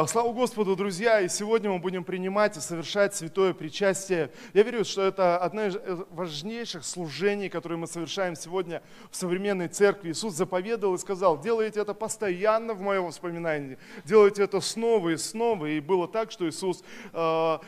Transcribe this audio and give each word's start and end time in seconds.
Э, 0.00 0.06
слава 0.06 0.32
Господу, 0.32 0.76
друзья! 0.76 1.20
И 1.20 1.28
сегодня 1.28 1.70
мы 1.70 1.78
будем 1.78 2.04
принимать 2.04 2.56
и 2.56 2.60
совершать 2.60 3.14
святое 3.14 3.52
причастие. 3.52 4.30
Я 4.54 4.62
верю, 4.62 4.84
что 4.84 5.02
это 5.02 5.36
одно 5.36 5.66
из 5.66 5.76
э, 5.76 6.04
важнейших 6.10 6.84
служений, 6.84 7.48
которые 7.48 7.76
мы 7.78 7.86
совершаем 7.86 8.34
сегодня 8.34 8.82
в 9.10 9.16
современной 9.16 9.68
церкви. 9.68 10.10
Иисус 10.10 10.34
заповедовал 10.34 10.94
и 10.94 10.98
сказал, 10.98 11.38
делайте 11.38 11.80
это 11.80 11.92
постоянно 11.92 12.72
в 12.74 12.80
моем 12.80 13.06
воспоминании, 13.06 13.78
делайте 14.04 14.42
это 14.42 14.60
снова 14.60 15.10
и 15.10 15.16
снова. 15.16 15.66
И 15.66 15.80
было 15.80 16.08
так, 16.08 16.30
что 16.30 16.48
Иисус 16.48 16.82
э, 17.12 17.58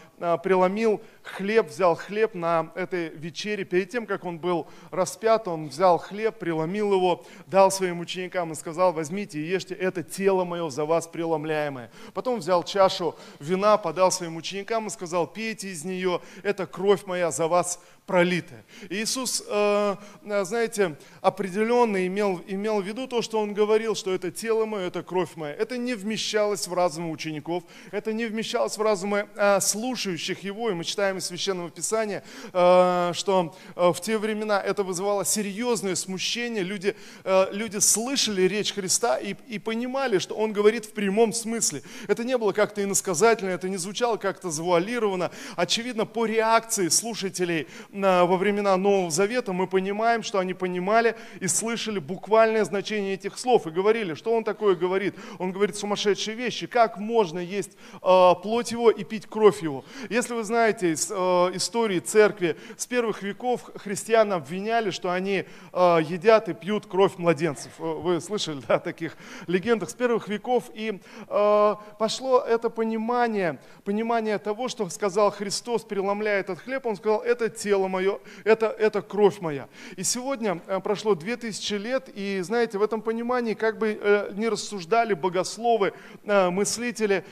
преломил 0.42 1.00
хлеб, 1.22 1.68
взял 1.68 1.96
хлеб 1.96 2.34
на 2.34 2.70
этой 2.74 3.08
вечере. 3.08 3.64
Перед 3.64 3.90
тем, 3.90 4.06
как 4.06 4.24
он 4.24 4.38
был 4.38 4.66
распят, 4.90 5.48
он 5.48 5.68
взял 5.68 5.98
хлеб, 5.98 6.38
преломил 6.38 6.92
его, 6.92 7.24
дал 7.46 7.70
своим 7.70 8.00
ученикам 8.00 8.52
и 8.52 8.54
сказал, 8.54 8.92
возьмите 8.92 9.40
и 9.40 9.44
ешьте, 9.44 9.74
это 9.74 10.02
тело 10.02 10.44
мое 10.44 10.70
за 10.70 10.84
вас 10.84 11.06
преломляемое. 11.06 11.90
Потом 12.14 12.38
взял 12.38 12.62
чашу 12.62 13.16
вина, 13.40 13.76
подал 13.78 14.12
своим 14.12 14.36
ученикам 14.36 14.86
и 14.86 14.90
сказал, 14.90 15.26
пейте 15.26 15.68
из 15.68 15.84
нее, 15.84 16.20
это 16.42 16.66
кровь 16.66 17.06
моя 17.06 17.30
за 17.30 17.48
вас 17.48 17.80
пролитое. 18.06 18.64
Иисус, 18.90 19.42
э, 19.48 19.96
э, 20.24 20.44
знаете, 20.44 20.96
определенно 21.20 22.06
имел, 22.06 22.40
имел 22.46 22.80
в 22.80 22.86
виду 22.86 23.06
то, 23.06 23.22
что 23.22 23.40
Он 23.40 23.54
говорил, 23.54 23.94
что 23.94 24.12
это 24.12 24.30
тело 24.30 24.66
мое, 24.66 24.88
это 24.88 25.02
кровь 25.02 25.36
моя. 25.36 25.54
Это 25.54 25.76
не 25.76 25.94
вмещалось 25.94 26.66
в 26.66 26.74
разумы 26.74 27.10
учеников, 27.10 27.62
это 27.90 28.12
не 28.12 28.26
вмещалось 28.26 28.76
в 28.76 28.82
разумы 28.82 29.28
э, 29.36 29.60
слушающих 30.12 30.44
Его. 30.44 30.70
И 30.70 30.74
мы 30.74 30.84
читаем 30.84 31.18
из 31.18 31.26
Священного 31.26 31.70
Писания, 31.70 32.22
что 32.50 33.54
в 33.74 33.96
те 34.00 34.18
времена 34.18 34.60
это 34.60 34.82
вызывало 34.82 35.24
серьезное 35.24 35.94
смущение. 35.94 36.62
Люди, 36.62 36.94
люди 37.50 37.78
слышали 37.78 38.42
речь 38.42 38.74
Христа 38.74 39.16
и, 39.18 39.34
и 39.48 39.58
понимали, 39.58 40.18
что 40.18 40.34
Он 40.34 40.52
говорит 40.52 40.84
в 40.84 40.92
прямом 40.92 41.32
смысле. 41.32 41.82
Это 42.08 42.24
не 42.24 42.36
было 42.36 42.52
как-то 42.52 42.82
иносказательно, 42.82 43.50
это 43.50 43.68
не 43.68 43.78
звучало 43.78 44.16
как-то 44.16 44.50
завуалированно. 44.50 45.30
Очевидно, 45.56 46.04
по 46.04 46.26
реакции 46.26 46.88
слушателей 46.88 47.66
во 47.90 48.36
времена 48.36 48.76
Нового 48.76 49.10
Завета, 49.10 49.52
мы 49.52 49.66
понимаем, 49.66 50.22
что 50.22 50.38
они 50.38 50.52
понимали 50.52 51.16
и 51.40 51.46
слышали 51.46 51.98
буквальное 51.98 52.64
значение 52.64 53.14
этих 53.14 53.38
слов 53.38 53.66
и 53.66 53.70
говорили, 53.70 54.14
что 54.14 54.34
он 54.34 54.44
такое 54.44 54.74
говорит. 54.74 55.14
Он 55.38 55.52
говорит 55.52 55.76
сумасшедшие 55.76 56.36
вещи. 56.36 56.66
Как 56.66 56.98
можно 56.98 57.38
есть 57.38 57.72
э, 57.94 58.32
плоть 58.42 58.72
его 58.72 58.90
и 58.90 59.04
пить 59.04 59.26
кровь 59.26 59.62
его? 59.62 59.84
Если 60.10 60.34
вы 60.34 60.44
знаете 60.44 60.92
из 60.92 61.10
э, 61.10 61.14
истории 61.14 62.00
церкви, 62.00 62.56
с 62.76 62.86
первых 62.86 63.22
веков 63.22 63.70
христиан 63.76 64.32
обвиняли, 64.32 64.90
что 64.90 65.10
они 65.10 65.44
э, 65.72 65.98
едят 66.02 66.48
и 66.48 66.54
пьют 66.54 66.86
кровь 66.86 67.16
младенцев. 67.16 67.70
Вы 67.78 68.20
слышали 68.20 68.60
да, 68.68 68.78
таких 68.78 69.16
легендах 69.46 69.90
с 69.90 69.94
первых 69.94 70.28
веков. 70.28 70.70
И 70.74 71.00
э, 71.28 71.74
пошло 71.98 72.40
это 72.40 72.70
понимание, 72.70 73.60
понимание 73.84 74.38
того, 74.38 74.68
что 74.68 74.88
сказал 74.88 75.30
Христос, 75.30 75.84
переломляя 75.84 76.40
этот 76.40 76.60
хлеб, 76.60 76.86
он 76.86 76.96
сказал, 76.96 77.20
это 77.20 77.48
тело 77.48 77.88
мое, 77.88 78.18
это, 78.44 78.66
это 78.66 79.02
кровь 79.02 79.40
моя. 79.40 79.68
И 79.96 80.02
сегодня 80.02 80.60
э, 80.66 80.80
прошло 80.80 81.14
2000 81.14 81.74
лет, 81.74 82.08
и 82.14 82.40
знаете, 82.42 82.78
в 82.78 82.82
этом 82.82 83.02
понимании, 83.02 83.54
как 83.54 83.78
бы 83.78 83.98
э, 84.00 84.32
не 84.34 84.48
рассуждали 84.48 85.14
богословы, 85.14 85.92
э, 86.24 86.50
мыслители, 86.50 87.24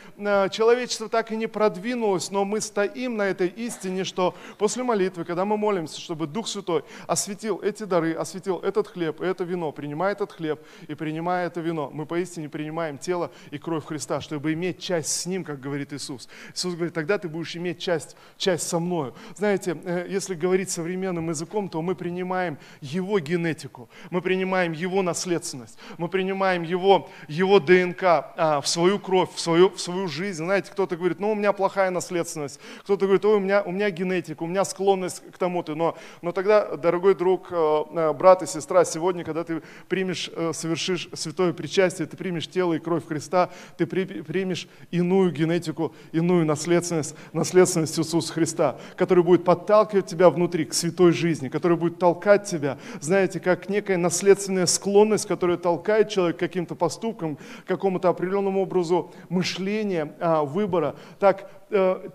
человечество 0.51 1.09
так 1.09 1.33
и 1.33 1.37
не 1.37 1.47
продвинулось, 1.47 2.31
но 2.31 2.45
мы 2.51 2.61
стоим 2.61 3.17
на 3.17 3.23
этой 3.23 3.47
истине, 3.47 4.05
что 4.05 4.35
после 4.59 4.83
молитвы, 4.83 5.25
когда 5.25 5.45
мы 5.45 5.57
молимся, 5.57 6.01
чтобы 6.01 6.27
Дух 6.27 6.49
Святой 6.49 6.85
осветил 7.07 7.61
эти 7.63 7.85
дары, 7.85 8.13
осветил 8.13 8.59
этот 8.59 8.89
хлеб 8.89 9.21
и 9.21 9.25
это 9.25 9.45
вино, 9.45 9.71
принимая 9.71 10.13
этот 10.13 10.33
хлеб 10.33 10.61
и 10.89 10.95
принимая 10.95 11.47
это 11.47 11.61
вино, 11.61 11.91
мы 11.93 12.07
поистине 12.07 12.49
принимаем 12.49 12.99
тело 12.99 13.31
и 13.53 13.59
кровь 13.59 13.87
Христа, 13.87 14.21
чтобы 14.21 14.53
иметь 14.53 14.81
часть 14.81 15.13
с 15.13 15.27
Ним, 15.27 15.45
как 15.45 15.61
говорит 15.61 15.93
Иисус. 15.93 16.29
Иисус 16.55 16.75
говорит, 16.75 16.93
тогда 16.93 17.19
ты 17.19 17.29
будешь 17.29 17.55
иметь 17.57 17.79
часть, 17.79 18.17
часть 18.37 18.67
со 18.69 18.81
мною. 18.81 19.15
Знаете, 19.37 19.77
если 20.09 20.35
говорить 20.35 20.71
современным 20.71 21.29
языком, 21.29 21.69
то 21.69 21.81
мы 21.83 21.95
принимаем 21.95 22.59
его 22.81 23.21
генетику, 23.21 23.89
мы 24.11 24.23
принимаем 24.23 24.73
его 24.73 25.03
наследственность, 25.03 25.79
мы 25.99 26.09
принимаем 26.09 26.65
его, 26.65 27.09
его 27.29 27.61
ДНК 27.61 28.03
а, 28.03 28.61
в 28.61 28.67
свою 28.67 28.99
кровь, 28.99 29.33
в 29.33 29.39
свою, 29.41 29.71
в 29.71 29.81
свою 29.81 30.09
жизнь. 30.09 30.45
Знаете, 30.45 30.73
кто-то 30.73 30.97
говорит, 30.97 31.21
ну 31.21 31.31
у 31.31 31.35
меня 31.37 31.53
плохая 31.53 31.91
наследственность, 31.91 32.40
кто-то 32.83 33.07
говорит, 33.07 33.25
ой, 33.25 33.37
у 33.37 33.41
меня, 33.41 33.63
у 33.63 33.73
меня 33.73 33.91
генетика, 33.91 34.43
у 34.43 34.47
меня 34.47 34.65
склонность 34.65 35.23
к 35.31 35.39
тому-то. 35.39 35.75
Но, 35.75 35.97
но 36.23 36.33
тогда, 36.33 36.77
дорогой 36.77 37.15
друг, 37.15 37.49
э, 37.51 37.83
э, 37.93 38.13
брат 38.13 38.43
и 38.43 38.47
сестра, 38.47 38.85
сегодня, 38.85 39.25
когда 39.25 39.45
ты 39.45 39.63
примешь, 39.89 40.31
э, 40.35 40.53
совершишь 40.53 41.09
святое 41.13 41.53
причастие, 41.53 42.07
ты 42.07 42.17
примешь 42.17 42.49
тело 42.49 42.75
и 42.75 42.79
кровь 42.79 43.07
Христа, 43.07 43.51
ты 43.77 43.87
примешь 43.87 44.69
иную 44.91 45.33
генетику, 45.33 45.95
иную 46.13 46.45
наследственность, 46.47 47.15
наследственность 47.33 47.99
Иисуса 47.99 48.33
Христа, 48.33 48.79
который 48.97 49.25
будет 49.25 49.45
подталкивать 49.45 50.07
тебя 50.07 50.31
внутри, 50.31 50.65
к 50.65 50.75
святой 50.75 51.13
жизни, 51.13 51.49
которая 51.49 51.79
будет 51.79 51.99
толкать 51.99 52.45
тебя, 52.45 52.79
знаете, 53.01 53.41
как 53.41 53.69
некая 53.69 53.97
наследственная 53.97 54.67
склонность, 54.67 55.27
которая 55.27 55.57
толкает 55.57 56.09
человека 56.09 56.39
к 56.39 56.41
каким-то 56.41 56.75
поступкам, 56.75 57.37
к 57.37 57.67
какому-то 57.67 58.09
определенному 58.09 58.63
образу 58.63 59.13
мышления, 59.29 60.15
а, 60.21 60.45
выбора. 60.45 60.97
Так 61.19 61.51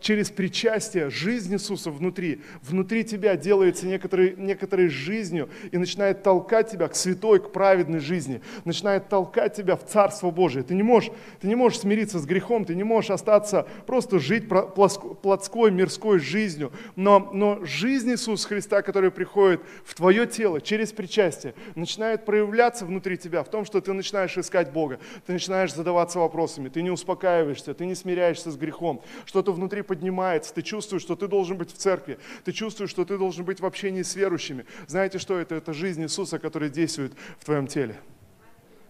через 0.01 0.29
причастие 0.31 1.09
жизнь 1.09 1.53
Иисуса 1.53 1.89
внутри, 1.89 2.41
внутри 2.61 3.03
тебя 3.05 3.37
делается 3.37 3.87
некоторой, 3.87 4.35
некоторой 4.37 4.89
жизнью 4.89 5.49
и 5.71 5.77
начинает 5.77 6.23
толкать 6.23 6.71
тебя 6.71 6.87
к 6.87 6.95
святой, 6.95 7.39
к 7.39 7.51
праведной 7.51 7.99
жизни, 7.99 8.41
начинает 8.65 9.07
толкать 9.07 9.55
тебя 9.55 9.77
в 9.77 9.85
Царство 9.85 10.29
Божие. 10.29 10.63
Ты 10.63 10.75
не 10.75 10.83
можешь, 10.83 11.11
ты 11.39 11.47
не 11.47 11.55
можешь 11.55 11.79
смириться 11.79 12.19
с 12.19 12.25
грехом, 12.25 12.65
ты 12.65 12.75
не 12.75 12.83
можешь 12.83 13.11
остаться 13.11 13.67
просто 13.85 14.19
жить 14.19 14.49
плотской, 14.49 15.71
мирской 15.71 16.19
жизнью, 16.19 16.73
но, 16.95 17.31
но 17.33 17.63
жизнь 17.63 18.11
Иисуса 18.11 18.47
Христа, 18.47 18.81
которая 18.81 19.11
приходит 19.11 19.61
в 19.85 19.93
твое 19.93 20.27
тело 20.27 20.59
через 20.59 20.91
причастие, 20.91 21.53
начинает 21.75 22.25
проявляться 22.25 22.85
внутри 22.85 23.17
тебя 23.17 23.43
в 23.43 23.49
том, 23.49 23.63
что 23.63 23.79
ты 23.79 23.93
начинаешь 23.93 24.37
искать 24.37 24.73
Бога, 24.73 24.99
ты 25.25 25.33
начинаешь 25.33 25.73
задаваться 25.73 26.19
вопросами, 26.19 26.67
ты 26.67 26.81
не 26.81 26.91
успокаиваешься, 26.91 27.73
ты 27.73 27.85
не 27.85 27.95
смиряешься 27.95 28.51
с 28.51 28.57
грехом, 28.57 29.01
что 29.25 29.44
что-то 29.45 29.57
внутри 29.57 29.83
поднимается, 29.83 30.51
ты 30.55 30.63
чувствуешь, 30.63 31.03
что 31.03 31.15
ты 31.15 31.27
должен 31.27 31.55
быть 31.55 31.71
в 31.71 31.77
церкви, 31.77 32.17
ты 32.43 32.51
чувствуешь, 32.51 32.89
что 32.89 33.05
ты 33.05 33.15
должен 33.15 33.45
быть 33.45 33.59
в 33.59 33.65
общении 33.67 34.01
с 34.01 34.15
верующими. 34.15 34.65
Знаете 34.87 35.19
что 35.19 35.37
это? 35.37 35.53
Это 35.53 35.71
жизнь 35.71 36.01
Иисуса, 36.01 36.39
которая 36.39 36.71
действует 36.71 37.13
в 37.37 37.45
твоем 37.45 37.67
теле. 37.67 37.95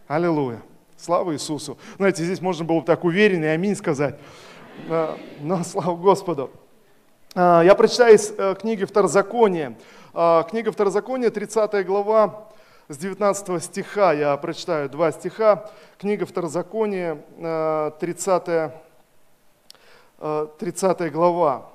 Аллилуйя. 0.08 0.62
Слава 0.96 1.34
Иисусу. 1.34 1.78
Знаете, 1.98 2.24
здесь 2.24 2.40
можно 2.40 2.64
было 2.64 2.80
бы 2.80 2.86
так 2.86 3.04
уверенно 3.04 3.52
аминь 3.52 3.76
сказать. 3.76 4.18
Но 5.42 5.62
слава 5.66 5.98
Господу. 5.98 6.52
А, 7.36 7.62
я 7.62 7.76
прочитаю 7.76 8.16
из 8.16 8.34
э, 8.38 8.56
книги 8.58 8.86
Второзакония. 8.86 9.78
А, 10.14 10.44
книга 10.44 10.72
Второзакония, 10.72 11.32
30 11.32 11.86
глава, 11.86 12.48
с 12.88 12.98
19 12.98 13.62
стиха. 13.62 14.14
Я 14.14 14.38
прочитаю 14.38 14.90
два 14.90 15.12
стиха. 15.12 15.70
Книга 15.98 16.26
Второзакония, 16.26 17.18
30 18.00 18.48
э, 18.48 18.72
30 20.26 21.02
э, 21.02 21.10
глава, 21.10 21.70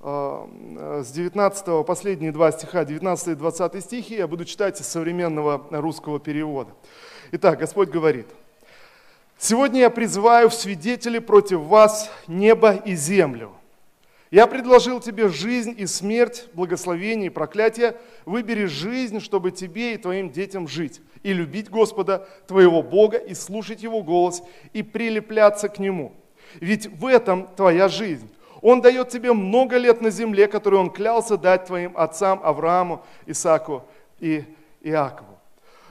э, 0.00 1.02
с 1.04 1.10
19, 1.10 1.84
последние 1.84 2.30
два 2.30 2.52
стиха, 2.52 2.84
19 2.84 3.28
и 3.28 3.34
20 3.34 3.84
стихи, 3.84 4.14
я 4.14 4.28
буду 4.28 4.44
читать 4.44 4.80
из 4.80 4.86
современного 4.86 5.66
русского 5.70 6.20
перевода. 6.20 6.70
Итак, 7.32 7.58
Господь 7.58 7.88
говорит, 7.88 8.26
«Сегодня 9.36 9.80
я 9.80 9.90
призываю 9.90 10.48
в 10.48 10.54
свидетели 10.54 11.18
против 11.18 11.60
вас 11.60 12.08
небо 12.28 12.72
и 12.72 12.94
землю. 12.94 13.50
Я 14.30 14.46
предложил 14.46 15.00
тебе 15.00 15.28
жизнь 15.28 15.74
и 15.76 15.86
смерть, 15.86 16.46
благословение 16.54 17.26
и 17.26 17.30
проклятие. 17.30 17.96
Выбери 18.24 18.66
жизнь, 18.66 19.18
чтобы 19.18 19.50
тебе 19.50 19.94
и 19.94 19.98
твоим 19.98 20.30
детям 20.30 20.68
жить, 20.68 21.00
и 21.24 21.32
любить 21.32 21.68
Господа, 21.68 22.28
твоего 22.46 22.80
Бога, 22.80 23.16
и 23.16 23.34
слушать 23.34 23.82
Его 23.82 24.04
голос, 24.04 24.40
и 24.72 24.84
прилепляться 24.84 25.68
к 25.68 25.80
Нему» 25.80 26.14
Ведь 26.60 26.86
в 26.86 27.06
этом 27.06 27.48
твоя 27.56 27.88
жизнь. 27.88 28.28
Он 28.60 28.80
дает 28.80 29.08
тебе 29.08 29.32
много 29.32 29.76
лет 29.76 30.00
на 30.00 30.10
земле, 30.10 30.46
которые 30.46 30.80
Он 30.80 30.90
клялся 30.90 31.36
дать 31.36 31.66
твоим 31.66 31.92
отцам 31.96 32.40
Аврааму, 32.44 33.04
Исааку 33.26 33.82
и 34.20 34.44
Иакову. 34.82 35.38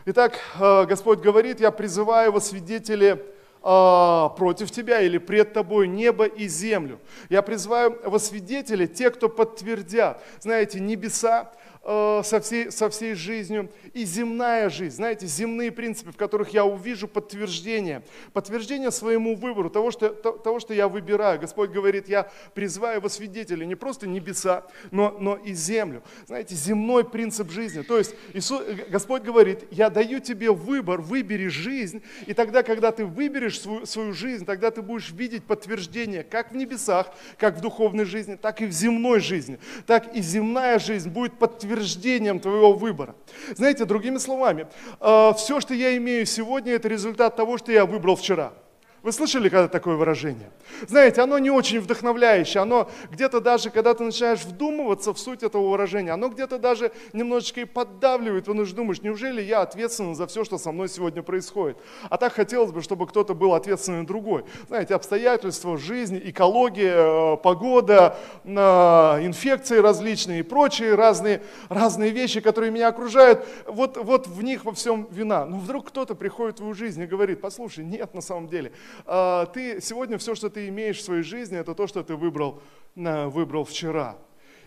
Итак, 0.05 0.39
э, 0.59 0.85
Господь 0.85 1.19
говорит, 1.19 1.59
я 1.59 1.69
призываю 1.69 2.31
во 2.31 2.39
свидетели 2.39 3.21
э, 3.61 4.29
против 4.37 4.71
тебя 4.71 5.01
или 5.01 5.17
пред 5.17 5.53
тобой 5.53 5.87
небо 5.87 6.25
и 6.25 6.47
землю. 6.47 6.99
Я 7.29 7.41
призываю 7.41 7.99
во 8.03 8.17
свидетели 8.17 8.85
те, 8.85 9.11
кто 9.11 9.29
подтвердят. 9.29 10.23
Знаете, 10.39 10.79
небеса, 10.79 11.51
со, 11.83 12.39
всей, 12.41 12.71
со 12.71 12.89
всей 12.89 13.15
жизнью, 13.15 13.71
и 13.93 14.05
земная 14.05 14.69
жизнь. 14.69 14.97
Знаете, 14.97 15.25
земные 15.25 15.71
принципы, 15.71 16.11
в 16.11 16.17
которых 16.17 16.49
я 16.49 16.63
увижу 16.63 17.07
подтверждение, 17.07 18.03
подтверждение 18.33 18.91
своему 18.91 19.35
выбору, 19.35 19.69
того 19.69 19.89
что, 19.89 20.09
того, 20.09 20.59
что 20.59 20.73
я 20.73 20.87
выбираю. 20.87 21.39
Господь 21.39 21.71
говорит, 21.71 22.07
я 22.07 22.29
призываю 22.53 23.01
во 23.01 23.09
свидетели 23.09 23.65
не 23.65 23.75
просто 23.75 24.07
небеса, 24.07 24.67
но, 24.91 25.17
но 25.19 25.35
и 25.37 25.53
землю. 25.53 26.03
Знаете, 26.27 26.53
земной 26.53 27.03
принцип 27.03 27.49
жизни. 27.49 27.81
То 27.81 27.97
есть 27.97 28.15
Иисус, 28.33 28.61
Господь 28.89 29.23
говорит, 29.23 29.65
я 29.71 29.89
даю 29.89 30.19
тебе 30.19 30.51
выбор, 30.51 31.01
выбери 31.01 31.47
жизнь, 31.47 32.03
и 32.27 32.33
тогда, 32.33 32.61
когда 32.61 32.91
ты 32.91 33.05
выберешь 33.05 33.59
свою, 33.59 33.85
свою 33.87 34.13
жизнь, 34.13 34.45
тогда 34.45 34.69
ты 34.69 34.83
будешь 34.83 35.11
видеть 35.11 35.45
подтверждение 35.45 36.23
как 36.23 36.51
в 36.51 36.55
небесах, 36.55 37.07
как 37.37 37.57
в 37.57 37.61
духовной 37.61 38.05
жизни, 38.05 38.35
так 38.35 38.61
и 38.61 38.65
в 38.65 38.71
земной 38.71 39.19
жизни. 39.19 39.59
Так 39.87 40.15
и 40.15 40.21
земная 40.21 40.77
жизнь 40.77 41.09
будет 41.09 41.39
подтверждением 41.71 42.39
твоего 42.39 42.73
выбора. 42.73 43.15
Знаете, 43.55 43.85
другими 43.85 44.17
словами, 44.17 44.67
э, 44.99 45.33
все, 45.37 45.61
что 45.61 45.73
я 45.73 45.95
имею 45.97 46.25
сегодня, 46.25 46.73
это 46.73 46.87
результат 46.87 47.35
того, 47.35 47.57
что 47.57 47.71
я 47.71 47.85
выбрал 47.85 48.15
вчера. 48.15 48.53
Вы 49.03 49.11
слышали 49.11 49.49
когда 49.49 49.67
такое 49.67 49.95
выражение? 49.95 50.51
Знаете, 50.87 51.21
оно 51.21 51.39
не 51.39 51.49
очень 51.49 51.79
вдохновляющее, 51.79 52.61
оно 52.61 52.87
где-то 53.09 53.41
даже, 53.41 53.71
когда 53.71 53.95
ты 53.95 54.03
начинаешь 54.03 54.41
вдумываться 54.41 55.11
в 55.11 55.19
суть 55.19 55.41
этого 55.41 55.71
выражения, 55.71 56.11
оно 56.11 56.29
где-то 56.29 56.59
даже 56.59 56.91
немножечко 57.11 57.61
и 57.61 57.65
поддавливает, 57.65 58.45
потому 58.45 58.63
что 58.63 58.75
думаешь, 58.75 59.01
неужели 59.01 59.41
я 59.41 59.61
ответственен 59.61 60.13
за 60.13 60.27
все, 60.27 60.43
что 60.43 60.59
со 60.59 60.71
мной 60.71 60.87
сегодня 60.87 61.23
происходит? 61.23 61.77
А 62.09 62.17
так 62.17 62.33
хотелось 62.33 62.71
бы, 62.71 62.83
чтобы 62.83 63.07
кто-то 63.07 63.33
был 63.33 63.55
ответственный 63.55 64.05
другой. 64.05 64.45
Знаете, 64.67 64.93
обстоятельства 64.93 65.79
жизни, 65.79 66.21
экология, 66.25 67.33
э, 67.33 67.37
погода, 67.37 68.17
инфекции 68.45 69.77
различные 69.77 70.41
и 70.41 70.43
прочие 70.43 70.93
разные, 70.93 71.41
разные 71.69 72.11
вещи, 72.11 72.39
которые 72.39 72.71
меня 72.71 72.89
окружают, 72.89 73.47
вот, 73.65 73.97
вот 73.97 74.27
в 74.27 74.43
них 74.43 74.63
во 74.63 74.73
всем 74.73 75.07
вина. 75.09 75.45
Но 75.45 75.57
вдруг 75.57 75.87
кто-то 75.87 76.13
приходит 76.13 76.55
в 76.55 76.57
твою 76.57 76.75
жизнь 76.75 77.01
и 77.01 77.07
говорит, 77.07 77.41
послушай, 77.41 77.83
нет 77.83 78.13
на 78.13 78.21
самом 78.21 78.47
деле, 78.47 78.71
ты 79.05 79.79
сегодня 79.81 80.17
все, 80.17 80.35
что 80.35 80.49
ты 80.49 80.67
имеешь 80.67 80.97
в 80.97 81.03
своей 81.03 81.23
жизни, 81.23 81.57
это 81.57 81.73
то, 81.75 81.87
что 81.87 82.03
ты 82.03 82.15
выбрал, 82.15 82.61
выбрал 82.95 83.65
вчера. 83.65 84.17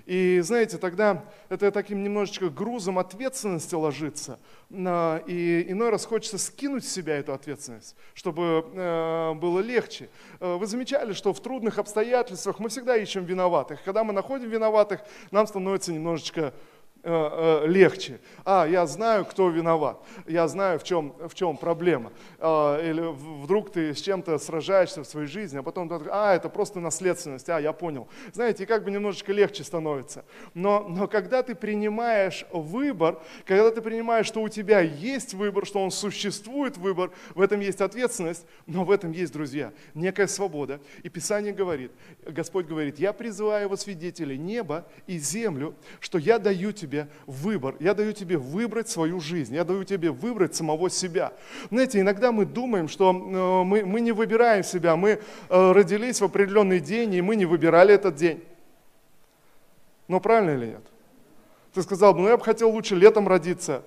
И 0.07 0.41
знаете, 0.41 0.77
тогда 0.77 1.25
это 1.49 1.71
таким 1.71 2.03
немножечко 2.03 2.51
грузом 2.51 2.99
ответственности 2.99 3.75
ложится. 3.75 4.39
И 4.71 5.65
иной 5.69 5.91
раз 5.91 6.05
хочется 6.05 6.37
скинуть 6.37 6.85
с 6.85 6.93
себя 6.93 7.17
эту 7.17 7.33
ответственность, 7.33 7.97
чтобы 8.13 8.67
э, 8.75 9.35
было 9.35 9.61
легче. 9.61 10.11
Э, 10.41 10.57
вы 10.57 10.67
замечали, 10.67 11.15
что 11.15 11.33
в 11.33 11.41
трудных 11.41 11.79
обстоятельствах 11.79 12.59
мы 12.59 12.69
всегда 12.69 12.97
ищем 12.97 13.25
виноватых. 13.25 13.83
Когда 13.83 14.05
мы 14.05 14.13
находим 14.13 14.51
виноватых, 14.51 15.01
нам 15.31 15.47
становится 15.47 15.93
немножечко 15.93 16.53
легче. 17.05 18.21
А, 18.45 18.67
я 18.67 18.87
знаю, 18.87 19.25
кто 19.25 19.49
виноват, 19.49 19.99
я 20.27 20.49
знаю, 20.49 20.79
в 20.79 20.85
чем, 20.85 21.15
в 21.29 21.35
чем 21.35 21.57
проблема. 21.57 22.13
А, 22.39 22.81
или 22.81 23.03
вдруг 23.43 23.71
ты 23.71 23.95
с 23.95 24.01
чем-то 24.01 24.39
сражаешься 24.39 25.03
в 25.03 25.07
своей 25.07 25.27
жизни, 25.27 25.59
а 25.59 25.63
потом 25.63 25.89
ты, 25.89 25.97
а, 26.11 26.35
это 26.35 26.49
просто 26.49 26.81
наследственность, 26.81 27.49
а, 27.49 27.61
я 27.61 27.73
понял. 27.73 28.09
Знаете, 28.33 28.67
как 28.67 28.85
бы 28.85 28.91
немножечко 28.91 29.33
легче 29.33 29.65
становится. 29.65 30.25
Но, 30.55 30.87
но 30.89 31.09
когда 31.09 31.43
ты 31.43 31.55
принимаешь 31.55 32.47
выбор, 32.53 33.21
когда 33.45 33.71
ты 33.71 33.81
принимаешь, 33.81 34.27
что 34.27 34.43
у 34.43 34.49
тебя 34.49 34.81
есть 34.81 35.35
выбор, 35.35 35.67
что 35.67 35.83
он 35.83 35.91
существует 35.91 36.77
выбор, 36.77 37.11
в 37.35 37.41
этом 37.41 37.61
есть 37.61 37.81
ответственность, 37.81 38.47
но 38.67 38.85
в 38.85 38.91
этом 38.91 39.13
есть, 39.13 39.33
друзья, 39.33 39.73
некая 39.95 40.27
свобода. 40.27 40.81
И 41.03 41.09
Писание 41.09 41.53
говорит, 41.53 41.93
Господь 42.27 42.67
говорит, 42.67 42.99
я 42.99 43.13
призываю 43.13 43.69
во 43.69 43.77
свидетели 43.77 44.37
небо 44.37 44.87
и 45.07 45.19
землю, 45.19 45.75
что 46.01 46.19
я 46.19 46.39
даю 46.39 46.73
тебе 46.73 46.94
тебе 46.95 47.09
выбор. 47.27 47.75
Я 47.81 47.95
даю 47.95 48.13
тебе 48.13 48.39
выбрать 48.39 48.89
свою 48.89 49.21
жизнь. 49.21 49.55
Я 49.55 49.65
даю 49.65 49.85
тебе 49.85 50.11
выбрать 50.11 50.55
самого 50.55 50.91
себя. 50.91 51.33
Знаете, 51.71 52.01
иногда 52.01 52.33
мы 52.33 52.45
думаем, 52.45 52.89
что 52.89 53.11
э, 53.11 53.65
мы, 53.65 53.85
мы 53.85 54.01
не 54.01 54.13
выбираем 54.13 54.63
себя. 54.63 54.97
Мы 54.97 55.11
э, 55.49 55.73
родились 55.73 56.21
в 56.21 56.25
определенный 56.25 56.81
день, 56.81 57.15
и 57.15 57.23
мы 57.23 57.37
не 57.37 57.47
выбирали 57.47 57.95
этот 57.95 58.15
день. 58.15 58.43
Но 60.07 60.21
правильно 60.21 60.51
или 60.51 60.67
нет? 60.67 60.83
Ты 61.73 61.83
сказал, 61.83 62.15
ну 62.15 62.29
я 62.29 62.37
бы 62.37 62.45
хотел 62.45 62.71
лучше 62.71 62.95
летом 62.95 63.27
родиться. 63.27 63.83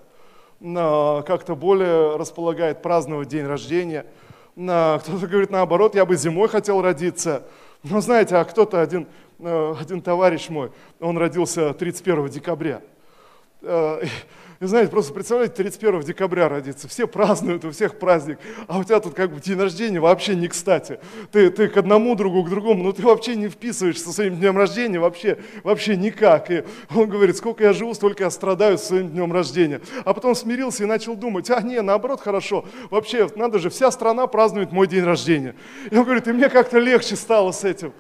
Как-то 0.60 1.56
более 1.56 2.18
располагает 2.18 2.82
праздновать 2.82 3.28
день 3.28 3.46
рождения. 3.46 4.06
Кто-то 4.56 5.28
говорит 5.28 5.52
наоборот, 5.52 5.94
я 5.94 6.04
бы 6.04 6.16
зимой 6.16 6.50
хотел 6.50 6.82
родиться. 6.82 7.44
Но 7.84 8.02
знаете, 8.02 8.36
а 8.36 8.44
кто-то 8.44 8.82
один, 8.82 9.08
э, 9.40 9.76
один 9.80 10.02
товарищ 10.02 10.50
мой, 10.50 10.72
он 11.00 11.18
родился 11.18 11.74
31 11.74 12.28
декабря. 12.30 12.82
Э, 13.62 14.02
и 14.60 14.66
знаете, 14.66 14.92
просто 14.92 15.14
представляете, 15.14 15.56
31 15.56 16.02
декабря 16.02 16.50
родиться, 16.50 16.88
все 16.88 17.08
празднуют, 17.08 17.66
у 17.66 17.72
всех 17.72 17.98
праздник, 18.00 18.40
а 18.68 18.78
у 18.80 18.84
тебя 18.84 19.00
тут 19.00 19.14
как 19.14 19.32
бы 19.32 19.40
день 19.40 19.60
рождения 19.60 20.00
вообще 20.00 20.36
не 20.36 20.48
кстати. 20.48 21.00
Ты, 21.32 21.50
ты 21.50 21.68
к 21.68 21.78
одному 21.78 22.16
другу, 22.16 22.44
к 22.44 22.50
другому, 22.50 22.84
но 22.84 22.92
ты 22.92 23.02
вообще 23.04 23.36
не 23.36 23.50
вписываешься 23.50 24.06
со 24.06 24.14
своим 24.14 24.36
днем 24.36 24.58
рождения, 24.58 25.00
вообще, 25.00 25.38
вообще 25.64 25.96
никак. 25.96 26.52
И 26.52 26.64
он 26.94 27.10
говорит, 27.10 27.38
сколько 27.38 27.64
я 27.64 27.74
живу, 27.74 27.94
столько 27.94 28.24
я 28.24 28.30
страдаю 28.30 28.78
со 28.78 28.86
своим 28.86 29.10
днем 29.10 29.32
рождения. 29.32 29.82
А 30.06 30.14
потом 30.14 30.36
смирился 30.36 30.84
и 30.84 30.88
начал 30.88 31.16
думать, 31.16 31.50
а 31.50 31.62
не, 31.62 31.82
наоборот, 31.82 32.22
хорошо, 32.22 32.66
вообще, 32.90 33.28
надо 33.36 33.60
же, 33.60 33.70
вся 33.70 33.92
страна 33.92 34.28
празднует 34.28 34.72
мой 34.72 34.88
день 34.88 35.04
рождения. 35.04 35.56
И 35.90 35.96
он 35.96 36.04
говорит, 36.04 36.28
и 36.28 36.32
мне 36.32 36.50
как-то 36.50 36.80
легче 36.80 37.16
стало 37.16 37.52
с 37.52 37.64
этим. 37.64 37.94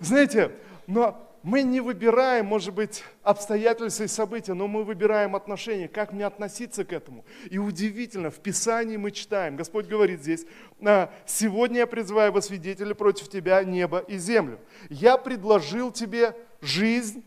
Знаете, 0.00 0.52
но 0.86 1.31
мы 1.42 1.62
не 1.62 1.80
выбираем, 1.80 2.46
может 2.46 2.72
быть, 2.72 3.02
обстоятельства 3.22 4.04
и 4.04 4.08
события, 4.08 4.54
но 4.54 4.68
мы 4.68 4.84
выбираем 4.84 5.34
отношения, 5.34 5.88
как 5.88 6.12
мне 6.12 6.24
относиться 6.24 6.84
к 6.84 6.92
этому. 6.92 7.24
И 7.50 7.58
удивительно, 7.58 8.30
в 8.30 8.36
Писании 8.36 8.96
мы 8.96 9.10
читаем, 9.10 9.56
Господь 9.56 9.86
говорит 9.86 10.22
здесь, 10.22 10.46
«А, 10.84 11.12
сегодня 11.26 11.78
я 11.78 11.86
призываю 11.86 12.32
во 12.32 12.40
свидетели 12.40 12.92
против 12.92 13.28
тебя 13.28 13.62
небо 13.64 13.98
и 13.98 14.18
землю. 14.18 14.60
Я 14.88 15.16
предложил 15.16 15.90
тебе 15.90 16.36
жизнь 16.60 17.24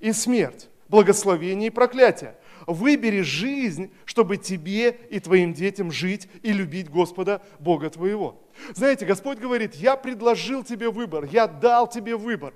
и 0.00 0.12
смерть, 0.12 0.68
благословение 0.88 1.68
и 1.68 1.70
проклятие. 1.70 2.36
Выбери 2.66 3.20
жизнь, 3.20 3.92
чтобы 4.04 4.36
тебе 4.36 4.90
и 5.10 5.18
твоим 5.18 5.52
детям 5.52 5.90
жить 5.90 6.28
и 6.42 6.52
любить 6.52 6.88
Господа, 6.88 7.42
Бога 7.58 7.90
твоего. 7.90 8.40
Знаете, 8.74 9.04
Господь 9.04 9.38
говорит, 9.38 9.74
я 9.74 9.96
предложил 9.96 10.62
тебе 10.62 10.88
выбор, 10.88 11.24
я 11.24 11.46
дал 11.46 11.88
тебе 11.88 12.16
выбор. 12.16 12.54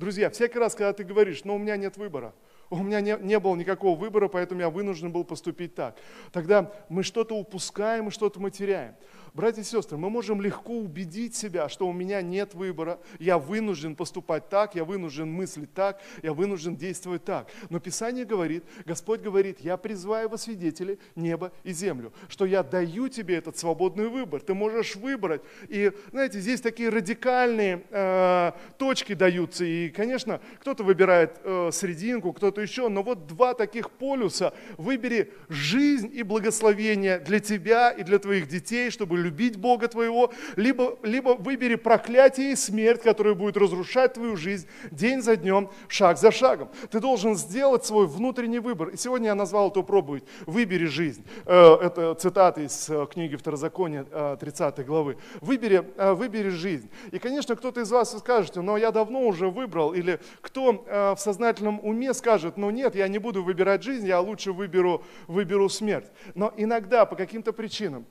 Друзья, 0.00 0.30
всякий 0.30 0.58
раз, 0.58 0.74
когда 0.74 0.94
ты 0.94 1.04
говоришь, 1.04 1.44
но 1.44 1.56
у 1.56 1.58
меня 1.58 1.76
нет 1.76 1.98
выбора, 1.98 2.32
у 2.70 2.82
меня 2.82 3.02
не, 3.02 3.18
не 3.20 3.38
было 3.38 3.54
никакого 3.54 3.98
выбора, 3.98 4.28
поэтому 4.28 4.62
я 4.62 4.70
вынужден 4.70 5.12
был 5.12 5.24
поступить 5.24 5.74
так, 5.74 5.94
тогда 6.32 6.72
мы 6.88 7.02
что-то 7.02 7.36
упускаем 7.36 8.08
и 8.08 8.10
что-то 8.10 8.40
мы 8.40 8.50
теряем. 8.50 8.94
Братья 9.32 9.62
и 9.62 9.64
сестры, 9.64 9.96
мы 9.96 10.10
можем 10.10 10.40
легко 10.40 10.72
убедить 10.72 11.36
себя, 11.36 11.68
что 11.68 11.86
у 11.86 11.92
меня 11.92 12.20
нет 12.20 12.54
выбора, 12.54 12.98
я 13.18 13.38
вынужден 13.38 13.94
поступать 13.94 14.48
так, 14.48 14.74
я 14.74 14.84
вынужден 14.84 15.30
мыслить 15.30 15.72
так, 15.72 16.00
я 16.22 16.32
вынужден 16.32 16.76
действовать 16.76 17.24
так. 17.24 17.48
Но 17.68 17.78
Писание 17.78 18.24
говорит, 18.24 18.64
Господь 18.86 19.20
говорит, 19.20 19.60
я 19.60 19.76
призываю 19.76 20.28
во 20.28 20.36
свидетели 20.36 20.98
небо 21.14 21.52
и 21.62 21.72
землю, 21.72 22.12
что 22.28 22.44
я 22.44 22.62
даю 22.62 23.08
тебе 23.08 23.36
этот 23.36 23.56
свободный 23.56 24.08
выбор. 24.08 24.40
Ты 24.40 24.54
можешь 24.54 24.96
выбрать. 24.96 25.42
И, 25.68 25.92
знаете, 26.10 26.40
здесь 26.40 26.60
такие 26.60 26.88
радикальные 26.88 27.84
э, 27.90 28.52
точки 28.78 29.14
даются. 29.14 29.64
И, 29.64 29.90
конечно, 29.90 30.40
кто-то 30.58 30.82
выбирает 30.82 31.40
э, 31.44 31.70
срединку, 31.72 32.32
кто-то 32.32 32.60
еще. 32.60 32.88
Но 32.88 33.02
вот 33.02 33.26
два 33.26 33.54
таких 33.54 33.90
полюса. 33.90 34.52
Выбери 34.76 35.32
жизнь 35.48 36.10
и 36.12 36.22
благословение 36.22 37.18
для 37.20 37.38
тебя 37.38 37.90
и 37.90 38.02
для 38.02 38.18
твоих 38.18 38.48
детей, 38.48 38.90
чтобы 38.90 39.19
любить 39.20 39.56
Бога 39.56 39.88
твоего, 39.88 40.32
либо, 40.56 40.98
либо 41.02 41.30
выбери 41.30 41.76
проклятие 41.76 42.52
и 42.52 42.56
смерть, 42.56 43.02
которая 43.02 43.34
будет 43.34 43.56
разрушать 43.56 44.14
твою 44.14 44.36
жизнь 44.36 44.66
день 44.90 45.22
за 45.22 45.36
днем, 45.36 45.70
шаг 45.88 46.18
за 46.18 46.30
шагом. 46.30 46.68
Ты 46.90 47.00
должен 47.00 47.36
сделать 47.36 47.84
свой 47.84 48.06
внутренний 48.06 48.58
выбор. 48.58 48.88
И 48.88 48.96
сегодня 48.96 49.28
я 49.28 49.34
назвал 49.34 49.70
эту 49.70 49.82
проповедь 49.82 50.24
«Выбери 50.46 50.86
жизнь». 50.86 51.24
Э, 51.46 51.74
это 51.74 52.14
цитата 52.14 52.60
из 52.60 52.88
э, 52.88 53.06
книги 53.10 53.36
Второзакония 53.36 54.04
30 54.36 54.78
э, 54.78 54.82
главы. 54.82 55.16
Выбери, 55.40 55.84
выбери 55.96 56.48
жизнь. 56.48 56.90
И, 57.10 57.18
конечно, 57.18 57.56
кто-то 57.56 57.80
из 57.80 57.90
вас 57.90 58.16
скажет, 58.18 58.56
но 58.56 58.76
я 58.76 58.90
давно 58.90 59.22
уже 59.22 59.48
выбрал. 59.48 59.92
Или 59.92 60.20
кто 60.40 60.70
в 60.70 61.16
сознательном 61.18 61.80
уме 61.82 62.14
скажет, 62.14 62.56
ну 62.56 62.70
нет, 62.70 62.94
я 62.94 63.08
не 63.08 63.18
буду 63.18 63.42
выбирать 63.42 63.82
жизнь, 63.82 64.06
я 64.06 64.20
лучше 64.20 64.52
выберу, 64.52 65.02
выберу 65.26 65.68
смерть. 65.68 66.10
Но 66.34 66.52
иногда 66.56 67.06
по 67.06 67.16
каким-то 67.16 67.52
причинам 67.52 68.06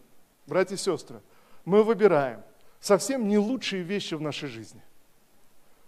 братья 0.50 0.76
и 0.76 0.78
сестры, 0.78 1.22
мы 1.64 1.84
выбираем 1.84 2.42
совсем 2.80 3.28
не 3.28 3.38
лучшие 3.38 3.84
вещи 3.84 4.16
в 4.16 4.22
нашей 4.22 4.50
жизни. 4.50 4.82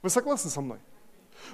Вы 0.01 0.09
согласны 0.09 0.49
со 0.49 0.61
мной? 0.61 0.79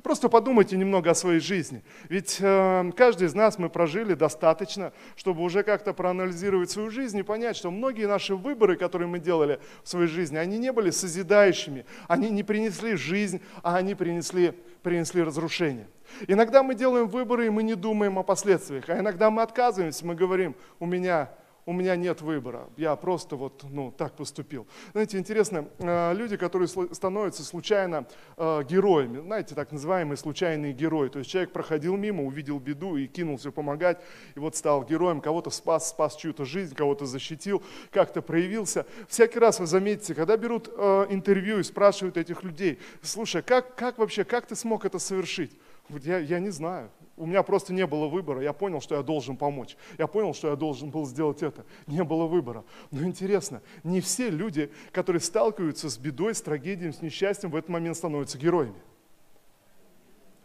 Просто 0.04 0.30
подумайте 0.30 0.78
немного 0.78 1.12
о 1.12 1.16
своей 1.16 1.40
жизни. 1.40 1.82
Ведь 2.10 2.38
э, 2.40 2.92
каждый 2.96 3.28
из 3.28 3.34
нас 3.34 3.58
мы 3.58 3.70
прожили 3.70 4.14
достаточно, 4.14 4.92
чтобы 5.16 5.42
уже 5.44 5.64
как-то 5.64 5.94
проанализировать 5.94 6.70
свою 6.70 6.90
жизнь 6.90 7.18
и 7.18 7.24
понять, 7.24 7.56
что 7.56 7.72
многие 7.72 8.06
наши 8.06 8.36
выборы, 8.36 8.76
которые 8.76 9.08
мы 9.08 9.20
делали 9.20 9.60
в 9.84 9.90
своей 9.90 10.08
жизни, 10.08 10.38
они 10.38 10.58
не 10.58 10.72
были 10.72 10.92
созидающими, 10.92 11.86
они 12.08 12.30
не 12.30 12.44
принесли 12.44 12.96
жизнь, 12.96 13.42
а 13.64 13.78
они 13.78 13.96
принесли 13.96 14.54
принесли 14.84 15.22
разрушение. 15.22 15.88
Иногда 16.28 16.64
мы 16.64 16.74
делаем 16.74 17.10
выборы, 17.10 17.48
и 17.48 17.50
мы 17.50 17.62
не 17.64 17.76
думаем 17.76 18.18
о 18.18 18.24
последствиях. 18.24 18.88
А 18.88 19.00
иногда 19.00 19.30
мы 19.30 19.42
отказываемся, 19.42 20.06
мы 20.06 20.16
говорим, 20.16 20.56
у 20.80 20.86
меня 20.86 21.30
у 21.68 21.74
меня 21.74 21.98
нет 21.98 22.22
выбора, 22.22 22.70
я 22.78 22.96
просто 22.96 23.36
вот 23.36 23.66
ну, 23.70 23.92
так 23.92 24.14
поступил. 24.14 24.66
Знаете, 24.94 25.18
интересно, 25.18 25.68
э, 25.80 26.14
люди, 26.14 26.38
которые 26.38 26.70
становятся 26.70 27.44
случайно 27.44 28.08
э, 28.38 28.64
героями, 28.64 29.20
знаете, 29.20 29.54
так 29.54 29.74
называемые 29.74 30.16
случайные 30.16 30.72
герои, 30.72 31.10
то 31.10 31.20
есть 31.20 31.30
человек 31.30 31.52
проходил 31.52 31.98
мимо, 31.98 32.24
увидел 32.24 32.58
беду 32.60 32.96
и 32.96 33.06
кинулся 33.06 33.52
помогать, 33.52 34.02
и 34.36 34.40
вот 34.40 34.56
стал 34.56 34.86
героем, 34.86 35.20
кого-то 35.20 35.50
спас, 35.50 35.90
спас 35.90 36.16
чью-то 36.16 36.46
жизнь, 36.46 36.74
кого-то 36.74 37.06
защитил, 37.06 37.62
как-то 37.92 38.22
проявился. 38.22 38.86
Всякий 39.10 39.38
раз 39.38 39.60
вы 39.60 39.66
заметите, 39.66 40.16
когда 40.16 40.38
берут 40.38 40.70
э, 40.72 41.08
интервью 41.10 41.60
и 41.60 41.64
спрашивают 41.64 42.16
этих 42.16 42.44
людей, 42.44 42.80
слушай, 43.02 43.42
как, 43.42 43.76
как 43.76 43.98
вообще, 43.98 44.24
как 44.24 44.46
ты 44.48 44.56
смог 44.56 44.86
это 44.86 45.00
совершить? 45.00 45.52
Я, 45.90 46.20
я 46.20 46.40
не 46.40 46.50
знаю. 46.50 46.90
У 47.16 47.26
меня 47.26 47.42
просто 47.44 47.74
не 47.74 47.86
было 47.88 48.08
выбора. 48.08 48.42
Я 48.42 48.54
понял, 48.54 48.82
что 48.82 48.96
я 48.96 49.02
должен 49.02 49.38
помочь. 49.38 49.76
Я 49.98 50.08
понял, 50.08 50.34
что 50.34 50.50
я 50.50 50.56
должен 50.56 50.92
был 50.92 51.06
сделать 51.06 51.42
это. 51.42 51.66
Не 51.88 52.04
было 52.04 52.26
выбора. 52.26 52.64
Но 52.92 53.04
интересно, 53.04 53.62
не 53.84 54.02
все 54.02 54.30
люди, 54.30 54.72
которые 54.92 55.22
сталкиваются 55.22 55.90
с 55.90 55.98
бедой, 55.98 56.36
с 56.36 56.42
трагедией, 56.42 56.92
с 56.92 57.02
несчастьем, 57.02 57.50
в 57.50 57.56
этот 57.56 57.70
момент 57.70 57.98
становятся 57.98 58.38
героями. 58.38 58.80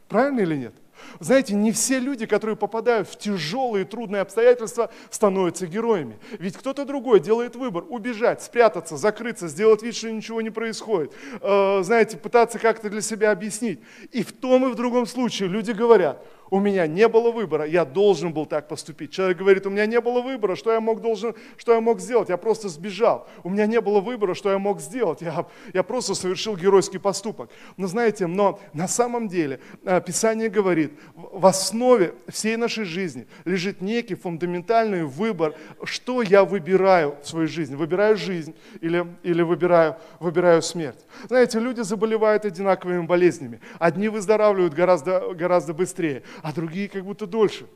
Правильно 0.09 0.41
или 0.41 0.57
нет? 0.57 0.75
Знаете, 1.21 1.55
не 1.55 1.73
все 1.73 1.99
люди, 1.99 2.27
которые 2.27 2.57
попадают 2.57 3.09
в 3.09 3.19
тяжелые, 3.19 3.85
трудные 3.85 4.23
обстоятельства, 4.23 4.91
становятся 5.11 5.67
героями. 5.67 6.19
Ведь 6.39 6.57
кто-то 6.57 6.85
другой 6.85 7.21
делает 7.21 7.57
выбор 7.57 7.85
убежать, 7.89 8.43
спрятаться, 8.43 8.97
закрыться, 8.97 9.49
сделать 9.49 9.83
вид, 9.83 9.95
что 9.95 10.11
ничего 10.11 10.41
не 10.41 10.51
происходит. 10.51 11.13
Э, 11.41 11.83
знаете, 11.83 12.17
пытаться 12.17 12.59
как-то 12.59 12.91
для 12.91 13.01
себя 13.01 13.31
объяснить. 13.31 13.81
И 14.11 14.23
в 14.23 14.33
том 14.33 14.67
и 14.67 14.73
в 14.73 14.75
другом 14.75 15.07
случае 15.07 15.49
люди 15.49 15.73
говорят, 15.73 16.25
у 16.53 16.61
меня 16.61 16.87
не 16.87 17.09
было 17.09 17.31
выбора, 17.31 17.65
я 17.65 17.87
должен 17.87 18.35
был 18.35 18.45
так 18.45 18.69
поступить. 18.69 19.11
Человек 19.11 19.39
говорит, 19.39 19.67
у 19.67 19.71
меня 19.71 19.87
не 19.87 19.99
было 20.03 20.21
выбора, 20.21 20.55
что 20.55 20.71
я 20.71 20.81
мог, 20.81 21.01
должен, 21.01 21.35
что 21.57 21.73
я 21.73 21.81
мог 21.81 21.99
сделать, 21.99 22.29
я 22.29 22.37
просто 22.37 22.69
сбежал. 22.69 23.27
У 23.43 23.49
меня 23.49 23.65
не 23.65 23.81
было 23.81 24.01
выбора, 24.01 24.35
что 24.35 24.51
я 24.51 24.59
мог 24.59 24.79
сделать, 24.79 25.23
я, 25.23 25.47
я 25.73 25.83
просто 25.83 26.15
совершил 26.15 26.55
геройский 26.55 27.01
поступок. 27.01 27.49
Но 27.79 27.87
знаете, 27.87 28.27
но 28.27 28.61
на 28.75 28.87
самом 28.87 29.29
деле 29.29 29.61
э, 29.83 30.03
Писание 30.03 30.51
говорит, 30.51 30.92
в 31.15 31.47
основе 31.47 32.15
всей 32.29 32.57
нашей 32.57 32.85
жизни 32.85 33.27
лежит 33.45 33.81
некий 33.81 34.15
фундаментальный 34.15 35.05
выбор, 35.05 35.55
что 35.85 36.23
я 36.23 36.45
выбираю 36.45 37.17
в 37.23 37.29
своей 37.29 37.49
жизни. 37.49 37.75
Выбираю 37.75 38.17
жизнь 38.17 38.55
или, 38.81 39.07
или 39.23 39.43
выбираю, 39.43 39.97
выбираю 40.21 40.63
смерть. 40.63 40.99
Знаете, 41.29 41.59
люди 41.59 41.81
заболевают 41.81 42.45
одинаковыми 42.45 43.07
болезнями. 43.07 43.61
Одни 43.79 44.09
выздоравливают 44.09 44.75
гораздо, 44.75 45.35
гораздо 45.35 45.75
быстрее, 45.75 46.23
а 46.43 46.53
другие 46.53 46.89
как 46.89 47.05
будто 47.05 47.27
дольше. 47.27 47.67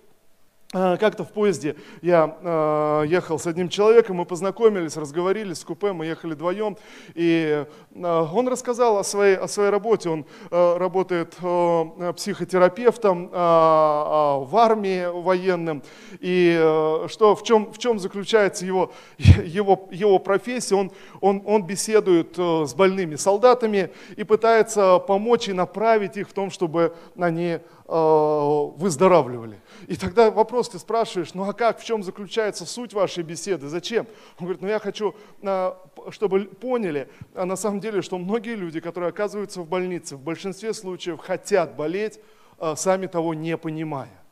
А, 0.73 0.97
как-то 0.97 1.23
в 1.23 1.31
поезде 1.31 1.77
я 2.03 2.37
э, 2.43 3.05
ехал 3.07 3.39
с 3.39 3.47
одним 3.47 3.69
человеком, 3.69 4.17
мы 4.17 4.25
познакомились, 4.25 4.97
разговорились 4.97 5.59
с 5.59 5.65
купе, 5.65 5.93
мы 5.93 6.07
ехали 6.07 6.35
вдвоем, 6.35 6.77
и 7.15 7.65
э, 7.95 8.27
он 8.35 8.49
рассказал 8.49 8.99
о 8.99 9.05
своей, 9.05 9.37
о 9.37 9.47
своей 9.47 9.71
работе. 9.71 10.09
Он 10.11 10.27
работает 10.51 11.37
психотерапевтом 12.17 13.29
в 13.29 14.57
армии 14.57 15.07
военным, 15.07 15.83
и 16.21 16.55
что, 17.09 17.35
в, 17.35 17.43
чем, 17.43 17.73
в 17.73 17.79
чем 17.79 17.99
заключается 17.99 18.67
его, 18.67 18.93
его, 19.19 19.89
его 19.91 20.19
профессия. 20.19 20.75
Он, 20.75 20.91
он, 21.21 21.43
он 21.47 21.63
беседует 21.65 22.37
с 22.37 22.75
больными 22.75 23.17
солдатами 23.17 23.91
и 24.17 24.25
пытается 24.25 24.99
помочь 24.99 25.49
и 25.49 25.53
направить 25.53 26.17
их 26.17 26.29
в 26.29 26.33
том, 26.33 26.51
чтобы 26.51 26.95
они 27.17 27.61
выздоравливали. 27.89 29.61
И 29.87 29.97
тогда 29.97 30.31
вопрос 30.31 30.69
ты 30.69 30.79
спрашиваешь, 30.79 31.35
ну 31.35 31.49
а 31.49 31.53
как, 31.53 31.79
в 31.81 31.85
чем 31.85 32.03
заключается 32.03 32.67
суть 32.67 32.93
вашей 32.93 33.23
беседы, 33.23 33.69
зачем? 33.69 34.07
Он 34.39 34.47
говорит, 34.47 34.63
ну 34.63 34.69
я 34.69 34.79
хочу, 34.79 35.15
э, 35.43 35.73
чтобы 36.11 36.45
поняли, 36.45 37.09
а 37.35 37.45
на 37.45 37.57
самом 37.57 37.81
деле, 37.81 38.03
что 38.03 38.19
многие 38.19 38.55
люди, 38.55 38.81
которые 38.81 39.11
оказываются 39.11 39.61
в 39.61 39.69
больнице, 39.69 40.17
в 40.17 40.21
большинстве 40.21 40.75
случаев 40.75 41.21
хотят 41.21 41.77
болеть, 41.77 42.21
э, 42.59 42.75
сами 42.77 43.07
того 43.07 43.35
не 43.35 43.57
понимая. 43.57 44.23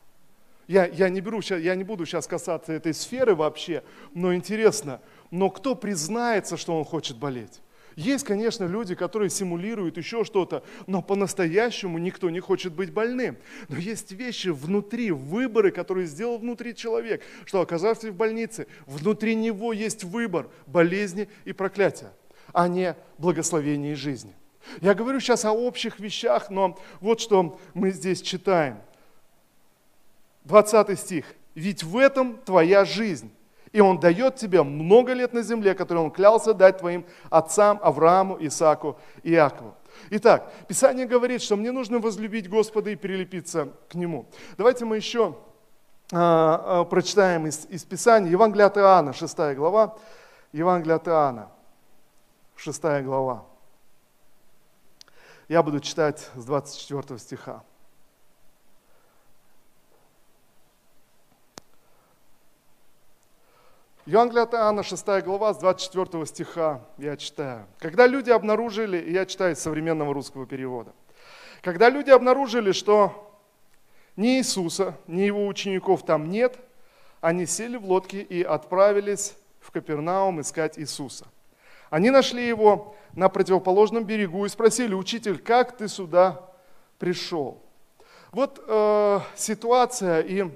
Я, 0.67 0.87
я, 0.87 1.09
не 1.09 1.21
беру, 1.21 1.41
я 1.41 1.75
не 1.75 1.83
буду 1.83 2.05
сейчас 2.05 2.25
касаться 2.25 2.73
этой 2.73 2.93
сферы 2.93 3.35
вообще, 3.35 3.83
но 4.13 4.33
интересно, 4.33 4.99
но 5.29 5.49
кто 5.49 5.75
признается, 5.75 6.57
что 6.57 6.77
он 6.77 6.85
хочет 6.85 7.17
болеть? 7.17 7.61
Есть, 7.95 8.25
конечно, 8.25 8.65
люди, 8.65 8.93
которые 8.93 9.29
симулируют 9.29 9.97
еще 9.97 10.25
что-то, 10.25 10.63
но 10.85 11.01
по-настоящему 11.01 11.97
никто 11.97 12.29
не 12.29 12.41
хочет 12.41 12.73
быть 12.73 12.91
больным. 12.91 13.37
Но 13.69 13.77
есть 13.77 14.11
вещи 14.11 14.49
внутри, 14.49 15.11
выборы, 15.11 15.71
которые 15.71 16.05
сделал 16.05 16.37
внутри 16.37 16.75
человек, 16.75 17.23
что 17.45 17.61
оказавшись 17.61 18.09
в 18.09 18.15
больнице, 18.15 18.67
внутри 18.85 19.35
него 19.35 19.71
есть 19.71 20.03
выбор 20.03 20.49
болезни 20.67 21.29
и 21.45 21.53
проклятия, 21.53 22.11
а 22.51 22.67
не 22.67 22.97
благословения 23.17 23.95
жизни. 23.95 24.35
Я 24.81 24.93
говорю 24.93 25.21
сейчас 25.21 25.45
о 25.45 25.51
общих 25.51 25.99
вещах, 25.99 26.49
но 26.49 26.77
вот 26.99 27.21
что 27.21 27.59
мы 27.73 27.91
здесь 27.91 28.21
читаем. 28.21 28.79
20 30.43 30.99
стих. 30.99 31.25
«Ведь 31.53 31.83
в 31.83 31.97
этом 31.97 32.37
твоя 32.37 32.83
жизнь, 32.83 33.31
и 33.75 33.81
Он 33.81 33.99
дает 33.99 34.37
тебе 34.37 34.63
много 34.63 35.11
лет 35.11 35.33
на 35.33 35.41
земле, 35.41 35.75
которые 35.75 36.05
Он 36.05 36.09
клялся 36.09 36.53
дать 36.53 36.77
твоим 36.77 37.05
отцам 37.29 37.77
Аврааму, 37.83 38.37
Исааку 38.39 38.97
и 39.21 39.33
Иакову. 39.33 39.75
Итак, 40.11 40.49
Писание 40.69 41.05
говорит, 41.05 41.41
что 41.41 41.57
мне 41.57 41.73
нужно 41.73 41.99
возлюбить 41.99 42.49
Господа 42.49 42.91
и 42.91 42.95
прилепиться 42.95 43.67
к 43.89 43.95
Нему. 43.95 44.27
Давайте 44.57 44.85
мы 44.85 44.95
еще 44.95 45.35
а, 46.13 46.79
а, 46.79 46.83
прочитаем 46.85 47.47
из, 47.47 47.65
из 47.65 47.83
Писания 47.83 48.31
Евангелие 48.31 48.65
от 48.65 48.77
Иоанна, 48.77 49.11
6 49.11 49.37
глава. 49.55 49.97
Евангелие 50.53 50.95
от 50.95 51.09
Иоанна, 51.09 51.49
6 52.55 52.81
глава. 53.03 53.43
Я 55.49 55.61
буду 55.61 55.81
читать 55.81 56.29
с 56.35 56.45
24 56.45 57.19
стиха. 57.19 57.61
Евангелие 64.07 64.43
от 64.43 64.53
Иоанна, 64.53 64.83
6 64.83 65.03
глава, 65.23 65.51
с 65.51 65.57
24 65.57 66.27
стиха 66.27 66.81
я 66.99 67.17
читаю. 67.17 67.65
Когда 67.79 68.05
люди 68.05 68.29
обнаружили, 68.29 69.09
я 69.09 69.25
читаю 69.25 69.55
из 69.55 69.59
современного 69.59 70.13
русского 70.13 70.45
перевода, 70.45 70.93
когда 71.63 71.89
люди 71.89 72.11
обнаружили, 72.11 72.71
что 72.71 73.35
ни 74.15 74.37
Иисуса, 74.37 74.95
ни 75.07 75.21
его 75.21 75.47
учеников 75.47 76.05
там 76.05 76.29
нет, 76.29 76.59
они 77.19 77.47
сели 77.47 77.77
в 77.77 77.85
лодки 77.85 78.17
и 78.17 78.43
отправились 78.43 79.35
в 79.59 79.71
Капернаум 79.71 80.39
искать 80.39 80.77
Иисуса. 80.77 81.25
Они 81.89 82.11
нашли 82.11 82.47
его 82.47 82.95
на 83.13 83.27
противоположном 83.27 84.03
берегу 84.03 84.45
и 84.45 84.49
спросили, 84.49 84.93
учитель, 84.93 85.39
как 85.39 85.77
ты 85.77 85.87
сюда 85.87 86.47
пришел? 86.99 87.59
Вот 88.31 88.63
э, 88.67 89.19
ситуация 89.35 90.21
и 90.21 90.51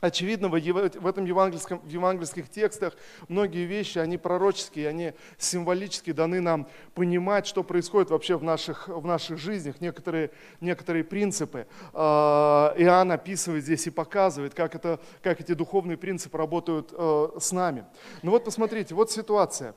Очевидно, 0.00 0.48
в 0.48 1.06
этом 1.06 1.26
евангельском, 1.26 1.80
в 1.80 1.88
евангельских 1.88 2.48
текстах 2.48 2.94
многие 3.28 3.66
вещи, 3.66 3.98
они 3.98 4.16
пророческие, 4.16 4.88
они 4.88 5.12
символически 5.36 6.12
даны 6.12 6.40
нам 6.40 6.68
понимать, 6.94 7.46
что 7.46 7.62
происходит 7.62 8.10
вообще 8.10 8.38
в 8.38 8.42
наших, 8.42 8.88
в 8.88 9.04
наших 9.04 9.38
жизнях, 9.38 9.80
некоторые, 9.80 10.30
некоторые 10.62 11.04
принципы. 11.04 11.66
А, 11.92 12.74
Иоанн 12.78 13.12
описывает 13.12 13.64
здесь 13.64 13.86
и 13.86 13.90
показывает, 13.90 14.54
как, 14.54 14.74
это, 14.74 15.00
как 15.22 15.40
эти 15.40 15.52
духовные 15.52 15.98
принципы 15.98 16.38
работают 16.38 16.94
э, 16.96 17.28
с 17.38 17.52
нами. 17.52 17.84
Ну 18.22 18.30
вот 18.30 18.44
посмотрите, 18.44 18.94
вот 18.94 19.10
ситуация. 19.10 19.74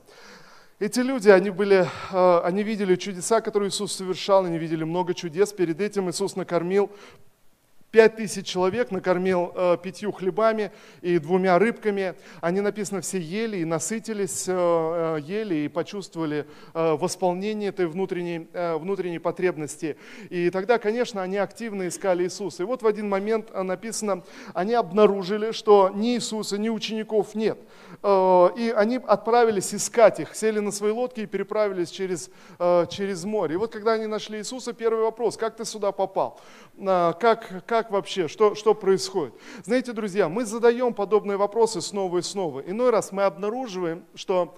Эти 0.78 1.00
люди, 1.00 1.28
они, 1.28 1.50
были, 1.50 1.86
э, 2.12 2.40
они 2.44 2.62
видели 2.62 2.96
чудеса, 2.96 3.42
которые 3.42 3.68
Иисус 3.68 3.92
совершал, 3.92 4.46
они 4.46 4.58
видели 4.58 4.84
много 4.84 5.12
чудес. 5.12 5.52
Перед 5.52 5.82
этим 5.82 6.08
Иисус 6.08 6.34
накормил 6.34 6.90
Пять 7.94 8.16
тысяч 8.16 8.48
человек 8.48 8.90
накормил 8.90 9.52
э, 9.54 9.76
пятью 9.80 10.10
хлебами 10.10 10.72
и 11.00 11.20
двумя 11.20 11.60
рыбками. 11.60 12.16
Они, 12.40 12.60
написано, 12.60 13.02
все 13.02 13.20
ели 13.20 13.58
и 13.58 13.64
насытились, 13.64 14.46
э, 14.48 14.52
э, 14.52 15.20
ели 15.20 15.54
и 15.54 15.68
почувствовали 15.68 16.44
э, 16.74 16.92
восполнение 16.94 17.68
этой 17.68 17.86
внутренней, 17.86 18.48
э, 18.52 18.76
внутренней 18.78 19.20
потребности. 19.20 19.96
И 20.28 20.50
тогда, 20.50 20.78
конечно, 20.78 21.22
они 21.22 21.36
активно 21.36 21.86
искали 21.86 22.24
Иисуса. 22.24 22.64
И 22.64 22.66
вот 22.66 22.82
в 22.82 22.86
один 22.88 23.08
момент 23.08 23.50
э, 23.52 23.62
написано, 23.62 24.24
они 24.54 24.74
обнаружили, 24.74 25.52
что 25.52 25.88
ни 25.94 26.16
Иисуса, 26.16 26.58
ни 26.58 26.70
учеников 26.70 27.36
нет. 27.36 27.60
Э, 28.06 28.50
и 28.54 28.68
они 28.68 28.96
отправились 28.98 29.74
искать 29.74 30.20
их, 30.20 30.34
сели 30.34 30.58
на 30.58 30.70
свои 30.72 30.92
лодки 30.92 31.20
и 31.20 31.26
переправились 31.26 31.88
через, 31.88 32.30
э, 32.58 32.86
через 32.90 33.24
море. 33.24 33.54
И 33.54 33.56
вот 33.56 33.72
когда 33.72 33.92
они 33.92 34.06
нашли 34.06 34.38
Иисуса, 34.38 34.74
первый 34.74 35.02
вопрос, 35.02 35.38
как 35.38 35.56
ты 35.56 35.64
сюда 35.64 35.90
попал? 35.90 36.38
Э, 36.76 37.14
как, 37.18 37.64
как 37.66 37.90
вообще, 37.90 38.28
что, 38.28 38.54
что 38.54 38.74
происходит. 38.74 39.32
Знаете, 39.64 39.94
друзья, 39.94 40.28
мы 40.28 40.44
задаем 40.44 40.92
подобные 40.92 41.38
вопросы 41.38 41.80
снова 41.80 42.18
и 42.18 42.22
снова. 42.22 42.60
Иной 42.60 42.90
раз 42.90 43.10
мы 43.10 43.22
обнаруживаем, 43.22 44.04
что 44.14 44.54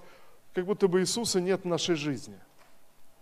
как 0.53 0.65
будто 0.65 0.89
бы 0.89 0.99
Иисуса 0.99 1.39
нет 1.39 1.61
в 1.61 1.67
нашей 1.67 1.95
жизни. 1.95 2.37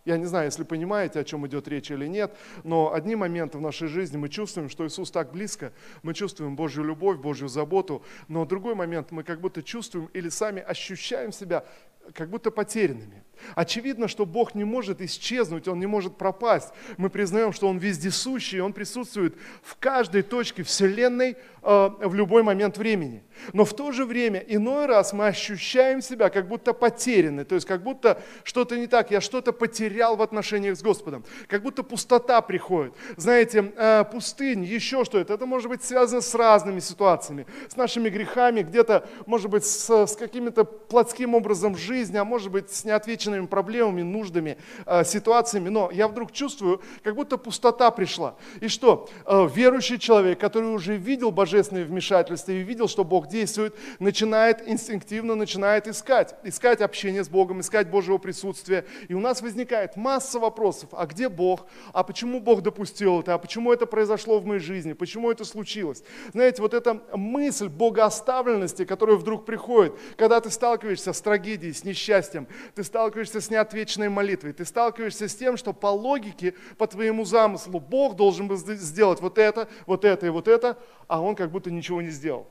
Я 0.06 0.18
не 0.18 0.26
знаю, 0.26 0.46
если 0.46 0.64
понимаете, 0.64 1.20
о 1.20 1.24
чем 1.24 1.48
идет 1.48 1.68
речь 1.68 1.90
или 1.90 2.06
нет, 2.06 2.38
но 2.64 2.94
одни 2.94 3.16
моменты 3.16 3.58
в 3.58 3.62
нашей 3.62 3.88
жизни 3.88 4.18
мы 4.18 4.30
чувствуем, 4.30 4.70
что 4.70 4.86
Иисус 4.86 5.10
так 5.10 5.32
близко, 5.32 5.74
мы 6.04 6.14
чувствуем 6.14 6.56
Божью 6.56 6.84
любовь, 6.84 7.18
Божью 7.18 7.48
заботу, 7.48 8.04
но 8.28 8.46
другой 8.46 8.76
момент 8.76 9.10
мы 9.10 9.24
как 9.24 9.42
будто 9.42 9.64
чувствуем 9.64 10.06
или 10.14 10.30
сами 10.30 10.62
ощущаем 10.62 11.32
себя 11.32 11.66
как 12.14 12.30
будто 12.30 12.52
потерянными. 12.52 13.24
Очевидно, 13.54 14.08
что 14.08 14.26
Бог 14.26 14.56
не 14.56 14.64
может 14.64 15.02
исчезнуть, 15.02 15.68
Он 15.68 15.80
не 15.80 15.86
может 15.86 16.18
пропасть. 16.18 16.74
Мы 16.98 17.10
признаем, 17.10 17.54
что 17.54 17.68
Он 17.68 17.78
вездесущий, 17.78 18.60
Он 18.60 18.74
присутствует 18.74 19.36
в 19.62 19.76
каждой 19.78 20.24
точке 20.24 20.64
Вселенной 20.64 21.38
э, 21.62 21.90
в 22.00 22.14
любой 22.16 22.44
момент 22.44 22.78
времени. 22.78 23.24
Но 23.54 23.66
в 23.66 23.76
то 23.76 23.92
же 23.92 24.06
время 24.06 24.40
иной 24.40 24.86
раз 24.86 25.14
мы 25.14 25.28
ощущаем 25.28 26.02
себя 26.02 26.30
как 26.30 26.48
будто 26.48 26.74
потеряны, 26.74 27.46
то 27.46 27.56
есть 27.56 27.68
как 27.68 27.84
будто 27.84 28.22
что-то 28.44 28.78
не 28.78 28.88
так, 28.88 29.12
я 29.12 29.22
что-то 29.22 29.54
потерял 29.54 30.16
в 30.16 30.22
отношениях 30.22 30.78
с 30.78 30.82
Господом, 30.82 31.24
как 31.48 31.62
будто 31.62 31.84
пустота 31.84 32.42
приходит. 32.42 32.94
Знаете, 33.18 33.74
э, 33.76 34.04
пустынь, 34.12 34.64
еще 34.64 35.04
что 35.06 35.20
это, 35.20 35.34
это 35.34 35.46
может 35.46 35.70
быть 35.70 35.84
связано 35.84 36.22
с 36.22 36.34
разными 36.36 36.80
ситуациями, 36.80 37.46
с 37.68 37.76
нашими 37.76 38.10
грехами, 38.10 38.62
где-то, 38.62 39.08
может 39.26 39.50
быть, 39.50 39.66
с, 39.66 39.90
с 39.90 40.16
каким-то 40.16 40.64
плотским 40.64 41.36
образом 41.36 41.76
жизни, 41.76 42.18
а 42.18 42.24
может 42.24 42.52
быть, 42.52 42.72
с 42.72 42.86
неотвеченными 42.86 43.35
нерешенными 43.36 43.48
проблемами, 43.48 44.02
нуждами, 44.02 44.58
э, 44.86 45.04
ситуациями, 45.04 45.70
но 45.70 45.92
я 45.92 46.08
вдруг 46.08 46.32
чувствую, 46.32 46.82
как 47.04 47.16
будто 47.16 47.38
пустота 47.38 47.92
пришла. 47.92 48.36
И 48.62 48.68
что? 48.68 49.08
Э, 49.26 49.48
верующий 49.54 50.00
человек, 50.00 50.40
который 50.40 50.74
уже 50.74 50.98
видел 50.98 51.32
божественное 51.32 51.86
вмешательство 51.86 52.52
и 52.52 52.64
видел, 52.64 52.88
что 52.88 53.04
Бог 53.04 53.28
действует, 53.28 53.76
начинает 54.00 54.68
инстинктивно, 54.68 55.36
начинает 55.36 55.88
искать, 55.88 56.36
искать 56.44 56.82
общение 56.82 57.24
с 57.24 57.30
Богом, 57.30 57.60
искать 57.60 57.90
Божьего 57.90 58.18
присутствия. 58.18 58.86
И 59.10 59.14
у 59.14 59.20
нас 59.20 59.42
возникает 59.42 59.96
масса 59.96 60.40
вопросов, 60.40 60.90
а 60.92 61.06
где 61.06 61.30
Бог? 61.30 61.66
А 61.94 62.04
почему 62.04 62.40
Бог 62.40 62.62
допустил 62.62 63.20
это? 63.20 63.34
А 63.34 63.38
почему 63.38 63.74
это 63.74 63.86
произошло 63.86 64.40
в 64.40 64.46
моей 64.46 64.62
жизни? 64.62 64.94
Почему 64.94 65.32
это 65.32 65.46
случилось? 65.46 66.04
Знаете, 66.34 66.62
вот 66.62 66.74
эта 66.74 67.02
мысль 67.14 67.68
богооставленности, 67.68 68.86
которая 68.86 69.18
вдруг 69.18 69.46
приходит, 69.46 69.94
когда 70.18 70.40
ты 70.40 70.50
сталкиваешься 70.50 71.14
с 71.14 71.22
трагедией, 71.22 71.74
с 71.74 71.84
несчастьем, 71.84 72.48
ты 72.74 72.84
сталкиваешься 72.84 73.15
сталкиваешься 73.16 73.40
с 73.40 73.50
неотвеченной 73.50 74.10
молитвой, 74.10 74.52
ты 74.52 74.66
сталкиваешься 74.66 75.30
с 75.30 75.36
тем, 75.36 75.56
что 75.56 75.72
по 75.72 75.88
логике, 75.88 76.54
по 76.78 76.86
твоему 76.86 77.24
замыслу 77.24 77.80
Бог 77.80 78.18
должен 78.18 78.50
был 78.50 78.58
сделать 78.58 79.22
вот 79.22 79.38
это, 79.38 79.70
вот 79.86 80.04
это 80.04 80.26
и 80.26 80.30
вот 80.30 80.50
это, 80.50 80.78
а 81.08 81.22
он 81.22 81.36
как 81.36 81.50
будто 81.50 81.72
ничего 81.72 82.02
не 82.02 82.10
сделал. 82.10 82.46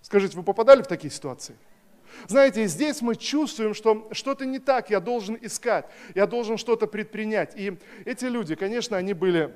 Скажите, 0.00 0.36
вы 0.36 0.42
попадали 0.42 0.82
в 0.82 0.88
такие 0.88 1.12
ситуации? 1.12 1.54
Знаете, 2.26 2.66
здесь 2.66 3.02
мы 3.02 3.14
чувствуем, 3.14 3.72
что 3.74 4.08
что-то 4.10 4.46
не 4.46 4.58
так, 4.58 4.90
я 4.90 4.98
должен 4.98 5.38
искать, 5.40 5.86
я 6.16 6.26
должен 6.26 6.58
что-то 6.58 6.88
предпринять. 6.88 7.52
И 7.56 7.78
эти 8.04 8.24
люди, 8.24 8.56
конечно, 8.56 8.96
они 8.96 9.14
были 9.14 9.54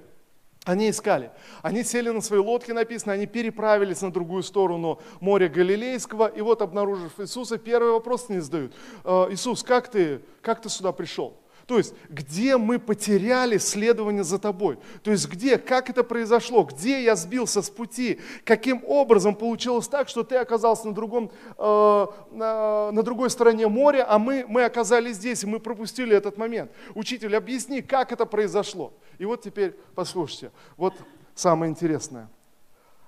они 0.66 0.90
искали. 0.90 1.30
Они 1.62 1.84
сели 1.84 2.10
на 2.10 2.20
свои 2.20 2.40
лодки, 2.40 2.72
написано, 2.72 3.12
они 3.12 3.26
переправились 3.26 4.02
на 4.02 4.12
другую 4.12 4.42
сторону 4.42 5.00
моря 5.20 5.48
Галилейского, 5.48 6.26
и 6.26 6.40
вот, 6.40 6.60
обнаружив 6.60 7.20
Иисуса, 7.20 7.56
первый 7.56 7.92
вопрос 7.92 8.28
не 8.28 8.40
задают. 8.40 8.74
«Э, 9.04 9.28
Иисус, 9.30 9.62
как 9.62 9.88
ты, 9.88 10.22
как 10.42 10.60
ты 10.60 10.68
сюда 10.68 10.90
пришел? 10.90 11.36
То 11.66 11.78
есть, 11.78 11.94
где 12.08 12.56
мы 12.56 12.78
потеряли 12.78 13.58
следование 13.58 14.22
за 14.22 14.38
тобой? 14.38 14.78
То 15.02 15.10
есть, 15.10 15.28
где, 15.28 15.58
как 15.58 15.90
это 15.90 16.04
произошло? 16.04 16.62
Где 16.62 17.02
я 17.02 17.16
сбился 17.16 17.60
с 17.60 17.68
пути? 17.68 18.20
Каким 18.44 18.84
образом 18.86 19.34
получилось 19.34 19.88
так, 19.88 20.08
что 20.08 20.22
ты 20.22 20.36
оказался 20.36 20.86
на, 20.86 20.94
другом, 20.94 21.32
э, 21.58 22.06
на, 22.30 22.92
на 22.92 23.02
другой 23.02 23.30
стороне 23.30 23.66
моря, 23.66 24.06
а 24.08 24.20
мы, 24.20 24.44
мы 24.46 24.64
оказались 24.64 25.16
здесь, 25.16 25.42
и 25.42 25.46
мы 25.46 25.58
пропустили 25.58 26.16
этот 26.16 26.38
момент? 26.38 26.70
Учитель, 26.94 27.34
объясни, 27.36 27.82
как 27.82 28.12
это 28.12 28.26
произошло? 28.26 28.92
И 29.18 29.24
вот 29.24 29.42
теперь 29.42 29.74
послушайте, 29.96 30.52
вот 30.76 30.94
самое 31.34 31.70
интересное. 31.70 32.28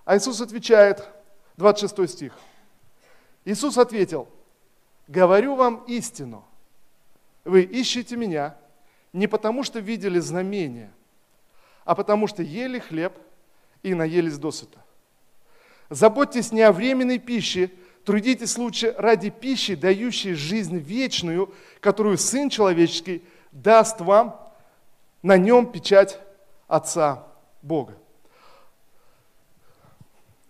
А 0.05 0.17
Иисус 0.17 0.41
отвечает, 0.41 1.09
26 1.59 2.11
стих. 2.11 2.33
Иисус 3.45 3.79
ответил, 3.79 4.29
говорю 5.07 5.55
вам 5.55 5.85
истину, 5.87 6.45
вы 7.45 7.63
ищете 7.63 8.17
меня 8.17 8.57
не 9.13 9.27
потому, 9.27 9.65
что 9.65 9.81
видели 9.81 10.19
знамения, 10.19 10.93
а 11.85 11.95
потому 11.95 12.27
что 12.27 12.43
ели 12.43 12.79
хлеб 12.79 13.17
и 13.83 13.95
наелись 13.95 14.39
досыта. 14.39 14.79
Заботьтесь 15.91 16.53
не 16.53 16.63
о 16.63 16.73
временной 16.73 17.19
пище, 17.19 17.71
трудитесь 18.05 18.59
лучше 18.59 18.95
ради 18.99 19.31
пищи, 19.31 19.75
дающей 19.75 20.35
жизнь 20.35 20.77
вечную, 20.77 21.55
которую 21.81 22.19
Сын 22.19 22.51
Человеческий 22.51 23.23
даст 23.53 24.01
вам, 24.01 24.39
на 25.23 25.37
нем 25.37 25.71
печать 25.71 26.21
Отца 26.67 27.27
Бога. 27.63 27.97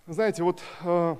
Знаете, 0.06 0.42
вот 0.42 0.60
э, 0.82 1.16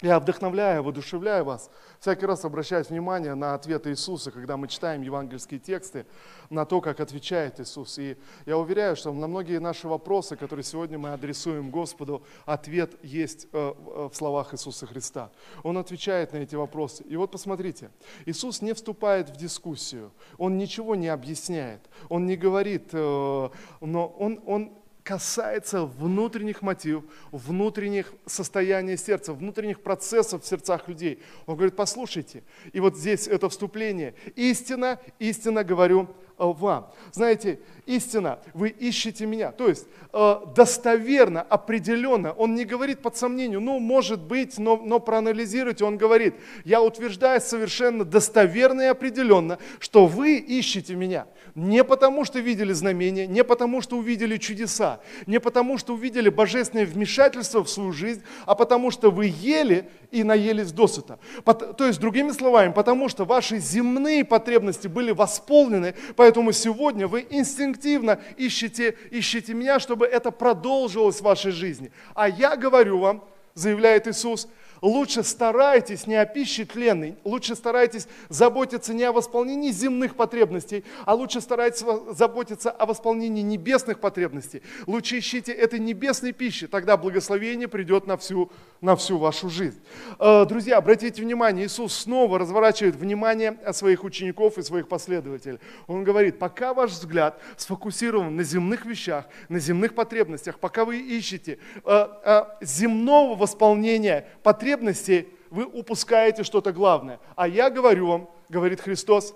я 0.00 0.20
вдохновляю, 0.20 0.82
воодушевляю 0.82 1.44
вас, 1.44 1.70
всякий 2.06 2.26
раз 2.26 2.44
обращать 2.44 2.88
внимание 2.88 3.34
на 3.34 3.54
ответы 3.54 3.90
Иисуса, 3.90 4.30
когда 4.30 4.56
мы 4.56 4.68
читаем 4.68 5.02
евангельские 5.02 5.58
тексты, 5.58 6.06
на 6.50 6.64
то, 6.64 6.80
как 6.80 7.00
отвечает 7.00 7.58
Иисус. 7.58 7.98
И 7.98 8.16
я 8.46 8.56
уверяю, 8.58 8.94
что 8.94 9.12
на 9.12 9.26
многие 9.26 9.58
наши 9.58 9.88
вопросы, 9.88 10.36
которые 10.36 10.62
сегодня 10.62 10.98
мы 10.98 11.12
адресуем 11.12 11.68
Господу, 11.72 12.22
ответ 12.44 12.94
есть 13.02 13.48
э, 13.52 13.72
в 13.82 14.12
словах 14.14 14.54
Иисуса 14.54 14.86
Христа. 14.86 15.32
Он 15.64 15.78
отвечает 15.78 16.32
на 16.32 16.36
эти 16.36 16.54
вопросы. 16.54 17.02
И 17.02 17.16
вот 17.16 17.32
посмотрите, 17.32 17.90
Иисус 18.24 18.62
не 18.62 18.72
вступает 18.72 19.28
в 19.28 19.36
дискуссию, 19.36 20.12
Он 20.38 20.56
ничего 20.58 20.94
не 20.94 21.08
объясняет, 21.08 21.80
Он 22.08 22.24
не 22.24 22.36
говорит, 22.36 22.90
э, 22.92 23.48
но 23.80 24.06
Он, 24.06 24.40
он 24.46 24.70
касается 25.06 25.84
внутренних 25.84 26.62
мотивов, 26.62 27.04
внутренних 27.30 28.12
состояний 28.26 28.96
сердца, 28.96 29.32
внутренних 29.32 29.80
процессов 29.80 30.42
в 30.42 30.46
сердцах 30.46 30.88
людей. 30.88 31.22
Он 31.46 31.54
говорит, 31.54 31.76
послушайте, 31.76 32.42
и 32.72 32.80
вот 32.80 32.96
здесь 32.96 33.28
это 33.28 33.48
вступление. 33.48 34.14
Истина, 34.34 34.98
истина 35.20 35.62
говорю 35.62 36.08
вам. 36.38 36.90
Знаете, 37.12 37.60
истина, 37.86 38.38
вы 38.52 38.68
ищете 38.68 39.26
меня. 39.26 39.52
То 39.52 39.68
есть 39.68 39.86
э, 40.12 40.36
достоверно, 40.54 41.42
определенно, 41.42 42.32
он 42.32 42.54
не 42.54 42.64
говорит 42.64 43.00
под 43.00 43.16
сомнению, 43.16 43.60
ну, 43.60 43.78
может 43.78 44.20
быть, 44.20 44.58
но, 44.58 44.76
но 44.76 44.98
проанализируйте, 44.98 45.84
он 45.84 45.96
говорит, 45.96 46.34
я 46.64 46.82
утверждаю 46.82 47.40
совершенно 47.40 48.04
достоверно 48.04 48.82
и 48.82 48.86
определенно, 48.86 49.58
что 49.78 50.06
вы 50.06 50.36
ищете 50.36 50.94
меня. 50.94 51.26
Не 51.54 51.84
потому, 51.84 52.24
что 52.24 52.38
видели 52.38 52.72
знамения, 52.72 53.26
не 53.26 53.42
потому, 53.42 53.80
что 53.80 53.96
увидели 53.96 54.36
чудеса, 54.36 55.00
не 55.26 55.40
потому, 55.40 55.78
что 55.78 55.94
увидели 55.94 56.28
божественное 56.28 56.84
вмешательство 56.84 57.64
в 57.64 57.70
свою 57.70 57.92
жизнь, 57.92 58.22
а 58.44 58.54
потому, 58.54 58.90
что 58.90 59.10
вы 59.10 59.32
ели 59.34 59.88
и 60.10 60.22
наелись 60.22 60.72
досыта. 60.72 61.18
То 61.44 61.86
есть, 61.86 61.98
другими 62.00 62.30
словами, 62.30 62.72
потому 62.72 63.08
что 63.08 63.24
ваши 63.24 63.58
земные 63.58 64.24
потребности 64.24 64.86
были 64.86 65.12
восполнены, 65.12 65.94
поэтому 66.14 66.25
сегодня 66.52 67.06
вы 67.06 67.26
инстинктивно 67.30 68.20
ищете, 68.36 68.96
ищете 69.10 69.54
меня, 69.54 69.78
чтобы 69.78 70.06
это 70.06 70.30
продолжилось 70.30 71.18
в 71.18 71.24
вашей 71.24 71.52
жизни. 71.52 71.90
А 72.14 72.28
я 72.28 72.56
говорю 72.56 72.98
вам, 72.98 73.24
заявляет 73.54 74.06
Иисус, 74.06 74.48
лучше 74.82 75.22
старайтесь 75.22 76.06
не 76.06 76.14
о 76.14 76.26
пище 76.26 76.64
тленной, 76.64 77.16
лучше 77.24 77.54
старайтесь 77.54 78.08
заботиться 78.28 78.94
не 78.94 79.04
о 79.04 79.12
восполнении 79.12 79.70
земных 79.70 80.14
потребностей, 80.16 80.84
а 81.04 81.14
лучше 81.14 81.40
старайтесь 81.40 81.84
заботиться 82.10 82.70
о 82.70 82.86
восполнении 82.86 83.42
небесных 83.42 84.00
потребностей. 84.00 84.62
Лучше 84.86 85.18
ищите 85.18 85.52
этой 85.52 85.78
небесной 85.78 86.32
пищи, 86.32 86.66
тогда 86.66 86.96
благословение 86.96 87.68
придет 87.68 88.06
на 88.06 88.16
всю, 88.16 88.50
на 88.80 88.96
всю 88.96 89.18
вашу 89.18 89.48
жизнь. 89.50 89.80
Э, 90.18 90.44
друзья, 90.46 90.78
обратите 90.78 91.22
внимание, 91.22 91.66
Иисус 91.66 91.94
снова 91.94 92.38
разворачивает 92.38 92.96
внимание 92.96 93.58
своих 93.72 94.04
учеников 94.04 94.58
и 94.58 94.62
своих 94.62 94.88
последователей. 94.88 95.58
Он 95.86 96.04
говорит, 96.04 96.38
пока 96.38 96.74
ваш 96.74 96.92
взгляд 96.92 97.40
сфокусирован 97.56 98.36
на 98.36 98.42
земных 98.42 98.86
вещах, 98.86 99.26
на 99.48 99.58
земных 99.58 99.94
потребностях, 99.94 100.58
пока 100.58 100.84
вы 100.84 100.98
ищете 100.98 101.58
э, 101.84 102.06
э, 102.24 102.44
земного 102.60 103.36
восполнения 103.36 104.28
потребностей, 104.42 104.66
потребностей 104.76 105.28
вы 105.50 105.64
упускаете 105.64 106.44
что-то 106.44 106.72
главное. 106.72 107.18
А 107.34 107.48
я 107.48 107.70
говорю 107.70 108.06
вам, 108.06 108.30
говорит 108.48 108.80
Христос, 108.80 109.34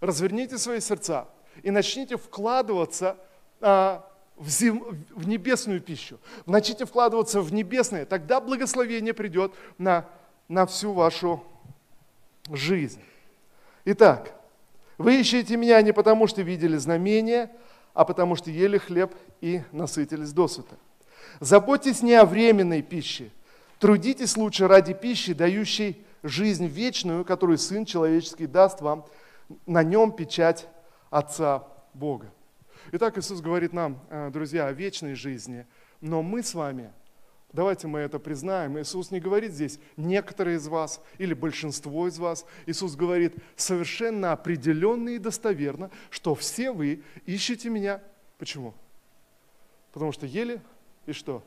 разверните 0.00 0.58
свои 0.58 0.80
сердца 0.80 1.28
и 1.62 1.70
начните 1.70 2.16
вкладываться 2.16 3.16
а, 3.60 4.08
в, 4.36 4.48
зем, 4.48 4.84
в 5.10 5.28
небесную 5.28 5.80
пищу. 5.80 6.18
Начните 6.46 6.86
вкладываться 6.86 7.40
в 7.40 7.52
небесное, 7.52 8.06
тогда 8.06 8.40
благословение 8.40 9.12
придет 9.12 9.52
на, 9.78 10.08
на 10.48 10.64
всю 10.64 10.92
вашу 10.92 11.42
жизнь. 12.50 13.02
Итак, 13.84 14.34
вы 14.96 15.20
ищете 15.20 15.56
меня 15.56 15.82
не 15.82 15.92
потому, 15.92 16.26
что 16.26 16.42
видели 16.42 16.76
знамения, 16.76 17.50
а 17.94 18.04
потому 18.04 18.36
что 18.36 18.50
ели 18.50 18.78
хлеб 18.78 19.14
и 19.40 19.62
насытились 19.72 20.32
досыта. 20.32 20.76
Заботьтесь 21.40 22.02
не 22.02 22.14
о 22.14 22.24
временной 22.24 22.82
пище, 22.82 23.30
Трудитесь 23.78 24.36
лучше 24.36 24.66
ради 24.66 24.92
пищи, 24.92 25.32
дающей 25.32 26.04
жизнь 26.22 26.66
вечную, 26.66 27.24
которую 27.24 27.58
Сын 27.58 27.84
Человеческий 27.84 28.46
даст 28.46 28.80
вам. 28.80 29.06
На 29.66 29.82
нем 29.82 30.12
печать 30.12 30.66
Отца 31.10 31.64
Бога. 31.94 32.32
Итак, 32.92 33.18
Иисус 33.18 33.40
говорит 33.40 33.72
нам, 33.72 34.00
э, 34.10 34.30
друзья, 34.30 34.66
о 34.66 34.72
вечной 34.72 35.14
жизни, 35.14 35.66
но 36.00 36.22
мы 36.22 36.42
с 36.42 36.54
вами, 36.54 36.92
давайте 37.52 37.86
мы 37.86 38.00
это 38.00 38.18
признаем, 38.18 38.78
Иисус 38.78 39.10
не 39.10 39.20
говорит 39.20 39.52
здесь 39.52 39.78
некоторые 39.96 40.56
из 40.56 40.66
вас 40.68 41.00
или 41.18 41.34
большинство 41.34 42.08
из 42.08 42.18
вас. 42.18 42.46
Иисус 42.66 42.96
говорит 42.96 43.36
совершенно 43.56 44.32
определенно 44.32 45.10
и 45.10 45.18
достоверно, 45.18 45.90
что 46.10 46.34
все 46.34 46.72
вы 46.72 47.02
ищете 47.26 47.68
меня. 47.68 48.02
Почему? 48.38 48.74
Потому 49.92 50.12
что 50.12 50.26
ели 50.26 50.60
и 51.06 51.12
что? 51.12 51.42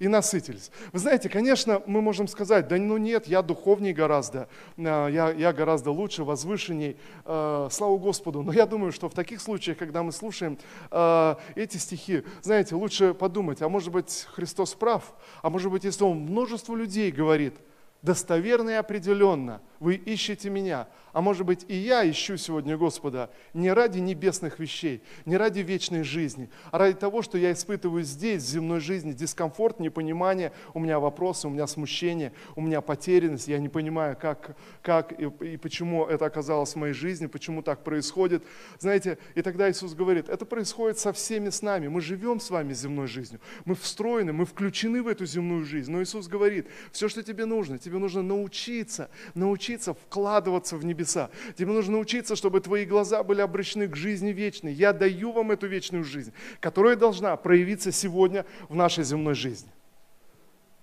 И 0.00 0.08
насытились. 0.08 0.72
Вы 0.92 0.98
знаете, 0.98 1.28
конечно, 1.28 1.82
мы 1.86 2.00
можем 2.00 2.26
сказать, 2.26 2.66
да 2.66 2.76
ну 2.78 2.96
нет, 2.96 3.26
я 3.28 3.42
духовнее 3.42 3.92
гораздо, 3.92 4.48
а, 4.78 5.08
я, 5.08 5.30
я 5.30 5.52
гораздо 5.52 5.90
лучше, 5.90 6.24
возвышенней, 6.24 6.96
э, 7.26 7.68
слава 7.70 7.98
Господу. 7.98 8.42
Но 8.42 8.52
я 8.52 8.64
думаю, 8.66 8.92
что 8.92 9.10
в 9.10 9.14
таких 9.14 9.42
случаях, 9.42 9.76
когда 9.76 10.02
мы 10.02 10.10
слушаем 10.10 10.58
э, 10.90 11.34
эти 11.54 11.76
стихи, 11.76 12.24
знаете, 12.40 12.74
лучше 12.74 13.12
подумать, 13.12 13.60
а 13.60 13.68
может 13.68 13.92
быть 13.92 14.26
Христос 14.32 14.74
прав, 14.74 15.14
а 15.42 15.50
может 15.50 15.70
быть, 15.70 15.84
если 15.84 16.02
Он 16.02 16.16
множество 16.16 16.74
людей 16.74 17.12
говорит, 17.12 17.54
достоверно 18.00 18.70
и 18.70 18.74
определенно, 18.74 19.60
вы 19.80 19.96
ищете 19.96 20.48
меня, 20.48 20.88
а 21.12 21.20
может 21.20 21.44
быть, 21.44 21.64
и 21.68 21.74
я 21.74 22.08
ищу 22.08 22.36
сегодня 22.36 22.76
Господа 22.76 23.30
не 23.54 23.72
ради 23.72 23.98
небесных 23.98 24.58
вещей, 24.58 25.02
не 25.24 25.36
ради 25.36 25.60
вечной 25.60 26.02
жизни, 26.02 26.48
а 26.70 26.78
ради 26.78 26.96
того, 26.96 27.22
что 27.22 27.38
я 27.38 27.52
испытываю 27.52 28.02
здесь, 28.04 28.42
в 28.42 28.46
земной 28.46 28.80
жизни, 28.80 29.12
дискомфорт, 29.12 29.80
непонимание, 29.80 30.52
у 30.74 30.80
меня 30.80 31.00
вопросы, 31.00 31.48
у 31.48 31.50
меня 31.50 31.66
смущение, 31.66 32.32
у 32.56 32.60
меня 32.60 32.80
потерянность, 32.80 33.48
я 33.48 33.58
не 33.58 33.68
понимаю, 33.68 34.16
как, 34.20 34.56
как 34.82 35.18
и, 35.20 35.30
и 35.44 35.56
почему 35.56 36.06
это 36.06 36.26
оказалось 36.26 36.74
в 36.74 36.76
моей 36.76 36.94
жизни, 36.94 37.26
почему 37.26 37.62
так 37.62 37.82
происходит. 37.84 38.44
Знаете, 38.78 39.18
и 39.34 39.42
тогда 39.42 39.70
Иисус 39.70 39.94
говорит, 39.94 40.28
это 40.28 40.46
происходит 40.46 40.98
со 40.98 41.12
всеми 41.12 41.50
с 41.50 41.62
нами, 41.62 41.88
мы 41.88 42.00
живем 42.00 42.40
с 42.40 42.50
вами 42.50 42.72
земной 42.72 43.06
жизнью, 43.06 43.40
мы 43.64 43.74
встроены, 43.74 44.32
мы 44.32 44.46
включены 44.46 45.02
в 45.02 45.08
эту 45.08 45.26
земную 45.26 45.64
жизнь. 45.64 45.90
Но 45.90 46.02
Иисус 46.02 46.28
говорит, 46.28 46.68
все, 46.92 47.08
что 47.08 47.22
тебе 47.22 47.44
нужно, 47.46 47.78
тебе 47.78 47.98
нужно 47.98 48.22
научиться, 48.22 49.10
научиться 49.34 49.94
вкладываться 49.94 50.76
в 50.76 50.84
небеса 50.84 50.99
небеса. 51.00 51.30
Тебе 51.56 51.72
нужно 51.72 51.92
научиться, 51.92 52.36
чтобы 52.36 52.60
твои 52.60 52.84
глаза 52.84 53.22
были 53.22 53.40
обращены 53.40 53.88
к 53.88 53.96
жизни 53.96 54.30
вечной. 54.30 54.72
Я 54.72 54.92
даю 54.92 55.32
вам 55.32 55.50
эту 55.50 55.66
вечную 55.66 56.04
жизнь, 56.04 56.32
которая 56.60 56.96
должна 56.96 57.36
проявиться 57.36 57.92
сегодня 57.92 58.44
в 58.68 58.74
нашей 58.74 59.04
земной 59.04 59.34
жизни. 59.34 59.70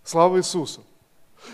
Слава 0.04 0.38
Иисусу! 0.38 0.84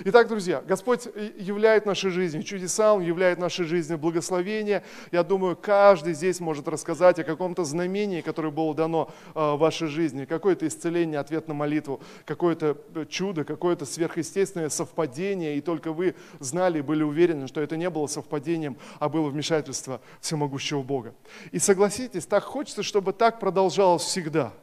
Итак, 0.05 0.27
друзья, 0.27 0.63
Господь 0.65 1.07
являет 1.37 1.85
нашей 1.85 2.09
жизни 2.09 2.41
чудеса, 2.41 2.93
Он 2.93 3.01
являет 3.01 3.37
нашей 3.37 3.65
жизни 3.65 3.95
благословение. 3.95 4.83
Я 5.11 5.23
думаю, 5.23 5.55
каждый 5.55 6.13
здесь 6.13 6.39
может 6.39 6.67
рассказать 6.67 7.19
о 7.19 7.23
каком-то 7.23 7.63
знамении, 7.63 8.21
которое 8.21 8.49
было 8.49 8.73
дано 8.73 9.11
э, 9.35 9.39
в 9.39 9.57
вашей 9.57 9.87
жизни. 9.87 10.25
Какое-то 10.25 10.67
исцеление, 10.67 11.19
ответ 11.19 11.47
на 11.47 11.53
молитву, 11.53 12.01
какое-то 12.25 12.77
э, 12.95 13.05
чудо, 13.09 13.43
какое-то 13.43 13.85
сверхъестественное 13.85 14.69
совпадение. 14.69 15.57
И 15.57 15.61
только 15.61 15.91
вы 15.91 16.15
знали 16.39 16.79
и 16.79 16.81
были 16.81 17.03
уверены, 17.03 17.47
что 17.47 17.61
это 17.61 17.77
не 17.77 17.89
было 17.89 18.07
совпадением, 18.07 18.77
а 18.99 19.09
было 19.09 19.29
вмешательство 19.29 20.01
всемогущего 20.21 20.81
Бога. 20.81 21.13
И 21.51 21.59
согласитесь, 21.59 22.25
так 22.25 22.43
хочется, 22.43 22.83
чтобы 22.83 23.13
так 23.13 23.39
продолжалось 23.39 24.03
всегда– 24.03 24.53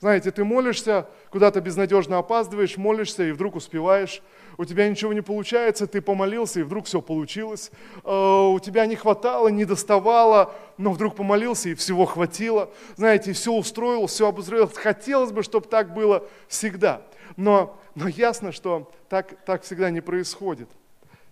знаете, 0.00 0.30
ты 0.30 0.44
молишься, 0.44 1.06
куда-то 1.28 1.60
безнадежно 1.60 2.16
опаздываешь, 2.16 2.78
молишься 2.78 3.24
и 3.24 3.32
вдруг 3.32 3.56
успеваешь. 3.56 4.22
У 4.56 4.64
тебя 4.64 4.88
ничего 4.88 5.12
не 5.12 5.20
получается, 5.20 5.86
ты 5.86 6.00
помолился 6.00 6.60
и 6.60 6.62
вдруг 6.62 6.86
все 6.86 7.02
получилось. 7.02 7.70
Э, 8.02 8.48
у 8.50 8.58
тебя 8.60 8.86
не 8.86 8.96
хватало, 8.96 9.48
не 9.48 9.66
доставало, 9.66 10.54
но 10.78 10.92
вдруг 10.92 11.16
помолился 11.16 11.68
и 11.68 11.74
всего 11.74 12.06
хватило. 12.06 12.70
Знаете, 12.96 13.34
все 13.34 13.52
устроил, 13.52 14.06
все 14.06 14.26
обозрел. 14.26 14.70
Хотелось 14.74 15.32
бы, 15.32 15.42
чтобы 15.42 15.68
так 15.68 15.92
было 15.92 16.26
всегда. 16.48 17.02
Но, 17.36 17.78
но 17.94 18.08
ясно, 18.08 18.52
что 18.52 18.90
так, 19.10 19.44
так 19.44 19.64
всегда 19.64 19.90
не 19.90 20.00
происходит. 20.00 20.70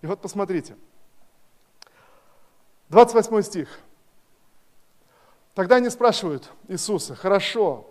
И 0.03 0.05
вот 0.05 0.21
посмотрите. 0.21 0.75
28 2.89 3.41
стих. 3.41 3.79
Тогда 5.55 5.77
они 5.77 5.89
спрашивают 5.89 6.51
Иисуса, 6.67 7.15
хорошо, 7.15 7.88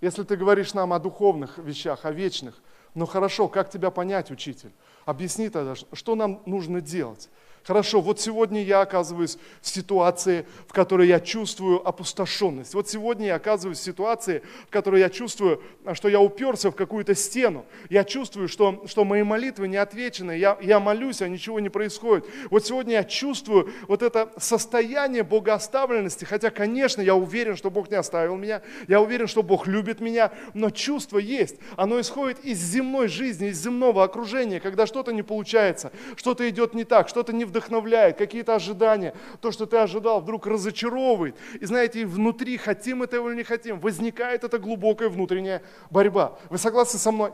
если 0.00 0.22
ты 0.22 0.36
говоришь 0.36 0.74
нам 0.74 0.92
о 0.92 0.98
духовных 0.98 1.58
вещах, 1.58 2.04
о 2.04 2.12
вечных, 2.12 2.56
ну 2.94 3.06
хорошо, 3.06 3.48
как 3.48 3.70
тебя 3.70 3.90
понять, 3.90 4.30
учитель? 4.30 4.72
Объясни 5.04 5.48
тогда, 5.48 5.74
что 5.74 6.14
нам 6.14 6.42
нужно 6.46 6.80
делать? 6.80 7.28
Хорошо, 7.62 8.00
вот 8.00 8.18
сегодня 8.18 8.62
я 8.62 8.80
оказываюсь 8.80 9.36
в 9.60 9.68
ситуации, 9.68 10.46
в 10.66 10.72
которой 10.72 11.08
я 11.08 11.20
чувствую 11.20 11.86
опустошенность. 11.86 12.74
Вот 12.74 12.88
сегодня 12.88 13.26
я 13.26 13.34
оказываюсь 13.34 13.78
в 13.78 13.82
ситуации, 13.82 14.42
в 14.66 14.70
которой 14.70 15.00
я 15.00 15.10
чувствую, 15.10 15.62
что 15.92 16.08
я 16.08 16.20
уперся 16.20 16.70
в 16.70 16.74
какую-то 16.74 17.14
стену. 17.14 17.66
Я 17.90 18.04
чувствую, 18.04 18.48
что, 18.48 18.82
что 18.86 19.04
мои 19.04 19.22
молитвы 19.22 19.68
не 19.68 19.76
отвечены. 19.76 20.38
Я, 20.38 20.56
я 20.62 20.80
молюсь, 20.80 21.20
а 21.20 21.28
ничего 21.28 21.60
не 21.60 21.68
происходит. 21.68 22.24
Вот 22.48 22.64
сегодня 22.64 22.94
я 22.94 23.04
чувствую 23.04 23.70
вот 23.88 24.02
это 24.02 24.32
состояние 24.38 25.22
богооставленности. 25.22 26.24
Хотя, 26.24 26.50
конечно, 26.50 27.02
я 27.02 27.14
уверен, 27.14 27.56
что 27.56 27.70
Бог 27.70 27.90
не 27.90 27.96
оставил 27.96 28.36
меня. 28.36 28.62
Я 28.88 29.02
уверен, 29.02 29.26
что 29.26 29.42
Бог 29.42 29.66
любит 29.66 30.00
меня. 30.00 30.32
Но 30.54 30.70
чувство 30.70 31.18
есть. 31.18 31.56
Оно 31.76 32.00
исходит 32.00 32.42
из 32.42 32.58
земной 32.58 33.08
жизни, 33.08 33.48
из 33.48 33.62
земного 33.62 34.02
окружения, 34.02 34.60
когда 34.60 34.86
что-то 34.86 35.12
не 35.12 35.22
получается, 35.22 35.92
что-то 36.16 36.48
идет 36.48 36.72
не 36.72 36.84
так, 36.84 37.08
что-то 37.08 37.34
не 37.34 37.44
вдохновляет, 37.50 38.16
какие-то 38.16 38.54
ожидания, 38.54 39.14
то, 39.40 39.50
что 39.52 39.66
ты 39.66 39.76
ожидал, 39.76 40.20
вдруг 40.20 40.46
разочаровывает. 40.46 41.36
И 41.60 41.66
знаете, 41.66 42.06
внутри, 42.06 42.56
хотим 42.56 43.02
это 43.02 43.16
или 43.16 43.36
не 43.36 43.44
хотим, 43.44 43.78
возникает 43.78 44.44
эта 44.44 44.58
глубокая 44.58 45.08
внутренняя 45.08 45.62
борьба. 45.90 46.38
Вы 46.48 46.58
согласны 46.58 46.98
со 46.98 47.12
мной? 47.12 47.32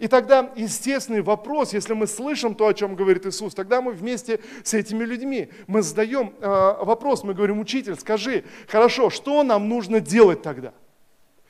И 0.00 0.08
тогда 0.08 0.52
естественный 0.56 1.22
вопрос, 1.22 1.72
если 1.72 1.94
мы 1.94 2.06
слышим 2.06 2.54
то, 2.54 2.66
о 2.66 2.74
чем 2.74 2.96
говорит 2.96 3.26
Иисус, 3.26 3.54
тогда 3.54 3.82
мы 3.82 3.92
вместе 3.92 4.40
с 4.62 4.74
этими 4.74 5.04
людьми, 5.04 5.50
мы 5.66 5.82
задаем 5.82 6.34
э, 6.40 6.84
вопрос, 6.84 7.22
мы 7.22 7.34
говорим, 7.34 7.60
учитель, 7.60 7.96
скажи, 7.96 8.44
хорошо, 8.66 9.10
что 9.10 9.42
нам 9.42 9.68
нужно 9.68 10.00
делать 10.00 10.42
тогда? 10.42 10.72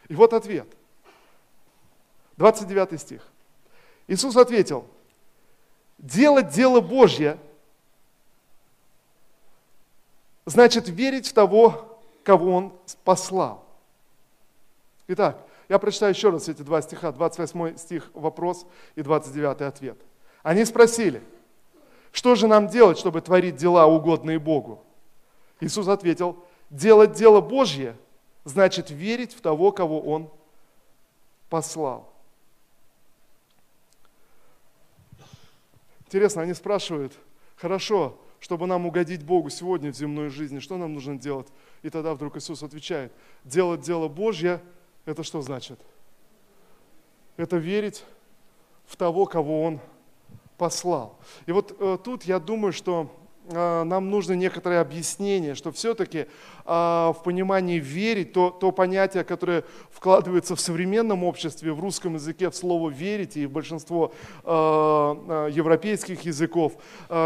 И 0.09 0.15
вот 0.15 0.33
ответ. 0.33 0.67
29 2.37 3.01
стих. 3.01 3.23
Иисус 4.09 4.37
ответил, 4.37 4.87
делать 5.99 6.49
дело 6.51 6.81
Божье 6.81 7.39
значит 10.47 10.89
верить 10.89 11.29
в 11.29 11.33
того, 11.33 11.99
кого 12.23 12.55
Он 12.55 12.73
послал. 13.05 13.65
Итак, 15.09 15.39
я 15.69 15.79
прочитаю 15.79 16.13
еще 16.13 16.31
раз 16.31 16.49
эти 16.49 16.63
два 16.63 16.81
стиха, 16.83 17.13
28 17.13 17.77
стих 17.77 18.11
вопрос 18.15 18.67
и 18.97 19.03
29 19.03 19.63
ответ. 19.63 19.99
Они 20.43 20.65
спросили, 20.65 21.23
что 22.13 22.35
же 22.35 22.47
нам 22.47 22.69
делать, 22.69 22.99
чтобы 22.99 23.21
творить 23.21 23.57
дела, 23.57 23.87
угодные 23.87 24.39
Богу? 24.39 24.85
Иисус 25.61 25.89
ответил, 25.89 26.45
делать 26.71 27.13
дело 27.13 27.41
Божье 27.41 27.97
значит 28.45 28.91
верить 28.91 29.35
в 29.35 29.41
того, 29.41 29.73
кого 29.73 30.01
Он 30.01 30.31
послал. 31.49 32.13
Интересно, 36.07 36.43
они 36.43 36.55
спрашивают, 36.55 37.13
хорошо, 37.57 38.19
чтобы 38.45 38.67
нам 38.67 38.85
угодить 38.85 39.25
Богу 39.25 39.49
сегодня 39.49 39.91
в 39.91 39.97
земной 39.97 40.29
жизни, 40.29 40.59
что 40.59 40.77
нам 40.77 40.93
нужно 40.93 41.19
делать? 41.19 41.49
И 41.81 41.89
тогда 41.89 42.13
вдруг 42.13 42.37
Иисус 42.37 42.63
отвечает, 42.63 43.11
делать 43.43 43.81
дело 43.81 44.07
Божье, 44.07 44.61
это 45.07 45.23
что 45.23 45.41
значит? 45.41 45.81
Это 47.39 47.57
верить 47.57 48.05
в 48.85 48.97
того, 48.97 49.25
кого 49.25 49.63
Он 49.63 49.81
послал. 50.59 51.19
И 51.47 51.53
вот 51.53 51.75
э, 51.81 51.97
тут 52.05 52.25
я 52.25 52.39
думаю, 52.39 52.75
что 52.75 53.11
нам 53.51 54.11
нужно 54.11 54.33
некоторое 54.33 54.81
объяснение, 54.81 55.55
что 55.55 55.71
все-таки 55.71 56.27
а, 56.67 57.13
в 57.13 57.23
понимании 57.23 57.79
верить, 57.79 58.33
то, 58.33 58.51
то 58.51 58.73
понятие, 58.73 59.23
которое 59.23 59.65
вкладывается 59.91 60.57
в 60.57 60.61
современном 60.61 61.23
обществе, 61.23 61.73
в 61.73 61.81
русском 61.81 62.15
языке, 62.15 62.49
в 62.49 62.57
слово 62.57 62.89
верить 62.89 63.37
и 63.37 63.45
в 63.45 63.51
большинство 63.51 64.15
а, 64.45 65.15
а, 65.29 65.49
европейских 65.49 66.23
языков, 66.23 66.73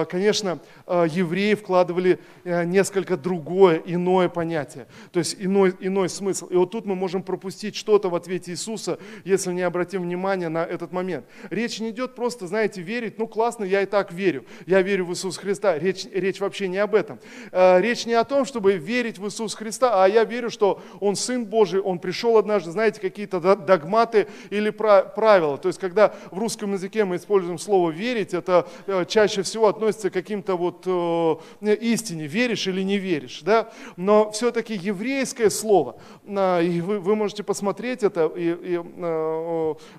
конечно, 0.08 0.58
евреи 0.86 1.54
вкладывали 1.54 2.18
несколько 2.44 3.16
другое, 3.16 3.80
иное 3.84 4.28
понятие, 4.28 4.86
то 5.12 5.18
есть 5.18 5.36
иной, 5.38 5.74
иной 5.80 6.08
смысл. 6.08 6.46
И 6.46 6.56
вот 6.56 6.70
тут 6.70 6.84
мы 6.84 6.94
можем 6.94 7.22
пропустить 7.22 7.76
что-то 7.76 8.08
в 8.08 8.14
ответе 8.14 8.52
Иисуса, 8.52 8.98
если 9.24 9.52
не 9.52 9.62
обратим 9.62 10.02
внимание 10.02 10.48
на 10.48 10.64
этот 10.64 10.92
момент. 10.92 11.26
Речь 11.50 11.80
не 11.80 11.90
идет 11.90 12.14
просто, 12.14 12.46
знаете, 12.46 12.80
верить, 12.82 13.18
ну 13.18 13.26
классно, 13.26 13.64
я 13.64 13.82
и 13.82 13.86
так 13.86 14.12
верю, 14.12 14.44
я 14.66 14.82
верю 14.82 15.06
в 15.06 15.12
Иисуса 15.12 15.40
Христа. 15.40 15.78
Речь 15.78 16.07
речь 16.12 16.40
вообще 16.40 16.68
не 16.68 16.78
об 16.78 16.94
этом. 16.94 17.18
Э, 17.52 17.80
речь 17.80 18.06
не 18.06 18.14
о 18.14 18.24
том, 18.24 18.44
чтобы 18.44 18.74
верить 18.74 19.18
в 19.18 19.26
Иисуса 19.26 19.56
Христа, 19.56 20.04
а 20.04 20.08
я 20.08 20.24
верю, 20.24 20.50
что 20.50 20.80
Он 21.00 21.16
Сын 21.16 21.44
Божий, 21.44 21.80
Он 21.80 21.98
пришел 21.98 22.36
однажды, 22.38 22.70
знаете, 22.70 23.00
какие-то 23.00 23.40
догматы 23.56 24.28
или 24.50 24.70
правила. 24.70 25.58
То 25.58 25.68
есть, 25.68 25.78
когда 25.78 26.14
в 26.30 26.38
русском 26.38 26.72
языке 26.72 27.04
мы 27.04 27.16
используем 27.16 27.58
слово 27.58 27.90
«верить», 27.90 28.34
это 28.34 28.66
э, 28.86 29.04
чаще 29.06 29.42
всего 29.42 29.68
относится 29.68 30.10
к 30.10 30.12
каким-то 30.12 30.56
вот 30.56 30.84
э, 30.86 31.74
истине, 31.76 32.26
веришь 32.26 32.66
или 32.66 32.82
не 32.82 32.98
веришь. 32.98 33.40
Да? 33.42 33.70
Но 33.96 34.30
все-таки 34.30 34.74
еврейское 34.74 35.50
слово, 35.50 35.96
и 36.26 36.80
вы 36.80 37.16
можете 37.16 37.42
посмотреть 37.42 38.02
это 38.02 38.30
и, 38.36 38.50
и 38.50 38.80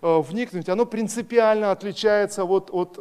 вникнуть, 0.02 0.70
оно 0.70 0.86
принципиально 0.86 1.72
отличается 1.72 2.46
вот 2.46 2.70
от 2.72 2.98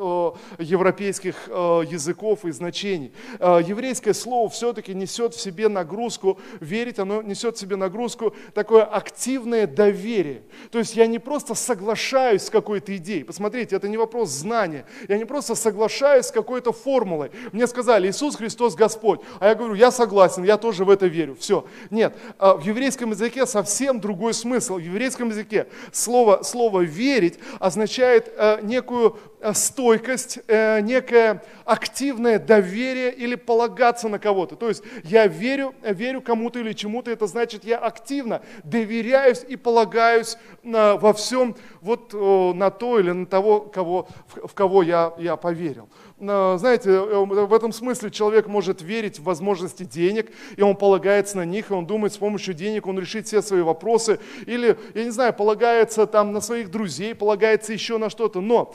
европейских 0.58 1.48
языков 1.48 2.44
и 2.44 2.50
значений. 2.50 2.97
Еврейское 3.40 4.14
слово 4.14 4.48
все-таки 4.48 4.94
несет 4.94 5.34
в 5.34 5.40
себе 5.40 5.68
нагрузку, 5.68 6.38
верить, 6.60 6.98
оно 6.98 7.22
несет 7.22 7.56
в 7.56 7.60
себе 7.60 7.76
нагрузку 7.76 8.34
такое 8.54 8.84
активное 8.84 9.66
доверие. 9.66 10.42
То 10.70 10.78
есть 10.78 10.96
я 10.96 11.06
не 11.06 11.18
просто 11.18 11.54
соглашаюсь 11.54 12.42
с 12.42 12.50
какой-то 12.50 12.96
идеей. 12.96 13.24
Посмотрите, 13.24 13.76
это 13.76 13.88
не 13.88 13.96
вопрос 13.96 14.30
знания. 14.30 14.84
Я 15.08 15.18
не 15.18 15.24
просто 15.24 15.54
соглашаюсь 15.54 16.26
с 16.26 16.32
какой-то 16.32 16.72
формулой. 16.72 17.30
Мне 17.52 17.66
сказали, 17.66 18.08
Иисус 18.08 18.36
Христос 18.36 18.74
Господь. 18.74 19.20
А 19.40 19.48
я 19.48 19.54
говорю, 19.54 19.74
я 19.74 19.90
согласен, 19.90 20.44
я 20.44 20.56
тоже 20.56 20.84
в 20.84 20.90
это 20.90 21.06
верю. 21.06 21.36
Все. 21.38 21.64
Нет, 21.90 22.16
а 22.38 22.54
в 22.54 22.64
еврейском 22.64 23.10
языке 23.10 23.46
совсем 23.46 24.00
другой 24.00 24.34
смысл. 24.34 24.76
В 24.76 24.80
еврейском 24.80 25.28
языке 25.28 25.66
слово, 25.92 26.42
слово 26.42 26.80
«верить» 26.80 27.38
означает 27.58 28.32
э, 28.36 28.60
некую 28.62 29.18
стойкость, 29.52 30.40
э, 30.46 30.80
некое 30.80 31.42
активное 31.64 32.38
доверие 32.38 33.12
или 33.12 33.34
полагаться 33.34 34.08
на 34.08 34.18
кого-то. 34.18 34.56
То 34.56 34.68
есть 34.68 34.82
я 35.04 35.26
верю, 35.26 35.74
верю 35.82 36.22
кому-то 36.22 36.58
или 36.58 36.72
чему-то, 36.72 37.10
это 37.10 37.26
значит 37.26 37.64
я 37.64 37.78
активно 37.78 38.42
доверяюсь 38.64 39.44
и 39.46 39.56
полагаюсь 39.56 40.36
во 40.62 41.12
всем 41.12 41.56
вот 41.80 42.12
на 42.12 42.70
то 42.70 42.98
или 42.98 43.12
на 43.12 43.26
того, 43.26 43.60
кого, 43.60 44.08
в 44.34 44.54
кого 44.54 44.82
я, 44.82 45.12
я 45.18 45.36
поверил. 45.36 45.88
Знаете, 46.20 46.90
э, 46.90 47.24
в 47.24 47.54
этом 47.54 47.72
смысле 47.72 48.10
человек 48.10 48.46
может 48.46 48.82
верить 48.82 49.18
в 49.18 49.24
возможности 49.24 49.84
денег, 49.84 50.32
и 50.56 50.62
он 50.62 50.76
полагается 50.76 51.36
на 51.36 51.44
них, 51.44 51.70
и 51.70 51.74
он 51.74 51.86
думает, 51.86 52.12
с 52.12 52.18
помощью 52.18 52.54
денег 52.54 52.86
он 52.86 52.98
решит 52.98 53.26
все 53.26 53.42
свои 53.42 53.62
вопросы, 53.62 54.18
или, 54.46 54.76
я 54.94 55.04
не 55.04 55.10
знаю, 55.10 55.32
полагается 55.32 56.06
там 56.06 56.32
на 56.32 56.40
своих 56.40 56.70
друзей, 56.70 57.14
полагается 57.14 57.72
еще 57.72 57.98
на 57.98 58.10
что-то. 58.10 58.40
Но 58.40 58.74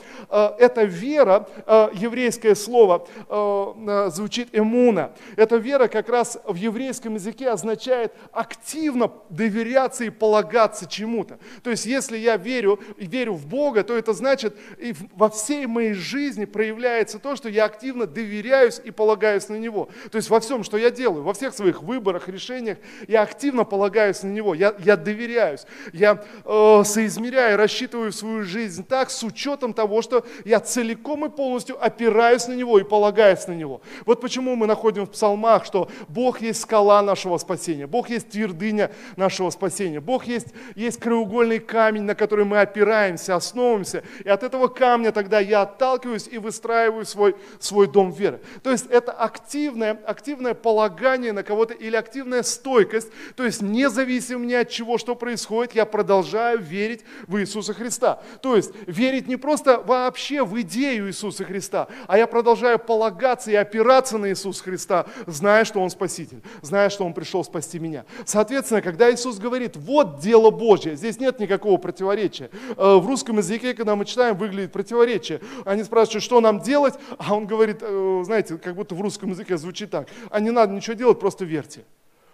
эта 0.58 0.84
вера, 0.84 1.48
э, 1.66 1.88
еврейское 1.94 2.54
слово 2.54 3.06
э, 3.28 3.72
э, 3.86 4.10
звучит 4.10 4.48
эмуна. 4.52 5.12
Эта 5.36 5.56
вера 5.56 5.88
как 5.88 6.08
раз 6.08 6.38
в 6.44 6.54
еврейском 6.54 7.14
языке 7.14 7.50
означает 7.50 8.12
активно 8.32 9.10
доверяться 9.30 10.04
и 10.04 10.10
полагаться 10.10 10.86
чему-то. 10.88 11.38
То 11.62 11.70
есть 11.70 11.86
если 11.86 12.16
я 12.16 12.36
верю, 12.36 12.80
верю 12.96 13.34
в 13.34 13.46
Бога, 13.46 13.82
то 13.82 13.94
это 13.94 14.12
значит 14.12 14.56
и 14.78 14.94
во 15.14 15.28
всей 15.28 15.66
моей 15.66 15.94
жизни 15.94 16.44
проявляется 16.44 17.18
то, 17.18 17.33
что 17.36 17.48
я 17.48 17.64
активно 17.64 18.06
доверяюсь 18.06 18.80
и 18.84 18.90
полагаюсь 18.90 19.48
на 19.48 19.56
Него. 19.56 19.88
То 20.10 20.16
есть 20.16 20.30
во 20.30 20.40
всем, 20.40 20.64
что 20.64 20.76
я 20.76 20.90
делаю, 20.90 21.22
во 21.22 21.34
всех 21.34 21.54
своих 21.54 21.82
выборах, 21.82 22.28
решениях, 22.28 22.78
я 23.08 23.22
активно 23.22 23.64
полагаюсь 23.64 24.22
на 24.22 24.28
Него, 24.28 24.54
я, 24.54 24.74
я 24.78 24.96
доверяюсь, 24.96 25.66
я 25.92 26.24
э, 26.44 26.82
соизмеряю, 26.84 27.56
рассчитываю 27.56 28.12
свою 28.12 28.42
жизнь 28.44 28.84
так, 28.84 29.10
с 29.10 29.22
учетом 29.22 29.72
того, 29.72 30.02
что 30.02 30.24
я 30.44 30.60
целиком 30.60 31.24
и 31.24 31.28
полностью 31.28 31.82
опираюсь 31.82 32.46
на 32.48 32.54
Него 32.54 32.78
и 32.78 32.84
полагаюсь 32.84 33.46
на 33.46 33.52
Него. 33.52 33.80
Вот 34.06 34.20
почему 34.20 34.56
мы 34.56 34.66
находим 34.66 35.06
в 35.06 35.10
псалмах, 35.10 35.64
что 35.64 35.88
Бог 36.08 36.40
есть 36.40 36.60
скала 36.60 37.02
нашего 37.02 37.38
спасения, 37.38 37.86
Бог 37.86 38.10
есть 38.10 38.30
твердыня 38.30 38.90
нашего 39.16 39.50
спасения, 39.50 40.00
Бог 40.00 40.26
есть, 40.26 40.48
есть 40.74 41.00
краеугольный 41.00 41.58
камень, 41.58 42.02
на 42.02 42.14
который 42.14 42.44
мы 42.44 42.60
опираемся, 42.60 43.36
основываемся. 43.36 44.02
И 44.24 44.28
от 44.28 44.42
этого 44.42 44.68
камня 44.68 45.12
тогда 45.12 45.40
я 45.40 45.62
отталкиваюсь 45.62 46.28
и 46.28 46.38
выстраиваю 46.38 47.06
свой, 47.06 47.23
свой 47.58 47.86
дом 47.86 48.10
веры. 48.10 48.40
То 48.62 48.70
есть 48.70 48.86
это 48.90 49.12
активное, 49.12 49.98
активное 50.06 50.54
полагание 50.54 51.32
на 51.32 51.42
кого-то 51.42 51.74
или 51.74 51.96
активная 51.96 52.42
стойкость, 52.42 53.08
то 53.36 53.44
есть 53.44 53.62
независимо 53.62 54.44
ни 54.44 54.54
от 54.54 54.68
чего, 54.68 54.98
что 54.98 55.14
происходит, 55.14 55.74
я 55.74 55.86
продолжаю 55.86 56.60
верить 56.60 57.00
в 57.26 57.38
Иисуса 57.38 57.74
Христа. 57.74 58.22
То 58.42 58.56
есть 58.56 58.72
верить 58.86 59.28
не 59.28 59.36
просто 59.36 59.80
вообще 59.80 60.44
в 60.44 60.60
идею 60.60 61.08
Иисуса 61.08 61.44
Христа, 61.44 61.88
а 62.06 62.18
я 62.18 62.26
продолжаю 62.26 62.78
полагаться 62.78 63.50
и 63.50 63.54
опираться 63.54 64.18
на 64.18 64.30
Иисуса 64.30 64.62
Христа, 64.62 65.06
зная, 65.26 65.64
что 65.64 65.80
Он 65.80 65.90
Спаситель, 65.90 66.42
зная, 66.62 66.90
что 66.90 67.04
Он 67.04 67.14
пришел 67.14 67.44
спасти 67.44 67.78
меня. 67.78 68.04
Соответственно, 68.24 68.82
когда 68.82 69.12
Иисус 69.12 69.38
говорит, 69.38 69.76
вот 69.76 70.18
дело 70.20 70.50
Божье, 70.50 70.96
здесь 70.96 71.18
нет 71.20 71.38
никакого 71.38 71.76
противоречия. 71.76 72.50
Э, 72.76 72.96
в 72.96 73.06
русском 73.06 73.38
языке, 73.38 73.74
когда 73.74 73.96
мы 73.96 74.04
читаем, 74.04 74.36
выглядит 74.36 74.72
противоречие. 74.72 75.40
Они 75.64 75.84
спрашивают, 75.84 76.24
что 76.24 76.40
нам 76.40 76.60
делать, 76.60 76.94
а 77.18 77.34
Он 77.34 77.46
говорит, 77.46 77.78
э, 77.80 78.22
знаете, 78.24 78.58
как 78.58 78.74
будто 78.74 78.94
в 78.94 79.00
русском 79.00 79.30
языке 79.30 79.56
звучит 79.56 79.90
так, 79.90 80.08
а 80.30 80.40
не 80.40 80.50
надо 80.50 80.72
ничего 80.72 80.94
делать, 80.94 81.20
просто 81.20 81.44
верьте. 81.44 81.84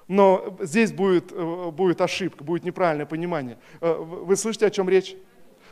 Но 0.08 0.56
здесь 0.60 0.92
будет, 0.92 1.32
э, 1.32 1.70
будет 1.70 2.00
ошибка, 2.00 2.44
будет 2.44 2.64
неправильное 2.64 3.06
понимание. 3.06 3.58
Вы 3.80 4.36
слышите, 4.36 4.66
о 4.66 4.70
чем 4.70 4.88
речь? 4.88 5.16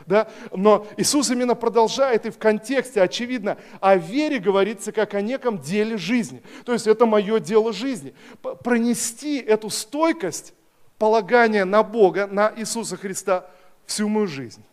да? 0.05 0.27
Но 0.51 0.87
Иисус 0.97 1.29
именно 1.29 1.55
продолжает, 1.55 2.25
и 2.25 2.29
в 2.29 2.37
контексте, 2.37 3.01
очевидно, 3.01 3.57
о 3.79 3.95
вере 3.95 4.39
говорится 4.39 4.91
как 4.91 5.13
о 5.13 5.21
неком 5.21 5.59
деле 5.59 5.97
жизни. 5.97 6.41
То 6.65 6.73
есть 6.73 6.87
это 6.87 7.05
мое 7.05 7.39
дело 7.39 7.73
жизни. 7.73 8.13
Пронести 8.63 9.39
эту 9.39 9.69
стойкость 9.69 10.53
полагания 10.97 11.65
на 11.65 11.83
Бога, 11.83 12.27
на 12.27 12.53
Иисуса 12.55 12.97
Христа 12.97 13.49
всю 13.85 14.07
мою 14.07 14.27
жизнь. 14.27 14.63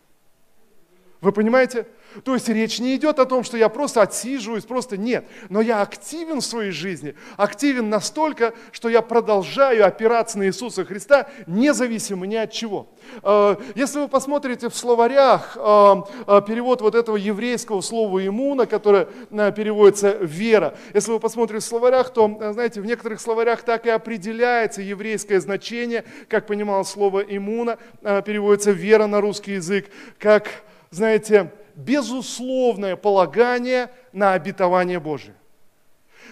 Вы 1.21 1.31
понимаете? 1.31 1.87
То 2.23 2.33
есть 2.33 2.49
речь 2.49 2.79
не 2.79 2.95
идет 2.95 3.19
о 3.19 3.25
том, 3.25 3.43
что 3.43 3.57
я 3.57 3.69
просто 3.69 4.01
отсиживаюсь, 4.01 4.65
просто 4.65 4.97
нет. 4.97 5.27
Но 5.49 5.61
я 5.61 5.81
активен 5.81 6.41
в 6.41 6.45
своей 6.45 6.71
жизни, 6.71 7.15
активен 7.35 7.89
настолько, 7.89 8.53
что 8.71 8.89
я 8.89 9.01
продолжаю 9.01 9.85
опираться 9.85 10.37
на 10.39 10.47
Иисуса 10.47 10.85
Христа, 10.85 11.27
независимо 11.45 12.25
ни 12.25 12.35
от 12.35 12.51
чего. 12.51 12.87
Э, 13.23 13.55
если 13.75 13.99
вы 13.99 14.07
посмотрите 14.07 14.69
в 14.69 14.75
словарях 14.75 15.55
э, 15.55 15.95
э, 16.27 16.41
перевод 16.47 16.81
вот 16.81 16.95
этого 16.95 17.15
еврейского 17.15 17.81
слова 17.81 18.25
«иммуна», 18.25 18.65
которое 18.65 19.07
переводится 19.29 20.17
«вера», 20.21 20.75
если 20.93 21.11
вы 21.11 21.19
посмотрите 21.19 21.61
в 21.61 21.67
словарях, 21.67 22.11
то, 22.11 22.27
знаете, 22.53 22.81
в 22.81 22.85
некоторых 22.85 23.21
словарях 23.21 23.61
так 23.63 23.85
и 23.85 23.89
определяется 23.89 24.81
еврейское 24.81 25.39
значение, 25.39 26.03
как 26.27 26.47
понимал 26.47 26.85
слово 26.85 27.19
«иммуна», 27.19 27.77
переводится 28.01 28.71
«вера» 28.71 29.07
на 29.07 29.21
русский 29.21 29.53
язык, 29.53 29.89
как, 30.19 30.49
знаете, 30.91 31.51
безусловное 31.77 32.95
полагание 32.95 33.91
на 34.11 34.33
обетование 34.33 34.99
Божие. 34.99 35.35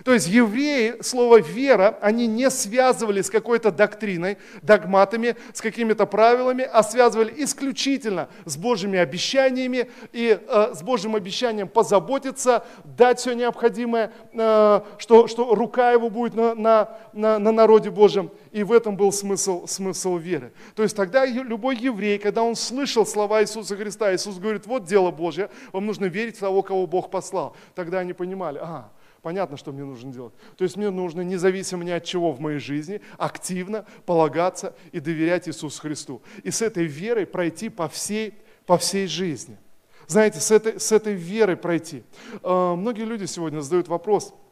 То 0.06 0.14
есть 0.14 0.28
евреи, 0.28 0.98
слово 1.02 1.42
вера, 1.42 1.98
они 2.00 2.28
не 2.28 2.52
связывали 2.52 3.24
с 3.24 3.32
какой-то 3.32 3.72
доктриной, 3.72 4.38
догматами, 4.62 5.36
с 5.52 5.62
какими-то 5.62 6.06
правилами, 6.06 6.64
а 6.64 6.84
связывали 6.84 7.34
исключительно 7.44 8.30
с 8.46 8.56
Божьими 8.56 9.00
обещаниями 9.00 9.90
и 10.14 10.40
э, 10.40 10.74
с 10.76 10.84
Божьим 10.84 11.16
обещанием 11.16 11.68
позаботиться, 11.68 12.68
дать 12.84 13.18
все 13.18 13.34
необходимое, 13.34 14.12
э, 14.32 14.82
что, 15.00 15.26
что 15.28 15.56
рука 15.56 15.94
его 15.94 16.12
будет 16.12 16.36
на, 16.36 16.54
на, 16.54 16.90
на, 17.12 17.40
на 17.40 17.52
народе 17.52 17.90
Божьем. 17.90 18.30
И 18.52 18.62
в 18.62 18.74
этом 18.74 18.96
был 18.96 19.12
смысл, 19.12 19.66
смысл 19.66 20.18
веры. 20.18 20.54
То 20.76 20.84
есть 20.84 20.96
тогда 20.96 21.26
любой 21.26 21.78
еврей, 21.78 22.20
когда 22.20 22.44
он 22.44 22.56
слышал 22.56 23.08
слова 23.08 23.42
Иисуса 23.42 23.76
Христа, 23.76 24.14
Иисус 24.14 24.38
говорит, 24.38 24.68
вот 24.68 24.84
дело 24.84 25.10
Божье, 25.10 25.50
вам 25.74 25.88
нужно 25.88 26.06
верить 26.06 26.38
в 26.38 26.42
того, 26.42 26.62
кого 26.62 26.86
Бог 26.86 27.10
послал. 27.10 27.56
Тогда 27.74 27.98
они 28.00 28.14
понимали, 28.14 28.60
ага, 28.62 28.92
понятно, 29.26 29.58
что 29.58 29.72
мне 29.72 29.84
нужно 29.84 30.14
делать. 30.14 30.36
То 30.56 30.64
есть 30.64 30.78
мне 30.78 30.92
нужно, 30.92 31.22
независимо 31.22 31.84
ни 31.84 31.90
от 31.90 32.04
чего 32.04 32.32
в 32.32 32.40
моей 32.40 32.60
жизни, 32.60 33.02
активно 33.18 33.88
полагаться 34.06 34.76
и 34.92 35.00
доверять 35.00 35.48
Иисусу 35.48 35.82
Христу. 35.82 36.22
И 36.44 36.52
с 36.52 36.62
этой 36.62 36.86
верой 36.86 37.26
пройти 37.26 37.70
по 37.70 37.90
всей, 37.90 38.36
по 38.68 38.78
всей 38.78 39.08
жизни. 39.08 39.58
Знаете, 40.06 40.40
с 40.40 40.52
этой, 40.52 40.80
с 40.80 40.92
этой 40.92 41.16
верой 41.16 41.58
пройти. 41.58 42.04
Э, 42.44 42.76
многие 42.76 43.06
люди 43.06 43.26
сегодня 43.26 43.62
задают 43.62 43.88
вопрос– 43.88 44.32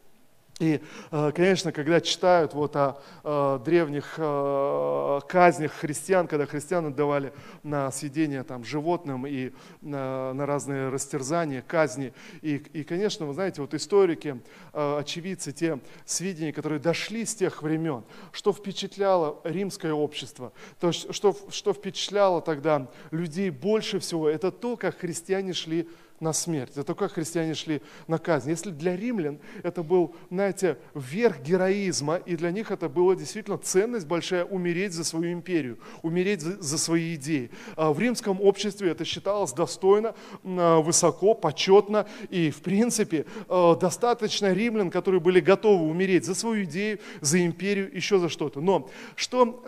и, 0.60 0.82
э, 1.12 1.32
конечно, 1.36 1.72
когда 1.72 2.00
читают 2.00 2.54
вот 2.54 2.76
о, 2.76 3.02
о 3.24 3.58
древних 3.58 4.16
э, 4.18 5.20
казнях 5.28 5.72
христиан, 5.74 6.28
когда 6.28 6.46
христиан 6.46 6.86
отдавали 6.86 7.34
на 7.64 7.92
съедение 7.92 8.44
там, 8.44 8.64
животным 8.64 9.26
и 9.26 9.52
на, 9.82 10.34
разные 10.46 10.90
растерзания, 10.90 11.64
казни, 11.64 12.14
и, 12.44 12.58
и, 12.72 12.84
конечно, 12.84 13.26
вы 13.26 13.34
знаете, 13.34 13.62
вот 13.62 13.74
историки, 13.74 14.42
э, 14.74 14.98
очевидцы, 15.00 15.54
те 15.54 15.80
сведения, 16.06 16.54
которые 16.54 16.80
дошли 16.80 17.26
с 17.26 17.34
тех 17.34 17.64
времен, 17.64 18.04
что 18.32 18.54
впечатляло 18.54 19.42
римское 19.44 19.94
общество, 19.94 20.54
то, 20.80 20.92
что, 20.92 21.36
что 21.50 21.74
впечатляло 21.74 22.42
тогда 22.42 22.88
людей 23.10 23.50
больше 23.50 23.98
всего, 23.98 24.30
это 24.30 24.52
то, 24.52 24.78
как 24.78 25.00
христиане 25.00 25.54
шли 25.54 25.90
на 26.20 26.34
смерть, 26.34 26.74
за 26.74 26.84
то, 26.84 26.96
как 26.96 27.14
христиане 27.14 27.54
шли 27.54 27.82
на 28.08 28.18
казнь. 28.18 28.50
Если 28.50 28.72
для 28.72 28.96
римлян 28.96 29.40
это 29.62 29.84
был, 29.84 30.16
знаете, 30.30 30.78
верх 30.96 31.42
героизма, 31.42 32.16
и 32.16 32.36
для 32.36 32.52
них 32.52 32.72
это 32.72 32.90
была 32.90 33.16
действительно 33.16 33.58
ценность 33.58 34.08
большая 34.08 34.46
умереть 34.46 34.94
за 34.94 35.04
свою 35.04 35.34
империю, 35.34 35.78
умереть 36.02 36.42
за, 36.42 36.62
за 36.62 36.78
свои 36.78 37.16
идеи. 37.16 37.52
А 37.76 37.92
в 37.92 38.00
римском 38.00 38.42
обществе 38.42 38.92
это 38.92 39.06
считалось 39.06 39.52
достойно, 39.54 40.16
а, 40.44 40.80
высоко, 40.80 41.34
почетно, 41.34 42.08
и 42.30 42.52
в 42.52 42.62
принципе 42.62 43.26
а, 43.50 43.76
достаточно 43.76 44.54
римлян, 44.54 44.90
которые 44.92 45.20
были 45.20 45.40
готовы 45.40 45.86
умереть 45.86 46.26
за 46.26 46.36
свою 46.36 46.64
идею, 46.64 47.00
за 47.22 47.46
империю, 47.46 47.94
еще 47.94 48.20
за 48.20 48.30
что-то. 48.30 48.62
Но 48.62 48.90
что 49.16 49.62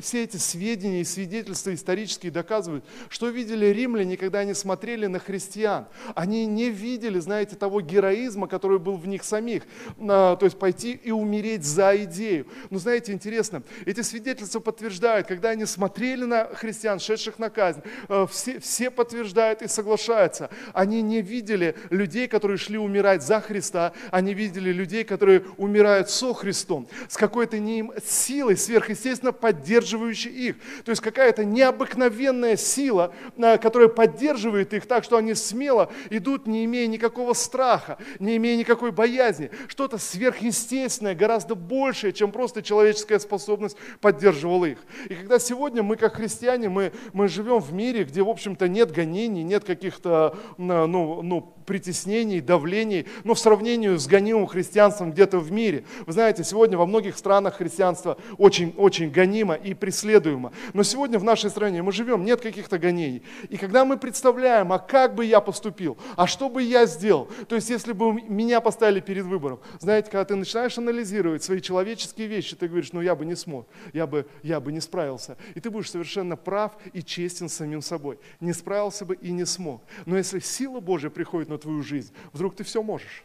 все 0.00 0.24
эти 0.24 0.36
сведения 0.36 1.00
и 1.00 1.04
свидетельства 1.04 1.72
исторические 1.74 2.32
доказывают, 2.32 2.84
что 3.08 3.28
видели 3.28 3.66
римляне, 3.66 4.16
когда 4.16 4.40
они 4.40 4.54
смотрели 4.54 5.06
на 5.06 5.18
христиан, 5.18 5.65
христиан. 5.66 5.86
Они 6.14 6.46
не 6.46 6.70
видели, 6.70 7.18
знаете, 7.18 7.56
того 7.56 7.80
героизма, 7.80 8.46
который 8.46 8.78
был 8.78 8.96
в 8.96 9.06
них 9.06 9.24
самих. 9.24 9.64
А, 9.98 10.36
то 10.36 10.46
есть 10.46 10.58
пойти 10.58 10.92
и 10.92 11.10
умереть 11.10 11.64
за 11.64 11.96
идею. 12.04 12.46
Но 12.70 12.78
знаете, 12.78 13.12
интересно, 13.12 13.62
эти 13.84 14.02
свидетельства 14.02 14.60
подтверждают, 14.60 15.26
когда 15.26 15.50
они 15.50 15.66
смотрели 15.66 16.24
на 16.24 16.46
христиан, 16.46 16.98
шедших 16.98 17.38
на 17.38 17.50
казнь, 17.50 17.82
а, 18.08 18.26
все, 18.26 18.60
все 18.60 18.90
подтверждают 18.90 19.62
и 19.62 19.68
соглашаются. 19.68 20.50
Они 20.72 21.02
не 21.02 21.22
видели 21.22 21.76
людей, 21.90 22.28
которые 22.28 22.58
шли 22.58 22.78
умирать 22.78 23.22
за 23.22 23.40
Христа, 23.40 23.92
они 24.10 24.34
видели 24.34 24.72
людей, 24.72 25.04
которые 25.04 25.44
умирают 25.56 26.10
со 26.10 26.32
Христом, 26.34 26.88
с 27.08 27.16
какой-то 27.16 27.58
не 27.58 27.90
силой 28.04 28.56
сверхъестественно 28.56 29.32
поддерживающей 29.32 30.30
их. 30.30 30.56
То 30.84 30.90
есть 30.90 31.02
какая-то 31.02 31.44
необыкновенная 31.44 32.56
сила, 32.56 33.12
а, 33.38 33.58
которая 33.58 33.88
поддерживает 33.88 34.72
их 34.74 34.86
так, 34.86 35.04
что 35.04 35.16
они 35.16 35.34
смело 35.34 35.55
смело 35.56 35.90
идут, 36.10 36.46
не 36.46 36.66
имея 36.66 36.86
никакого 36.86 37.32
страха, 37.32 37.96
не 38.18 38.36
имея 38.36 38.58
никакой 38.58 38.92
боязни. 38.92 39.50
Что-то 39.68 39.96
сверхъестественное, 39.96 41.14
гораздо 41.14 41.54
большее, 41.54 42.12
чем 42.12 42.30
просто 42.30 42.62
человеческая 42.62 43.18
способность 43.18 43.78
поддерживала 44.02 44.66
их. 44.66 44.78
И 45.08 45.14
когда 45.14 45.38
сегодня 45.38 45.82
мы, 45.82 45.96
как 45.96 46.16
христиане, 46.16 46.68
мы, 46.68 46.92
мы 47.14 47.28
живем 47.28 47.60
в 47.60 47.72
мире, 47.72 48.04
где, 48.04 48.22
в 48.22 48.28
общем-то, 48.28 48.68
нет 48.68 48.92
гонений, 48.92 49.42
нет 49.42 49.64
каких-то 49.64 50.36
ну, 50.58 51.22
ну, 51.22 51.54
притеснений, 51.66 52.40
давлений, 52.40 53.06
но 53.24 53.34
в 53.34 53.38
сравнении 53.38 53.96
с 53.96 54.06
гонимым 54.06 54.46
христианством 54.46 55.12
где-то 55.12 55.38
в 55.38 55.50
мире. 55.50 55.84
Вы 56.06 56.12
знаете, 56.12 56.44
сегодня 56.44 56.78
во 56.78 56.86
многих 56.86 57.18
странах 57.18 57.56
христианство 57.56 58.16
очень, 58.38 58.72
очень 58.76 59.10
гонимо 59.10 59.54
и 59.54 59.74
преследуемо. 59.74 60.52
Но 60.72 60.82
сегодня 60.82 61.18
в 61.18 61.24
нашей 61.24 61.50
стране 61.50 61.82
мы 61.82 61.92
живем, 61.92 62.24
нет 62.24 62.40
каких-то 62.40 62.78
гонений. 62.78 63.22
И 63.48 63.56
когда 63.56 63.84
мы 63.84 63.96
представляем, 63.96 64.72
а 64.72 64.78
как 64.78 65.14
бы 65.14 65.24
я 65.24 65.40
поступил, 65.46 65.96
а 66.16 66.26
что 66.26 66.50
бы 66.50 66.62
я 66.62 66.84
сделал, 66.84 67.28
то 67.48 67.54
есть 67.54 67.70
если 67.70 67.92
бы 67.92 68.12
меня 68.12 68.60
поставили 68.60 69.00
перед 69.00 69.24
выбором, 69.24 69.60
знаете, 69.78 70.10
когда 70.10 70.24
ты 70.24 70.36
начинаешь 70.36 70.76
анализировать 70.76 71.42
свои 71.42 71.60
человеческие 71.60 72.26
вещи, 72.26 72.56
ты 72.56 72.68
говоришь, 72.68 72.92
ну 72.92 73.00
я 73.00 73.14
бы 73.14 73.24
не 73.24 73.36
смог, 73.36 73.66
я 73.94 74.06
бы, 74.06 74.26
я 74.42 74.60
бы 74.60 74.72
не 74.72 74.80
справился. 74.80 75.38
И 75.54 75.60
ты 75.60 75.70
будешь 75.70 75.90
совершенно 75.90 76.36
прав 76.36 76.72
и 76.92 77.02
честен 77.02 77.48
с 77.48 77.54
самим 77.54 77.80
собой. 77.80 78.18
Не 78.40 78.52
справился 78.52 79.04
бы 79.04 79.14
и 79.14 79.30
не 79.30 79.46
смог. 79.46 79.82
Но 80.04 80.16
если 80.16 80.40
сила 80.40 80.80
Божья 80.80 81.08
приходит 81.08 81.48
на 81.48 81.58
твою 81.58 81.82
жизнь, 81.82 82.12
вдруг 82.32 82.56
ты 82.56 82.64
все 82.64 82.82
можешь. 82.82 83.24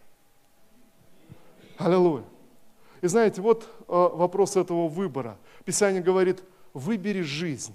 Аллилуйя. 1.77 2.23
И 3.01 3.07
знаете, 3.07 3.41
вот 3.41 3.63
э, 3.63 3.83
вопрос 3.87 4.55
этого 4.55 4.87
выбора. 4.87 5.37
Писание 5.65 6.03
говорит, 6.03 6.43
выбери 6.73 7.21
жизнь. 7.21 7.73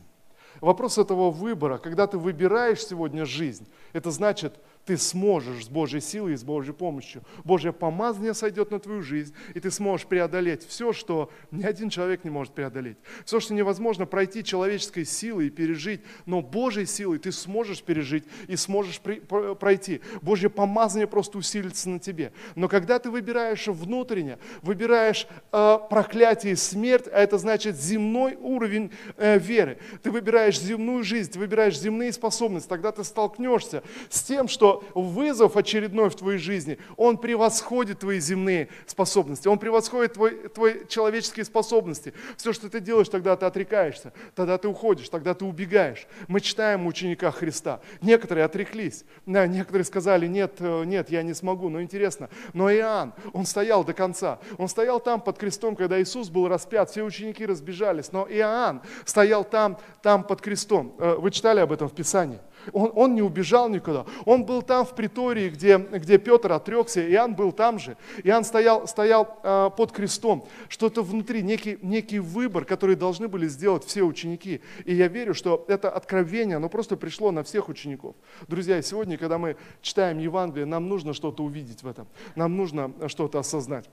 Вопрос 0.61 0.99
этого 0.99 1.31
выбора, 1.31 1.79
когда 1.79 2.07
ты 2.07 2.19
выбираешь 2.19 2.85
сегодня 2.85 3.25
жизнь, 3.25 3.67
это 3.93 4.11
значит, 4.11 4.59
ты 4.87 4.97
сможешь 4.97 5.67
с 5.67 5.69
Божьей 5.69 6.01
силой 6.01 6.35
и 6.35 6.37
с 6.37 6.45
Божьей 6.45 6.73
помощью. 6.73 7.23
Божье 7.45 7.73
помазание 7.73 8.35
сойдет 8.35 8.71
на 8.71 8.79
твою 8.79 9.03
жизнь, 9.03 9.35
и 9.53 9.61
ты 9.61 9.71
сможешь 9.71 10.07
преодолеть 10.07 10.67
все, 10.67 10.93
что 10.93 11.31
ни 11.51 11.65
один 11.65 11.91
человек 11.91 12.23
не 12.25 12.31
может 12.31 12.55
преодолеть. 12.55 12.97
Все, 13.25 13.41
что 13.41 13.53
невозможно 13.53 14.07
пройти 14.07 14.45
человеческой 14.45 15.05
силой 15.05 15.49
и 15.49 15.51
пережить, 15.51 16.03
но 16.25 16.41
Божьей 16.41 16.87
силой 16.87 17.19
ты 17.19 17.33
сможешь 17.33 17.83
пережить 17.83 18.25
и 18.47 18.55
сможешь 18.55 19.01
пройти. 19.01 20.01
Божье 20.23 20.49
помазание 20.49 21.09
просто 21.09 21.39
усилится 21.39 21.91
на 21.91 21.99
тебе. 21.99 22.33
Но 22.55 22.69
когда 22.69 23.01
ты 23.01 23.11
выбираешь 23.11 23.67
внутренне, 23.67 24.39
выбираешь 24.63 25.27
э, 25.51 25.79
проклятие 25.91 26.53
и 26.53 26.57
смерть, 26.57 27.09
а 27.13 27.19
это 27.19 27.39
значит 27.39 27.77
земной 27.77 28.37
уровень 28.37 28.93
э, 29.17 29.37
веры, 29.39 29.79
ты 30.05 30.13
выбираешь 30.13 30.61
земную 30.61 31.03
жизнь, 31.03 31.33
ты 31.33 31.41
выбираешь 31.41 31.77
земные 31.77 32.13
способности, 32.13 32.69
тогда 32.69 32.93
ты 32.93 33.03
столкнешься 33.03 33.83
с 34.09 34.23
тем, 34.23 34.47
что 34.47 34.76
вызов 34.95 35.57
очередной 35.57 36.11
в 36.11 36.17
твоей 36.17 36.39
жизни, 36.39 36.79
он 36.97 37.19
превосходит 37.19 38.01
твои 38.01 38.21
земные 38.21 38.69
способности, 38.87 39.49
он 39.49 39.59
превосходит 39.59 40.15
твой, 40.15 40.49
твои 40.49 40.87
человеческие 40.89 41.45
способности. 41.45 42.15
Все, 42.37 42.53
что 42.53 42.69
ты 42.69 42.81
делаешь, 42.81 43.09
тогда 43.09 43.37
ты 43.37 43.47
отрекаешься, 43.47 44.13
тогда 44.35 44.59
ты 44.59 44.69
уходишь, 44.69 45.09
тогда 45.09 45.35
ты 45.35 45.45
убегаешь. 45.45 46.07
Мы 46.29 46.41
читаем 46.41 46.87
ученика 46.87 47.31
Христа. 47.31 47.81
Некоторые 48.01 48.45
отреклись, 48.45 49.05
некоторые 49.27 49.85
сказали, 49.85 50.27
нет, 50.27 50.57
э, 50.59 50.85
нет, 50.85 51.11
я 51.11 51.23
не 51.23 51.35
смогу. 51.35 51.69
Но 51.69 51.83
интересно, 51.83 52.29
но 52.53 52.73
Иоанн, 52.73 53.15
он 53.33 53.47
стоял 53.47 53.85
до 53.85 53.93
конца. 53.93 54.39
Он 54.59 54.69
стоял 54.69 55.01
там 55.01 55.21
под 55.21 55.39
крестом, 55.39 55.77
когда 55.77 56.01
Иисус 56.01 56.29
был 56.29 56.49
распят, 56.49 56.91
все 56.91 57.03
ученики 57.03 57.45
разбежались. 57.47 58.13
Но 58.13 58.27
Иоанн 58.29 58.83
стоял 59.05 59.45
там, 59.45 59.79
там 60.03 60.25
под 60.25 60.41
крестом. 60.41 60.95
Э, 60.99 61.17
вы 61.17 61.31
читали 61.31 61.61
об 61.61 61.73
этом 61.73 61.89
в 61.89 61.95
Писании? 61.95 62.41
Он, 62.73 62.93
он 62.95 63.15
не 63.15 63.23
убежал 63.23 63.69
никуда. 63.69 64.07
Он 64.25 64.45
был 64.45 64.63
там 64.63 64.85
в 64.85 64.95
притории, 64.95 65.49
где, 65.49 65.79
где 65.79 66.19
Петр 66.19 66.53
отрекся, 66.53 67.07
Иоанн 67.11 67.35
был 67.35 67.53
там 67.53 67.79
же. 67.79 67.97
Иоанн 68.25 68.45
стоял, 68.45 68.87
стоял 68.87 69.39
э, 69.43 69.71
под 69.77 69.93
крестом. 69.93 70.47
Что-то 70.69 71.03
внутри, 71.03 71.43
некий, 71.43 71.79
некий 71.83 72.19
выбор, 72.19 72.65
который 72.65 72.97
должны 72.97 73.29
были 73.29 73.47
сделать 73.49 73.85
все 73.85 74.03
ученики. 74.03 74.61
И 74.85 74.95
я 74.95 75.09
верю, 75.09 75.35
что 75.35 75.65
это 75.69 75.91
откровение, 75.91 76.57
оно 76.57 76.69
просто 76.69 76.97
пришло 76.97 77.31
на 77.31 77.43
всех 77.43 77.69
учеников. 77.69 78.17
Друзья, 78.49 78.81
сегодня, 78.83 79.19
когда 79.19 79.39
мы 79.39 79.57
читаем 79.83 80.19
Евангелие, 80.19 80.67
нам 80.67 80.89
нужно 80.89 81.13
что-то 81.13 81.45
увидеть 81.45 81.83
в 81.83 81.89
этом. 81.89 82.07
Нам 82.35 82.57
нужно 82.57 82.93
что-то 83.09 83.39
осознать. 83.39 83.89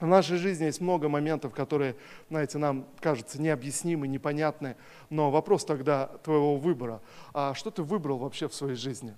В 0.00 0.06
нашей 0.06 0.38
жизни 0.38 0.64
есть 0.64 0.80
много 0.80 1.10
моментов, 1.10 1.52
которые, 1.52 1.94
знаете, 2.30 2.56
нам 2.56 2.86
кажутся 3.00 3.40
необъяснимы, 3.40 4.08
непонятны, 4.08 4.76
но 5.10 5.30
вопрос 5.30 5.66
тогда 5.66 6.06
твоего 6.24 6.56
выбора. 6.56 7.02
А 7.34 7.52
что 7.54 7.70
ты 7.70 7.82
выбрал 7.82 8.16
вообще 8.18 8.48
в 8.48 8.54
своей 8.54 8.76
жизни? 8.76 9.14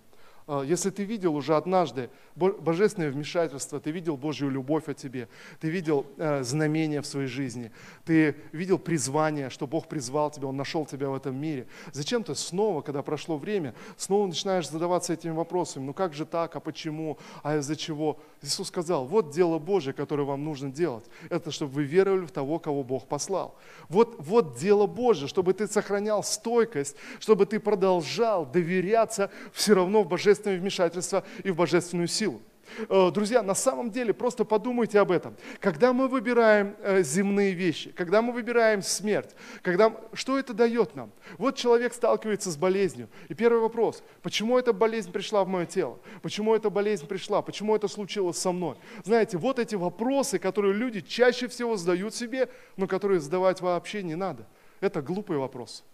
А, 0.46 0.62
если 0.62 0.90
ты 0.90 1.04
видел 1.04 1.34
уже 1.34 1.56
однажды 1.56 2.10
божественное 2.34 3.10
вмешательство, 3.10 3.80
ты 3.80 3.90
видел 3.90 4.16
Божью 4.16 4.50
любовь 4.50 4.88
о 4.88 4.94
тебе, 4.94 5.28
ты 5.60 5.68
видел 5.68 6.06
э, 6.16 6.42
знамения 6.42 7.00
в 7.00 7.06
своей 7.06 7.26
жизни, 7.26 7.70
ты 8.04 8.36
видел 8.52 8.78
призвание, 8.78 9.50
что 9.50 9.66
Бог 9.66 9.86
призвал 9.86 10.30
тебя, 10.30 10.48
Он 10.48 10.56
нашел 10.56 10.86
тебя 10.86 11.10
в 11.10 11.14
этом 11.14 11.36
мире, 11.36 11.66
зачем 11.92 12.24
ты 12.24 12.34
снова, 12.34 12.82
когда 12.82 13.02
прошло 13.02 13.36
время, 13.36 13.74
снова 13.96 14.26
начинаешь 14.26 14.68
задаваться 14.68 15.12
этими 15.12 15.32
вопросами, 15.32 15.84
ну 15.84 15.94
как 15.94 16.14
же 16.14 16.24
так, 16.24 16.56
а 16.56 16.60
почему, 16.60 17.18
а 17.42 17.58
из-за 17.58 17.76
чего? 17.76 18.18
Иисус 18.42 18.68
сказал, 18.68 19.06
вот 19.06 19.30
дело 19.30 19.58
Божье, 19.58 19.92
которое 19.92 20.24
вам 20.24 20.44
нужно 20.44 20.70
делать, 20.70 21.04
это 21.28 21.50
чтобы 21.50 21.72
вы 21.72 21.84
веровали 21.84 22.26
в 22.26 22.32
того, 22.32 22.58
кого 22.58 22.82
Бог 22.82 23.06
послал. 23.06 23.54
Вот, 23.88 24.16
вот 24.18 24.56
дело 24.56 24.86
Божье, 24.86 25.28
чтобы 25.28 25.52
ты 25.52 25.68
сохранял 25.68 26.22
стойкость, 26.24 26.96
чтобы 27.20 27.46
ты 27.46 27.60
продолжал 27.60 28.46
доверяться 28.46 29.30
все 29.52 29.74
равно 29.74 30.02
в 30.02 30.08
божественное 30.08 30.31
божественное 30.32 30.58
вмешательство 30.58 31.24
и 31.44 31.50
в 31.50 31.56
божественную 31.56 32.08
силу. 32.08 32.40
Э, 32.88 33.10
друзья, 33.12 33.42
на 33.42 33.54
самом 33.54 33.90
деле, 33.90 34.14
просто 34.14 34.44
подумайте 34.44 34.98
об 34.98 35.10
этом. 35.10 35.36
Когда 35.60 35.92
мы 35.92 36.08
выбираем 36.08 36.74
э, 36.80 37.02
земные 37.02 37.52
вещи, 37.52 37.90
когда 37.92 38.22
мы 38.22 38.32
выбираем 38.32 38.80
смерть, 38.82 39.34
когда, 39.60 39.94
что 40.14 40.38
это 40.38 40.54
дает 40.54 40.94
нам? 40.94 41.10
Вот 41.36 41.56
человек 41.56 41.92
сталкивается 41.92 42.50
с 42.50 42.56
болезнью. 42.56 43.08
И 43.28 43.34
первый 43.34 43.60
вопрос, 43.60 44.02
почему 44.22 44.58
эта 44.58 44.72
болезнь 44.72 45.12
пришла 45.12 45.44
в 45.44 45.48
мое 45.48 45.66
тело? 45.66 45.98
Почему 46.22 46.54
эта 46.54 46.70
болезнь 46.70 47.06
пришла? 47.06 47.42
Почему 47.42 47.76
это 47.76 47.88
случилось 47.88 48.38
со 48.38 48.52
мной? 48.52 48.76
Знаете, 49.04 49.36
вот 49.36 49.58
эти 49.58 49.74
вопросы, 49.74 50.38
которые 50.38 50.72
люди 50.72 51.02
чаще 51.02 51.46
всего 51.46 51.76
задают 51.76 52.14
себе, 52.14 52.48
но 52.76 52.86
которые 52.86 53.20
задавать 53.20 53.60
вообще 53.60 54.02
не 54.02 54.14
надо. 54.14 54.46
Это 54.80 55.02
глупый 55.02 55.36
вопрос. 55.36 55.84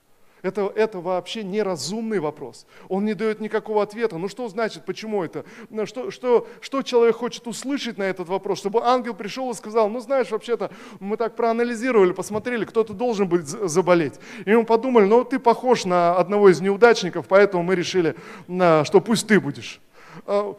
Это, 0.43 0.73
это 0.75 1.01
вообще 1.01 1.43
неразумный 1.43 2.21
вопрос. 2.21 2.67
Он 2.89 3.05
не 3.05 3.15
дает 3.15 3.41
никакого 3.41 3.83
ответа. 3.83 4.19
Ну 4.19 4.29
что 4.29 4.49
значит, 4.49 4.85
почему 4.85 5.25
это? 5.25 5.45
Ну, 5.71 5.87
что, 5.87 6.11
что, 6.11 6.47
что 6.61 6.83
человек 6.83 7.17
хочет 7.17 7.47
услышать 7.47 7.99
на 7.99 8.05
этот 8.05 8.29
вопрос? 8.29 8.59
Чтобы 8.59 8.83
ангел 8.85 9.15
пришел 9.15 9.51
и 9.51 9.55
сказал, 9.55 9.89
ну 9.89 10.01
знаешь, 10.01 10.31
вообще-то 10.31 10.71
мы 11.01 11.17
так 11.17 11.35
проанализировали, 11.37 12.13
посмотрели, 12.13 12.65
кто-то 12.65 12.93
должен 12.93 13.29
быть 13.29 13.47
заболеть. 13.47 14.15
И 14.45 14.55
мы 14.55 14.65
подумали, 14.65 15.07
ну 15.07 15.25
ты 15.25 15.39
похож 15.39 15.85
на 15.85 16.17
одного 16.17 16.51
из 16.51 16.61
неудачников, 16.61 17.27
поэтому 17.29 17.63
мы 17.63 17.75
решили, 17.75 18.15
что 18.47 19.01
пусть 19.05 19.27
ты 19.27 19.41
будешь. 19.41 19.81
А, 20.27 20.55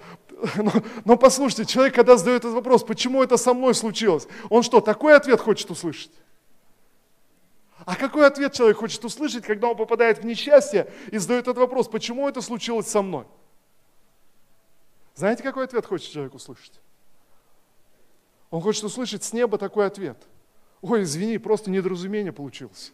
но, 0.55 0.71
но 1.05 1.17
послушайте, 1.17 1.65
человек, 1.65 1.95
когда 1.95 2.17
задает 2.17 2.41
этот 2.41 2.53
вопрос, 2.53 2.83
почему 2.83 3.23
это 3.23 3.37
со 3.37 3.53
мной 3.53 3.73
случилось, 3.73 4.27
он 4.49 4.63
что, 4.63 4.79
такой 4.79 5.15
ответ 5.15 5.39
хочет 5.41 5.69
услышать? 5.69 6.11
А 7.85 7.95
какой 7.95 8.27
ответ 8.27 8.53
человек 8.53 8.77
хочет 8.77 9.03
услышать, 9.05 9.45
когда 9.45 9.69
он 9.69 9.77
попадает 9.77 10.19
в 10.19 10.25
несчастье 10.25 10.91
и 11.11 11.17
задает 11.17 11.43
этот 11.43 11.57
вопрос, 11.57 11.87
почему 11.87 12.27
это 12.27 12.41
случилось 12.41 12.87
со 12.87 13.01
мной? 13.01 13.25
Знаете, 15.15 15.43
какой 15.43 15.65
ответ 15.65 15.85
хочет 15.85 16.11
человек 16.11 16.33
услышать? 16.33 16.79
Он 18.49 18.61
хочет 18.61 18.83
услышать 18.83 19.23
с 19.23 19.33
неба 19.33 19.57
такой 19.57 19.85
ответ. 19.85 20.17
Ой, 20.81 21.03
извини, 21.03 21.37
просто 21.37 21.69
недоразумение 21.69 22.31
получилось. 22.31 22.93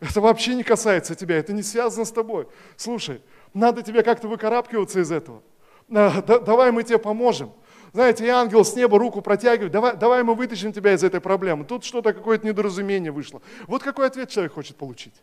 Это 0.00 0.20
вообще 0.20 0.54
не 0.54 0.64
касается 0.64 1.14
тебя, 1.14 1.36
это 1.36 1.52
не 1.52 1.62
связано 1.62 2.04
с 2.04 2.12
тобой. 2.12 2.48
Слушай, 2.76 3.22
надо 3.54 3.82
тебе 3.82 4.02
как-то 4.02 4.28
выкарабкиваться 4.28 5.00
из 5.00 5.10
этого. 5.10 5.42
А, 5.90 6.22
давай 6.22 6.72
мы 6.72 6.82
тебе 6.82 6.98
поможем. 6.98 7.52
Знаете, 7.94 8.26
и 8.26 8.28
ангел 8.28 8.64
с 8.64 8.74
неба 8.74 8.98
руку 8.98 9.22
протягивает, 9.22 9.70
давай, 9.70 9.96
давай 9.96 10.24
мы 10.24 10.34
вытащим 10.34 10.72
тебя 10.72 10.94
из 10.94 11.04
этой 11.04 11.20
проблемы. 11.20 11.64
Тут 11.64 11.84
что-то, 11.84 12.12
какое-то 12.12 12.44
недоразумение 12.44 13.12
вышло. 13.12 13.40
Вот 13.68 13.84
какой 13.84 14.08
ответ 14.08 14.28
человек 14.28 14.52
хочет 14.52 14.76
получить. 14.76 15.14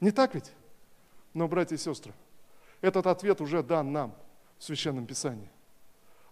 Не 0.00 0.10
так 0.10 0.34
ведь? 0.34 0.50
Но, 1.34 1.48
братья 1.48 1.74
и 1.74 1.78
сестры, 1.78 2.14
этот 2.80 3.06
ответ 3.06 3.42
уже 3.42 3.62
дан 3.62 3.92
нам 3.92 4.14
в 4.58 4.64
Священном 4.64 5.04
Писании. 5.04 5.50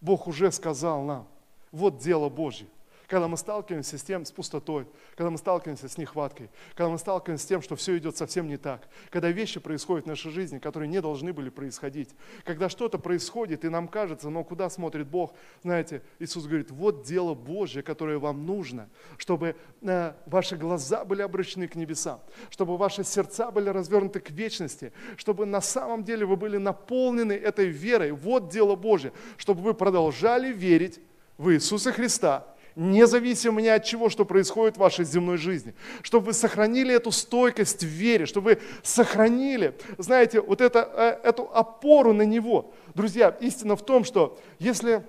Бог 0.01 0.29
уже 0.29 0.51
сказал 0.51 1.03
нам, 1.03 1.29
вот 1.73 1.99
дело 1.99 2.31
Божье 2.31 2.67
когда 3.09 3.27
мы 3.27 3.39
сталкиваемся 3.39 3.97
с 3.97 4.03
тем, 4.03 4.27
с 4.27 4.31
пустотой, 4.31 4.87
когда 5.17 5.31
мы 5.31 5.39
сталкиваемся 5.39 5.89
с 5.89 5.97
нехваткой, 5.97 6.51
когда 6.75 6.91
мы 6.91 6.99
сталкиваемся 6.99 7.45
с 7.45 7.49
тем, 7.49 7.63
что 7.63 7.75
все 7.75 7.97
идет 7.97 8.19
совсем 8.19 8.47
не 8.47 8.59
так, 8.59 8.87
когда 9.09 9.31
вещи 9.31 9.61
происходят 9.61 10.05
в 10.05 10.09
нашей 10.09 10.31
жизни, 10.31 10.59
которые 10.59 10.89
не 10.91 11.01
должны 11.01 11.33
были 11.33 11.49
происходить, 11.49 12.11
когда 12.45 12.69
что-то 12.69 12.99
происходит, 12.99 13.65
и 13.65 13.71
нам 13.71 13.89
кажется, 13.89 14.29
но 14.29 14.45
куда 14.45 14.69
смотрит 14.69 15.09
Бог, 15.09 15.33
знаете, 15.63 16.03
Иисус 16.19 16.45
говорит, 16.45 16.71
вот 16.71 17.03
дело 17.03 17.35
Божье, 17.35 17.83
которое 17.83 18.19
вам 18.19 18.45
нужно, 18.45 18.91
чтобы 19.17 19.57
э, 19.81 20.13
ваши 20.27 20.57
глаза 20.57 21.07
были 21.07 21.23
обращены 21.23 21.67
к 21.67 21.77
небесам, 21.77 22.21
чтобы 22.51 22.77
ваши 22.77 23.05
сердца 23.05 23.51
были 23.51 23.71
развернуты 23.71 24.21
к 24.21 24.31
вечности, 24.31 24.93
чтобы 25.17 25.47
на 25.47 25.63
самом 25.63 26.05
деле 26.05 26.27
вы 26.27 26.37
были 26.37 26.59
наполнены 26.59 27.33
этой 27.33 27.69
верой, 27.69 28.13
вот 28.13 28.51
дело 28.51 28.77
Божье, 28.77 29.15
чтобы 29.39 29.63
вы 29.63 29.73
продолжали 29.73 30.53
верить 30.53 31.01
в 31.39 31.51
Иисуса 31.53 31.91
Христа, 31.91 32.55
независимо 32.79 33.61
ни 33.61 33.67
от 33.67 33.85
чего, 33.85 34.09
что 34.09 34.25
происходит 34.25 34.77
в 34.77 34.81
вашей 34.81 35.05
земной 35.05 35.37
жизни. 35.37 35.75
Чтобы 36.03 36.27
вы 36.27 36.33
сохранили 36.33 36.95
эту 36.95 37.11
стойкость 37.11 37.83
в 37.83 37.89
вере, 37.89 38.25
чтобы 38.25 38.51
вы 38.51 38.59
сохранили, 38.85 39.77
знаете, 39.99 40.41
вот 40.41 40.61
это, 40.61 40.89
э, 41.23 41.29
эту 41.29 41.51
опору 41.53 42.13
на 42.13 42.23
Него. 42.23 42.73
Друзья, 42.95 43.37
истина 43.41 43.75
в 43.75 43.85
том, 43.85 44.05
что 44.05 44.39
если 44.61 45.03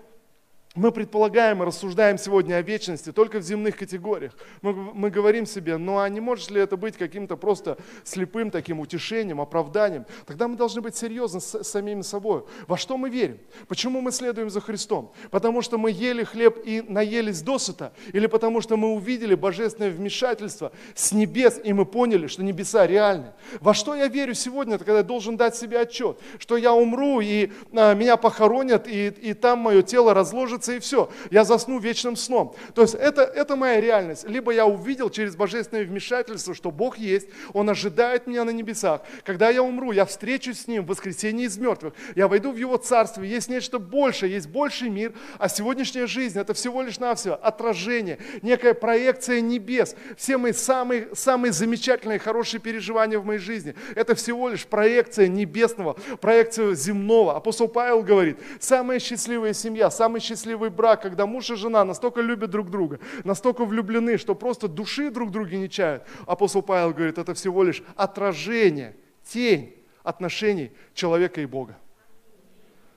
мы 0.76 0.92
предполагаем 0.92 1.64
и 1.64 1.66
рассуждаем 1.66 2.20
сегодня 2.20 2.56
о 2.56 2.62
вечности 2.62 3.12
только 3.12 3.40
в 3.40 3.42
земных 3.42 3.76
категориях. 3.76 4.34
Мы, 4.62 4.74
мы 4.74 5.10
говорим 5.10 5.48
себе, 5.48 5.78
ну 5.78 5.98
а 5.98 6.08
не 6.10 6.20
может 6.20 6.52
ли 6.52 6.62
это 6.62 6.78
быть 6.78 6.96
каким-то 6.96 7.38
просто 7.38 7.80
слепым 8.04 8.52
таким 8.52 8.80
утешением, 8.80 9.42
оправданием? 9.42 10.06
Тогда 10.28 10.48
мы 10.48 10.58
должны 10.58 10.82
быть 10.82 10.96
серьезны 10.96 11.42
с, 11.42 11.64
с 11.64 11.68
самими 11.68 12.04
собой. 12.04 12.44
Во 12.68 12.78
что 12.78 12.98
мы 12.98 13.10
верим? 13.10 13.40
Почему 13.68 14.00
мы 14.02 14.12
следуем 14.12 14.52
за 14.52 14.62
Христом? 14.62 15.12
Потому 15.32 15.64
что 15.64 15.80
мы 15.80 15.90
ели 15.90 16.24
хлеб 16.24 16.60
и 16.64 16.84
наелись 16.88 17.42
досыта? 17.42 17.92
Или 18.14 18.28
потому 18.28 18.62
что 18.62 18.78
мы 18.78 18.94
увидели 18.94 19.34
божественное 19.34 19.90
вмешательство 19.90 20.72
с 20.94 21.12
небес, 21.12 21.60
и 21.64 21.74
мы 21.74 21.86
поняли, 21.86 22.28
что 22.28 22.44
небеса 22.44 22.86
реальны? 22.86 23.34
Во 23.60 23.74
что 23.74 23.96
я 23.96 24.08
верю 24.08 24.36
сегодня, 24.36 24.78
когда 24.78 24.98
я 24.98 25.04
должен 25.04 25.36
дать 25.36 25.56
себе 25.56 25.80
отчет? 25.80 26.20
Что 26.38 26.58
я 26.58 26.74
умру, 26.74 27.22
и 27.22 27.52
а, 27.74 27.96
меня 27.96 28.18
похоронят, 28.18 28.88
и, 28.88 29.08
и 29.08 29.34
там 29.34 29.60
мое 29.60 29.82
тело 29.82 30.14
разложится, 30.14 30.59
и 30.68 30.80
все. 30.80 31.10
Я 31.32 31.44
засну 31.44 31.80
вечным 31.80 32.16
сном. 32.16 32.56
То 32.74 32.82
есть 32.82 32.96
это, 32.96 33.22
это 33.22 33.56
моя 33.56 33.80
реальность. 33.80 34.28
Либо 34.28 34.52
я 34.52 34.66
увидел 34.66 35.10
через 35.10 35.36
божественное 35.36 35.86
вмешательство, 35.86 36.54
что 36.54 36.72
Бог 36.72 36.98
есть, 36.98 37.28
Он 37.54 37.70
ожидает 37.70 38.28
меня 38.28 38.44
на 38.44 38.50
небесах. 38.50 39.02
Когда 39.24 39.50
я 39.50 39.64
умру, 39.64 39.92
я 39.92 40.06
встречусь 40.06 40.62
с 40.62 40.68
Ним 40.68 40.84
в 40.84 40.88
воскресенье 40.88 41.46
из 41.46 41.58
мертвых. 41.58 41.94
Я 42.16 42.28
войду 42.28 42.52
в 42.52 42.58
Его 42.58 42.78
Царство. 42.78 43.22
Есть 43.22 43.50
нечто 43.50 43.80
большее, 43.80 44.34
есть 44.34 44.48
больший 44.48 44.90
мир. 44.90 45.14
А 45.38 45.48
сегодняшняя 45.50 46.08
жизнь– 46.08 46.40
это 46.40 46.54
всего 46.54 46.82
лишь 46.82 47.00
навсего 47.00 47.36
отражение, 47.42 48.18
некая 48.42 48.74
проекция 48.74 49.42
небес. 49.42 49.96
Все 50.18 50.38
мои 50.38 50.54
самые, 50.54 51.10
самые 51.14 51.52
замечательные, 51.52 52.20
хорошие 52.20 52.60
переживания 52.60 53.20
в 53.20 53.26
моей 53.26 53.40
жизни– 53.40 53.76
это 53.96 54.16
всего 54.16 54.50
лишь 54.50 54.66
проекция 54.66 55.28
небесного, 55.28 55.96
проекция 56.22 56.74
земного. 56.74 57.36
Апостол 57.36 57.68
Павел 57.68 58.02
говорит, 58.02 58.38
самая 58.60 59.00
счастливая 59.00 59.54
семья, 59.54 59.90
самый 59.92 60.22
счастливый 60.22 60.49
счастливый 60.50 60.70
брак, 60.70 61.02
когда 61.04 61.26
муж 61.26 61.52
и 61.52 61.56
жена 61.56 61.86
настолько 61.86 62.22
любят 62.22 62.50
друг 62.50 62.70
друга, 62.70 63.00
настолько 63.24 63.66
влюблены, 63.66 64.18
что 64.18 64.34
просто 64.34 64.68
души 64.68 65.12
друг 65.12 65.32
друга 65.32 65.56
не 65.56 65.70
чают. 65.70 66.04
Апостол 66.26 66.64
Павел 66.64 66.92
говорит, 66.92 67.18
это 67.18 67.34
всего 67.34 67.64
лишь 67.64 67.84
отражение, 67.96 68.96
тень 69.24 69.76
отношений 70.04 70.72
человека 70.94 71.42
и 71.42 71.46
Бога. 71.46 71.78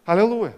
Аллилуйя. 0.07 0.55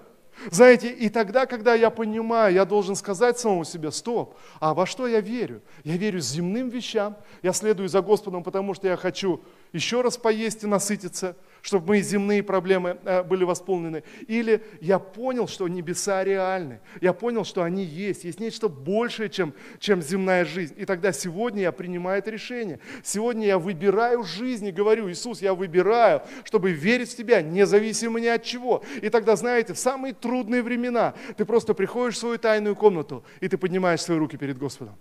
Знаете, 0.51 0.88
и 0.88 1.09
тогда, 1.09 1.47
когда 1.47 1.74
я 1.74 1.90
понимаю, 1.90 2.55
я 2.55 2.64
должен 2.64 2.97
сказать 2.97 3.38
самому 3.38 3.64
себе, 3.64 3.90
стоп, 3.90 4.36
а 4.61 4.74
во 4.74 4.84
что 4.84 5.07
я 5.07 5.20
верю? 5.20 5.62
Я 5.84 5.97
верю 5.97 6.20
земным 6.20 6.68
вещам, 6.68 7.16
я 7.42 7.53
следую 7.53 7.88
за 7.88 8.03
Господом, 8.03 8.42
потому 8.42 8.74
что 8.74 8.88
я 8.88 8.97
хочу 8.97 9.40
еще 9.72 10.01
раз 10.01 10.16
поесть 10.16 10.64
и 10.64 10.66
насытиться, 10.66 11.36
чтобы 11.64 11.88
мои 11.88 12.02
земные 12.02 12.42
проблемы 12.42 12.98
э, 13.04 13.22
были 13.22 13.42
восполнены. 13.42 14.04
Или 14.26 14.62
я 14.82 14.98
понял, 14.98 15.48
что 15.48 15.66
небеса 15.66 16.22
реальны. 16.22 16.80
Я 17.00 17.14
понял, 17.14 17.44
что 17.44 17.62
они 17.62 17.84
есть. 17.84 18.24
Есть 18.24 18.38
нечто 18.38 18.68
большее, 18.68 19.30
чем, 19.30 19.54
чем 19.78 20.02
земная 20.02 20.44
жизнь. 20.44 20.74
И 20.76 20.84
тогда 20.84 21.10
сегодня 21.10 21.62
я 21.62 21.72
принимаю 21.72 22.18
это 22.18 22.30
решение. 22.30 22.80
Сегодня 23.02 23.46
я 23.46 23.58
выбираю 23.58 24.24
жизнь 24.24 24.66
и 24.66 24.72
говорю, 24.72 25.10
Иисус, 25.10 25.40
я 25.40 25.54
выбираю, 25.54 26.20
чтобы 26.44 26.70
верить 26.72 27.10
в 27.10 27.16
Тебя, 27.16 27.40
независимо 27.40 28.20
ни 28.20 28.26
от 28.26 28.42
чего. 28.42 28.84
И 29.00 29.08
тогда, 29.08 29.34
знаете, 29.34 29.72
в 29.72 29.78
самые 29.78 30.12
трудные 30.12 30.62
времена 30.62 31.14
ты 31.38 31.46
просто 31.46 31.72
приходишь 31.72 32.16
в 32.16 32.18
свою 32.18 32.36
тайную 32.36 32.76
комнату, 32.76 33.24
и 33.40 33.48
ты 33.48 33.56
поднимаешь 33.56 34.02
свои 34.02 34.18
руки 34.18 34.36
перед 34.36 34.58
Господом 34.58 34.96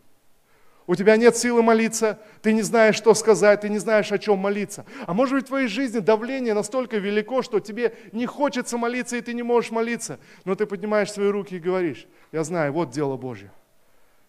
у 0.85 0.95
тебя 0.95 1.15
нет 1.17 1.37
силы 1.37 1.61
молиться, 1.61 2.19
ты 2.41 2.53
не 2.53 2.61
знаешь, 2.61 2.95
что 2.95 3.13
сказать, 3.13 3.61
ты 3.61 3.69
не 3.69 3.79
знаешь, 3.79 4.11
о 4.11 4.17
чем 4.17 4.39
молиться. 4.39 4.85
А 5.05 5.13
может 5.13 5.35
быть, 5.35 5.45
в 5.45 5.47
твоей 5.47 5.67
жизни 5.67 5.99
давление 5.99 6.53
настолько 6.53 6.97
велико, 6.97 7.41
что 7.41 7.59
тебе 7.59 7.95
не 8.11 8.25
хочется 8.25 8.77
молиться, 8.77 9.15
и 9.15 9.21
ты 9.21 9.33
не 9.33 9.43
можешь 9.43 9.71
молиться. 9.71 10.19
Но 10.45 10.55
ты 10.55 10.65
поднимаешь 10.65 11.11
свои 11.11 11.29
руки 11.29 11.55
и 11.55 11.59
говоришь, 11.59 12.05
я 12.31 12.43
знаю, 12.43 12.73
вот 12.73 12.91
дело 12.91 13.15
Божье, 13.15 13.51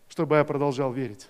чтобы 0.09 0.37
я 0.37 0.45
продолжал 0.45 0.93
верить. 0.93 1.29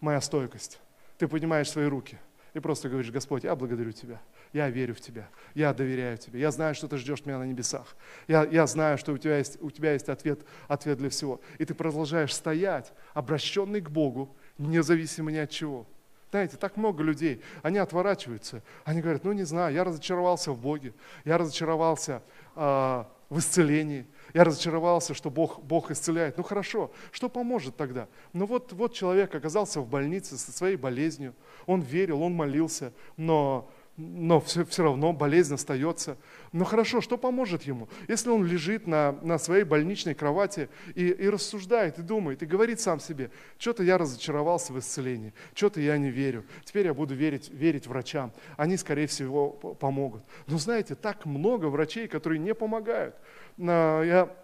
Моя 0.00 0.20
стойкость. 0.20 0.80
Ты 1.18 1.28
поднимаешь 1.28 1.70
свои 1.70 1.86
руки 1.86 2.18
и 2.54 2.60
просто 2.60 2.88
говоришь, 2.88 3.10
Господь, 3.10 3.44
я 3.44 3.54
благодарю 3.56 3.92
Тебя, 3.92 4.20
я 4.52 4.68
верю 4.68 4.94
в 4.94 5.00
Тебя, 5.00 5.28
я 5.54 5.72
доверяю 5.72 6.18
Тебе, 6.18 6.40
я 6.40 6.50
знаю, 6.50 6.74
что 6.74 6.86
Ты 6.88 6.98
ждешь 6.98 7.24
меня 7.24 7.38
на 7.38 7.44
небесах, 7.44 7.96
я, 8.28 8.44
я 8.44 8.66
знаю, 8.66 8.98
что 8.98 9.12
у 9.12 9.18
тебя, 9.18 9.38
есть, 9.38 9.58
у 9.62 9.70
тебя 9.70 9.92
есть 9.92 10.08
ответ, 10.08 10.40
ответ 10.68 10.98
для 10.98 11.08
всего. 11.08 11.40
И 11.58 11.64
ты 11.64 11.74
продолжаешь 11.74 12.34
стоять, 12.34 12.92
обращенный 13.14 13.80
к 13.80 13.90
Богу, 13.90 14.36
независимо 14.58 15.30
ни 15.30 15.38
от 15.38 15.50
чего. 15.50 15.86
Знаете, 16.30 16.56
так 16.56 16.78
много 16.78 17.02
людей, 17.02 17.42
они 17.62 17.76
отворачиваются, 17.76 18.62
они 18.84 19.02
говорят, 19.02 19.22
ну 19.22 19.32
не 19.32 19.44
знаю, 19.44 19.74
я 19.74 19.84
разочаровался 19.84 20.52
в 20.52 20.58
Боге, 20.58 20.94
я 21.26 21.36
разочаровался 21.36 22.22
э, 22.56 23.04
в 23.28 23.38
исцелении, 23.38 24.06
я 24.32 24.44
разочаровался, 24.44 25.12
что 25.12 25.30
Бог, 25.30 25.62
Бог 25.62 25.90
исцеляет. 25.90 26.38
Ну 26.38 26.42
хорошо, 26.42 26.90
что 27.10 27.28
поможет 27.28 27.76
тогда? 27.76 28.08
Ну 28.32 28.46
вот, 28.46 28.72
вот 28.72 28.94
человек 28.94 29.34
оказался 29.34 29.80
в 29.82 29.88
больнице 29.88 30.38
со 30.38 30.52
своей 30.52 30.76
болезнью, 30.76 31.34
он 31.66 31.82
верил, 31.82 32.22
он 32.22 32.34
молился, 32.34 32.94
но 33.18 33.70
но 33.96 34.40
все, 34.40 34.64
все 34.64 34.84
равно 34.84 35.12
болезнь 35.12 35.54
остается. 35.54 36.16
Но 36.52 36.64
хорошо, 36.64 37.00
что 37.00 37.18
поможет 37.18 37.62
ему? 37.64 37.88
Если 38.08 38.30
он 38.30 38.44
лежит 38.44 38.86
на, 38.86 39.12
на 39.22 39.38
своей 39.38 39.64
больничной 39.64 40.14
кровати 40.14 40.68
и, 40.94 41.08
и 41.08 41.28
рассуждает, 41.28 41.98
и 41.98 42.02
думает, 42.02 42.42
и 42.42 42.46
говорит 42.46 42.80
сам 42.80 43.00
себе, 43.00 43.30
что-то 43.58 43.82
я 43.82 43.98
разочаровался 43.98 44.72
в 44.72 44.78
исцелении, 44.78 45.34
что-то 45.54 45.80
я 45.80 45.98
не 45.98 46.10
верю, 46.10 46.44
теперь 46.64 46.86
я 46.86 46.94
буду 46.94 47.14
верить, 47.14 47.50
верить 47.50 47.86
врачам, 47.86 48.32
они, 48.56 48.76
скорее 48.76 49.06
всего, 49.06 49.50
помогут. 49.50 50.22
Но 50.46 50.58
знаете, 50.58 50.94
так 50.94 51.26
много 51.26 51.66
врачей, 51.66 52.08
которые 52.08 52.38
не 52.38 52.54
помогают. 52.54 53.16
Я 53.58 54.34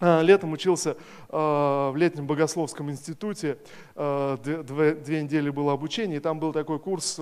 летом 0.00 0.52
учился 0.52 0.96
а, 1.30 1.90
в 1.90 1.96
летнем 1.96 2.26
богословском 2.26 2.90
институте, 2.90 3.56
а, 3.94 4.36
две, 4.36 5.22
недели 5.22 5.48
было 5.48 5.72
обучение, 5.72 6.18
и 6.18 6.20
там 6.20 6.38
был 6.38 6.52
такой 6.52 6.78
курс 6.78 7.16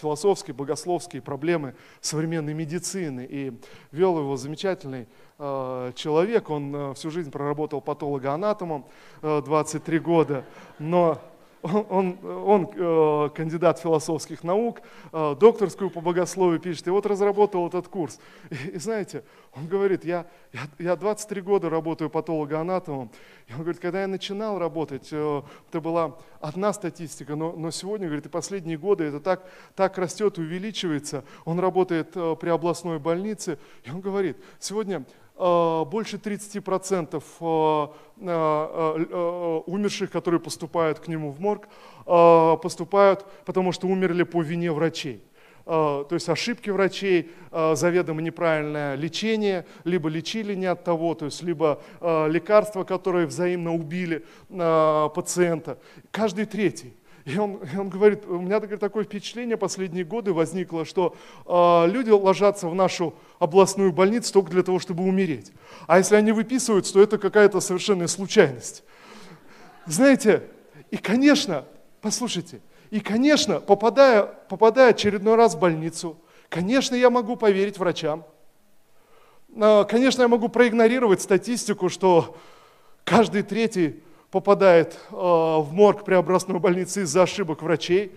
философский, 0.00 0.52
богословские 0.52 1.20
проблемы 1.20 1.74
современной 2.00 2.54
медицины. 2.54 3.26
И 3.28 3.52
вел 3.90 4.18
его 4.18 4.36
замечательный 4.36 5.08
человек, 5.38 6.48
он 6.48 6.94
всю 6.94 7.10
жизнь 7.10 7.32
проработал 7.32 7.80
патологоанатомом 7.80 8.86
23 9.22 9.98
года, 9.98 10.44
но 10.78 11.20
он, 11.62 12.18
он, 12.22 12.70
э, 12.74 13.30
кандидат 13.34 13.78
философских 13.78 14.42
наук, 14.42 14.82
э, 15.12 15.36
докторскую 15.38 15.90
по 15.90 16.00
богословию 16.00 16.60
пишет, 16.60 16.88
и 16.88 16.90
вот 16.90 17.06
разработал 17.06 17.66
этот 17.68 17.88
курс. 17.88 18.18
И, 18.50 18.70
и 18.70 18.78
знаете, 18.78 19.22
он 19.54 19.68
говорит, 19.68 20.04
я, 20.04 20.26
я, 20.52 20.60
я 20.78 20.96
23 20.96 21.40
года 21.40 21.70
работаю 21.70 22.10
патологоанатомом, 22.10 23.10
и 23.46 23.52
он 23.52 23.60
говорит, 23.60 23.80
когда 23.80 24.00
я 24.00 24.08
начинал 24.08 24.58
работать, 24.58 25.08
э, 25.12 25.42
это 25.68 25.80
была 25.80 26.16
одна 26.40 26.72
статистика, 26.72 27.36
но, 27.36 27.52
но 27.52 27.70
сегодня, 27.70 28.06
говорит, 28.06 28.26
и 28.26 28.30
последние 28.30 28.76
годы 28.76 29.04
это 29.04 29.20
так, 29.20 29.46
так 29.76 29.96
растет 29.98 30.38
увеличивается. 30.38 31.24
Он 31.44 31.60
работает 31.60 32.16
э, 32.16 32.36
при 32.40 32.48
областной 32.48 32.98
больнице, 32.98 33.58
и 33.84 33.90
он 33.90 34.00
говорит, 34.00 34.36
сегодня 34.58 35.04
больше 35.36 36.18
30% 36.18 37.22
э, 37.40 37.86
э, 38.20 39.60
умерших, 39.66 40.10
которые 40.10 40.40
поступают 40.40 40.98
к 41.00 41.08
нему 41.08 41.30
в 41.30 41.40
морг, 41.40 41.68
поступают, 42.04 43.26
потому 43.44 43.72
что 43.72 43.86
умерли 43.86 44.24
по 44.24 44.42
вине 44.42 44.72
врачей. 44.72 45.22
То 45.64 46.08
есть 46.10 46.28
ошибки 46.28 46.70
врачей, 46.70 47.30
заведомо 47.74 48.20
неправильное 48.20 48.96
лечение, 48.96 49.64
либо 49.84 50.08
лечили 50.08 50.56
не 50.56 50.66
от 50.66 50.82
того, 50.82 51.14
то 51.14 51.26
есть 51.26 51.40
либо 51.44 51.80
лекарства, 52.00 52.82
которые 52.82 53.26
взаимно 53.26 53.72
убили 53.72 54.24
пациента. 54.48 55.78
Каждый 56.10 56.46
третий. 56.46 56.94
И 57.24 57.38
он, 57.38 57.60
он 57.78 57.88
говорит, 57.88 58.26
у 58.26 58.40
меня 58.40 58.58
говорит, 58.58 58.80
такое 58.80 59.04
впечатление 59.04 59.56
последние 59.56 60.04
годы 60.04 60.32
возникло, 60.32 60.84
что 60.84 61.16
э, 61.46 61.90
люди 61.90 62.10
ложатся 62.10 62.68
в 62.68 62.74
нашу 62.74 63.14
областную 63.38 63.92
больницу 63.92 64.32
только 64.32 64.50
для 64.50 64.62
того, 64.62 64.80
чтобы 64.80 65.04
умереть. 65.04 65.52
А 65.86 65.98
если 65.98 66.16
они 66.16 66.32
выписываются, 66.32 66.94
то 66.94 67.02
это 67.02 67.18
какая-то 67.18 67.60
совершенная 67.60 68.08
случайность. 68.08 68.82
Знаете, 69.86 70.42
и 70.90 70.96
конечно, 70.96 71.64
послушайте, 72.00 72.60
и 72.90 73.00
конечно, 73.00 73.60
попадая, 73.60 74.24
попадая 74.24 74.90
очередной 74.90 75.36
раз 75.36 75.54
в 75.54 75.60
больницу, 75.60 76.18
конечно, 76.48 76.94
я 76.94 77.08
могу 77.08 77.36
поверить 77.36 77.78
врачам. 77.78 78.24
А, 79.56 79.84
конечно, 79.84 80.22
я 80.22 80.28
могу 80.28 80.48
проигнорировать 80.48 81.22
статистику, 81.22 81.88
что 81.88 82.36
каждый 83.04 83.42
третий 83.42 84.02
попадает 84.32 84.98
э, 85.10 85.14
в 85.14 85.68
морг 85.72 86.04
преобразной 86.04 86.58
больницы 86.58 87.02
из-за 87.02 87.22
ошибок 87.22 87.62
врачей. 87.62 88.12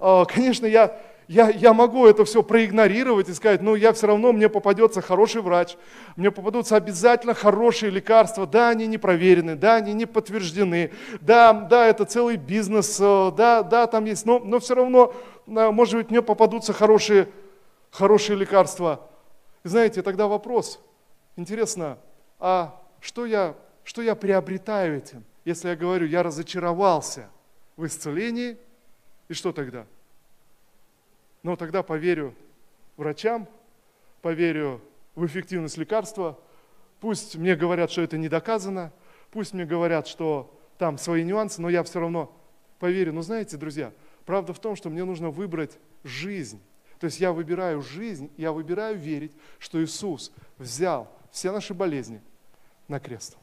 Э, 0.00 0.24
конечно, 0.28 0.66
я, 0.66 1.00
я, 1.28 1.48
я 1.48 1.72
могу 1.72 2.06
это 2.06 2.24
все 2.24 2.42
проигнорировать 2.42 3.28
и 3.28 3.34
сказать, 3.34 3.62
ну 3.62 3.76
я 3.76 3.92
все 3.92 4.08
равно, 4.08 4.32
мне 4.32 4.48
попадется 4.48 5.00
хороший 5.00 5.42
врач, 5.42 5.76
мне 6.16 6.32
попадутся 6.32 6.74
обязательно 6.74 7.34
хорошие 7.34 7.90
лекарства, 7.90 8.48
да, 8.48 8.70
они 8.70 8.88
не 8.88 8.98
проверены, 8.98 9.54
да, 9.54 9.76
они 9.76 9.92
не 9.92 10.06
подтверждены, 10.06 10.90
да, 11.20 11.52
да, 11.52 11.86
это 11.86 12.04
целый 12.04 12.36
бизнес, 12.36 12.98
э, 13.00 13.30
да, 13.36 13.62
да, 13.62 13.86
там 13.86 14.06
есть, 14.06 14.26
но, 14.26 14.40
но 14.40 14.58
все 14.58 14.74
равно, 14.74 15.14
может 15.46 15.94
быть, 15.94 16.10
мне 16.10 16.20
попадутся 16.20 16.72
хорошие, 16.72 17.28
хорошие 17.92 18.36
лекарства. 18.36 19.08
И 19.62 19.68
знаете, 19.68 20.02
тогда 20.02 20.26
вопрос, 20.26 20.80
интересно, 21.36 21.98
а 22.40 22.82
что 22.98 23.24
я, 23.24 23.54
что 23.84 24.02
я 24.02 24.16
приобретаю 24.16 24.98
этим? 24.98 25.24
Если 25.44 25.68
я 25.68 25.76
говорю, 25.76 26.06
я 26.06 26.22
разочаровался 26.22 27.30
в 27.76 27.86
исцелении, 27.86 28.58
и 29.28 29.34
что 29.34 29.52
тогда? 29.52 29.86
Ну, 31.42 31.56
тогда 31.56 31.82
поверю 31.82 32.34
врачам, 32.96 33.48
поверю 34.20 34.82
в 35.14 35.24
эффективность 35.24 35.78
лекарства, 35.78 36.38
пусть 37.00 37.36
мне 37.36 37.56
говорят, 37.56 37.90
что 37.90 38.02
это 38.02 38.18
не 38.18 38.28
доказано, 38.28 38.92
пусть 39.30 39.54
мне 39.54 39.64
говорят, 39.64 40.06
что 40.06 40.54
там 40.78 40.98
свои 40.98 41.24
нюансы, 41.24 41.62
но 41.62 41.68
я 41.68 41.82
все 41.82 42.00
равно 42.00 42.34
поверю. 42.78 43.12
Но 43.12 43.22
знаете, 43.22 43.56
друзья, 43.56 43.92
правда 44.26 44.52
в 44.52 44.58
том, 44.58 44.76
что 44.76 44.90
мне 44.90 45.04
нужно 45.04 45.30
выбрать 45.30 45.78
жизнь. 46.04 46.60
То 46.98 47.06
есть 47.06 47.18
я 47.18 47.32
выбираю 47.32 47.80
жизнь, 47.80 48.30
я 48.36 48.52
выбираю 48.52 48.98
верить, 48.98 49.32
что 49.58 49.82
Иисус 49.82 50.32
взял 50.58 51.10
все 51.30 51.50
наши 51.50 51.72
болезни 51.72 52.20
на 52.88 53.00
крест. 53.00 53.38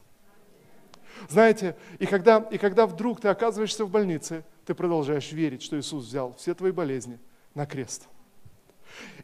Знаете, 1.28 1.76
и 1.98 2.06
когда, 2.06 2.38
и 2.50 2.58
когда 2.58 2.86
вдруг 2.86 3.20
ты 3.20 3.28
оказываешься 3.28 3.84
в 3.84 3.90
больнице, 3.90 4.44
ты 4.64 4.74
продолжаешь 4.74 5.32
верить, 5.32 5.62
что 5.62 5.78
Иисус 5.78 6.04
взял 6.04 6.34
все 6.34 6.54
твои 6.54 6.72
болезни 6.72 7.18
на 7.54 7.66
крест. 7.66 8.08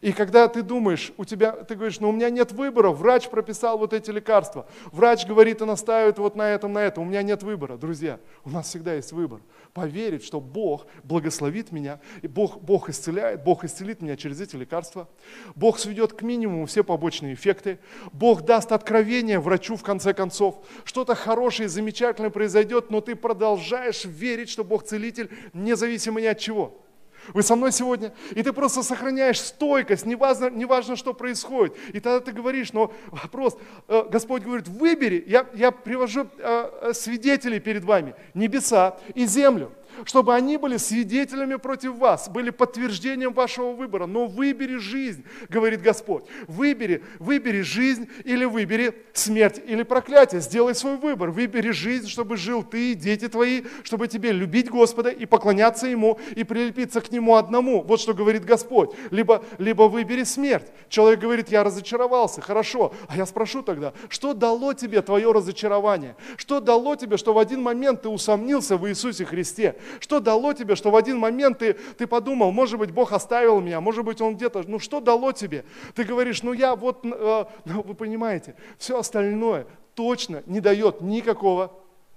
И 0.05 0.13
когда 0.13 0.49
ты 0.49 0.63
думаешь, 0.63 1.13
у 1.17 1.25
тебя, 1.25 1.53
ты 1.53 1.77
говоришь, 1.77 1.99
ну 1.99 2.11
у 2.11 2.13
меня 2.13 2.29
нет 2.29 2.53
выбора, 2.53 2.91
врач 2.91 3.31
прописал 3.31 3.79
вот 3.79 3.95
эти 3.95 4.11
лекарства, 4.11 4.67
врач 4.93 5.27
говорит 5.27 5.63
и 5.63 5.65
настаивает 5.65 6.19
вот 6.19 6.37
на 6.37 6.51
этом, 6.51 6.75
на 6.75 6.81
этом, 6.81 7.05
у 7.05 7.07
меня 7.07 7.23
нет 7.23 7.43
выбора. 7.43 7.79
Друзья, 7.79 8.21
у 8.45 8.51
нас 8.51 8.69
всегда 8.69 8.93
есть 8.93 9.13
выбор. 9.13 9.41
Поверить, 9.73 10.23
что 10.23 10.43
Бог 10.43 10.87
благословит 11.05 11.73
меня, 11.73 12.01
и 12.21 12.29
Бог, 12.29 12.61
Бог 12.61 12.91
исцеляет, 12.91 13.45
Бог 13.45 13.65
исцелит 13.65 14.03
меня 14.03 14.17
через 14.17 14.43
эти 14.43 14.57
лекарства, 14.57 15.09
Бог 15.55 15.79
сведет 15.79 16.13
к 16.13 16.21
минимуму 16.21 16.67
все 16.67 16.85
побочные 16.85 17.33
эффекты, 17.33 17.79
Бог 18.13 18.43
даст 18.43 18.73
откровение 18.73 19.41
врачу 19.41 19.75
в 19.75 19.83
конце 19.83 20.13
концов, 20.13 20.67
что-то 20.85 21.15
хорошее, 21.15 21.71
замечательное 21.71 22.29
произойдет, 22.29 22.91
но 22.91 23.01
ты 23.01 23.17
продолжаешь 23.17 24.05
верить, 24.05 24.51
что 24.51 24.65
Бог 24.65 24.85
целитель, 24.85 25.31
независимо 25.55 26.21
ни 26.21 26.27
от 26.27 26.39
чего. 26.39 26.84
Вы 27.33 27.43
со 27.43 27.57
мной 27.57 27.73
сегодня? 27.73 28.13
И 28.33 28.43
ты 28.43 28.53
просто 28.53 28.83
сохраняешь 28.83 29.41
стойкость, 29.41 30.07
неважно, 30.07 30.51
неважно 30.51 30.97
что 30.97 31.15
происходит. 31.15 31.77
И 31.93 32.01
тогда 32.01 32.21
ты 32.21 32.33
говоришь, 32.33 32.73
но 32.73 32.93
вопрос, 33.07 33.57
э, 33.89 34.05
Господь 34.11 34.43
говорит, 34.43 34.69
выбери, 34.69 35.25
я, 35.27 35.47
я 35.55 35.71
привожу 35.71 36.27
э, 36.39 36.71
э, 36.83 36.93
свидетелей 36.93 37.61
перед 37.61 37.85
вами, 37.85 38.15
небеса 38.35 38.99
и 39.15 39.27
землю 39.27 39.73
чтобы 40.05 40.35
они 40.35 40.57
были 40.57 40.77
свидетелями 40.77 41.57
против 41.57 41.97
вас, 41.97 42.29
были 42.29 42.51
подтверждением 42.51 43.33
вашего 43.33 43.73
выбора. 43.73 44.07
Но 44.07 44.27
выбери 44.27 44.77
жизнь, 44.77 45.25
говорит 45.49 45.83
Господь. 45.83 46.25
Выбери, 46.49 47.03
выбери 47.19 47.63
жизнь 47.63 48.09
или 48.25 48.45
выбери 48.45 48.95
смерть 49.13 49.61
или 49.67 49.83
проклятие. 49.83 50.41
Сделай 50.41 50.75
свой 50.75 50.97
выбор. 50.97 51.31
Выбери 51.31 51.71
жизнь, 51.71 52.09
чтобы 52.09 52.37
жил 52.37 52.63
ты 52.63 52.93
и 52.93 52.95
дети 52.95 53.29
твои, 53.29 53.63
чтобы 53.83 54.09
тебе 54.09 54.33
любить 54.33 54.71
Господа 54.71 55.11
и 55.11 55.27
поклоняться 55.27 55.87
Ему, 55.87 56.19
и 56.35 56.45
прилепиться 56.45 57.01
к 57.01 57.11
Нему 57.11 57.37
одному. 57.37 57.83
Вот 57.83 58.01
что 58.01 58.15
говорит 58.15 58.45
Господь. 58.45 58.91
Либо, 59.11 59.45
либо 59.59 59.85
выбери 59.85 60.25
смерть. 60.25 60.67
Человек 60.89 61.21
говорит, 61.21 61.49
я 61.49 61.65
разочаровался. 61.65 62.41
Хорошо. 62.41 62.93
А 63.09 63.17
я 63.17 63.27
спрошу 63.27 63.63
тогда, 63.63 63.93
что 64.09 64.35
дало 64.35 64.73
тебе 64.75 65.03
твое 65.03 65.31
разочарование? 65.33 66.17
Что 66.37 66.61
дало 66.61 66.97
тебе, 66.97 67.17
что 67.17 67.33
в 67.33 67.39
один 67.39 67.63
момент 67.63 68.03
ты 68.03 68.09
усомнился 68.09 68.77
в 68.77 68.89
Иисусе 68.89 69.25
Христе? 69.25 69.77
Что 70.01 70.21
дало 70.21 70.53
тебе, 70.53 70.77
что 70.77 70.91
в 70.91 70.97
один 70.97 71.19
момент 71.19 71.59
ты, 71.59 71.75
ты 71.75 72.07
подумал, 72.07 72.53
может 72.53 72.79
быть, 72.79 72.91
Бог 72.91 73.13
оставил 73.13 73.61
меня, 73.61 73.81
может 73.81 74.05
быть, 74.05 74.21
Он 74.21 74.37
где-то, 74.37 74.65
ну 74.67 74.79
что 74.79 75.01
дало 75.01 75.33
тебе? 75.33 75.65
Ты 75.95 76.05
говоришь, 76.05 76.43
ну 76.43 76.53
я 76.53 76.77
вот, 76.77 77.05
э, 77.05 77.45
ну, 77.65 77.83
вы 77.83 77.95
понимаете, 77.95 78.57
все 78.79 78.99
остальное 78.99 79.67
точно 79.95 80.43
не 80.47 80.61
дает 80.61 81.01
никакого, 81.01 81.73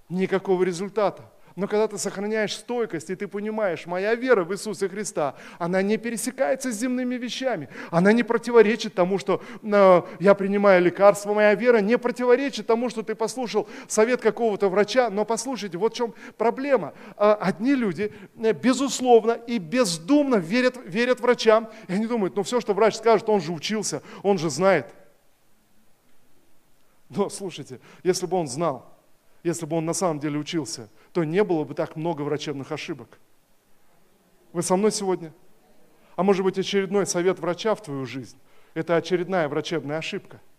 никакого 0.10 0.64
результата. 0.64 1.32
Но 1.58 1.68
когда 1.68 1.88
ты 1.88 1.98
сохраняешь 1.98 2.56
стойкость, 2.56 3.10
и 3.10 3.16
ты 3.16 3.28
понимаешь, 3.28 3.88
моя 3.88 4.14
вера 4.14 4.44
в 4.44 4.54
Иисуса 4.54 4.88
Христа, 4.88 5.34
она 5.58 5.82
не 5.82 5.98
пересекается 5.98 6.72
с 6.72 6.76
земными 6.76 7.16
вещами. 7.16 7.68
Она 7.90 8.12
не 8.12 8.22
противоречит 8.22 8.94
тому, 8.94 9.18
что 9.18 9.42
э, 9.64 10.02
я 10.20 10.36
принимаю 10.36 10.84
лекарства. 10.84 11.34
Моя 11.34 11.56
вера 11.56 11.80
не 11.80 11.98
противоречит 11.98 12.68
тому, 12.68 12.92
что 12.92 13.02
ты 13.02 13.16
послушал 13.16 13.68
совет 13.88 14.22
какого-то 14.22 14.70
врача. 14.70 15.10
Но 15.10 15.26
послушайте, 15.26 15.80
вот 15.80 15.94
в 15.94 15.96
чем 15.96 16.14
проблема. 16.38 16.94
Э, 17.18 17.36
одни 17.40 17.74
люди, 17.74 18.14
э, 18.38 18.54
безусловно 18.54 19.32
и 19.32 19.58
бездумно 19.58 20.36
верят, 20.36 20.78
верят 20.86 21.22
врачам. 21.22 21.72
И 21.88 21.94
они 21.94 22.06
думают, 22.06 22.36
ну 22.36 22.44
все, 22.44 22.62
что 22.62 22.76
врач 22.76 22.98
скажет, 22.98 23.30
он 23.30 23.42
же 23.42 23.52
учился, 23.52 24.04
он 24.22 24.38
же 24.38 24.52
знает. 24.52 24.94
Но 27.10 27.30
слушайте, 27.30 27.80
если 28.04 28.28
бы 28.28 28.38
он 28.38 28.48
знал, 28.48 28.97
если 29.44 29.66
бы 29.66 29.78
он 29.78 29.86
на 29.86 29.94
самом 29.94 30.20
деле 30.20 30.40
учился, 30.40 30.90
то 31.14 31.24
не 31.24 31.44
было 31.44 31.64
бы 31.64 31.74
так 31.74 31.96
много 31.96 32.22
врачебных 32.22 32.72
ошибок. 32.72 33.20
Вы 34.54 34.64
со 34.64 34.76
мной 34.76 34.92
сегодня? 34.92 35.34
А 36.16 36.24
может 36.24 36.44
быть 36.44 36.58
очередной 36.58 37.06
совет 37.06 37.40
врача 37.40 37.76
в 37.76 37.84
твою 37.84 38.06
жизнь– 38.06 38.38
это 38.74 38.96
очередная 38.96 39.48
врачебная 39.48 39.98
ошибка– 39.98 40.42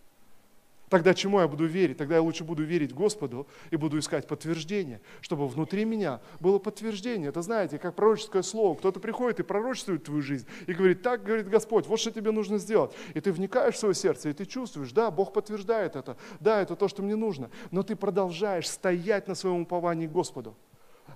Тогда 0.88 1.14
чему 1.14 1.40
я 1.40 1.48
буду 1.48 1.66
верить? 1.66 1.98
Тогда 1.98 2.16
я 2.16 2.22
лучше 2.22 2.44
буду 2.44 2.64
верить 2.64 2.94
Господу 2.94 3.46
и 3.70 3.76
буду 3.76 3.98
искать 3.98 4.26
подтверждение, 4.26 5.00
чтобы 5.20 5.46
внутри 5.46 5.84
меня 5.84 6.20
было 6.40 6.58
подтверждение. 6.58 7.28
Это 7.28 7.42
знаете, 7.42 7.78
как 7.78 7.94
пророческое 7.94 8.42
слово. 8.42 8.76
Кто-то 8.76 9.00
приходит 9.00 9.40
и 9.40 9.42
пророчествует 9.42 10.04
твою 10.04 10.22
жизнь 10.22 10.46
и 10.66 10.72
говорит, 10.72 11.02
так 11.02 11.22
говорит 11.22 11.48
Господь, 11.48 11.86
вот 11.86 12.00
что 12.00 12.10
тебе 12.10 12.30
нужно 12.30 12.58
сделать. 12.58 12.92
И 13.14 13.20
ты 13.20 13.32
вникаешь 13.32 13.74
в 13.74 13.78
свое 13.78 13.94
сердце, 13.94 14.30
и 14.30 14.32
ты 14.32 14.46
чувствуешь, 14.46 14.92
да, 14.92 15.10
Бог 15.10 15.32
подтверждает 15.32 15.96
это, 15.96 16.16
да, 16.40 16.62
это 16.62 16.76
то, 16.76 16.88
что 16.88 17.02
мне 17.02 17.16
нужно. 17.16 17.50
Но 17.70 17.82
ты 17.82 17.96
продолжаешь 17.96 18.68
стоять 18.68 19.28
на 19.28 19.34
своем 19.34 19.62
уповании 19.62 20.06
Господу. 20.06 20.56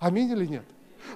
Аминь 0.01 0.31
или 0.31 0.47
нет? 0.47 0.65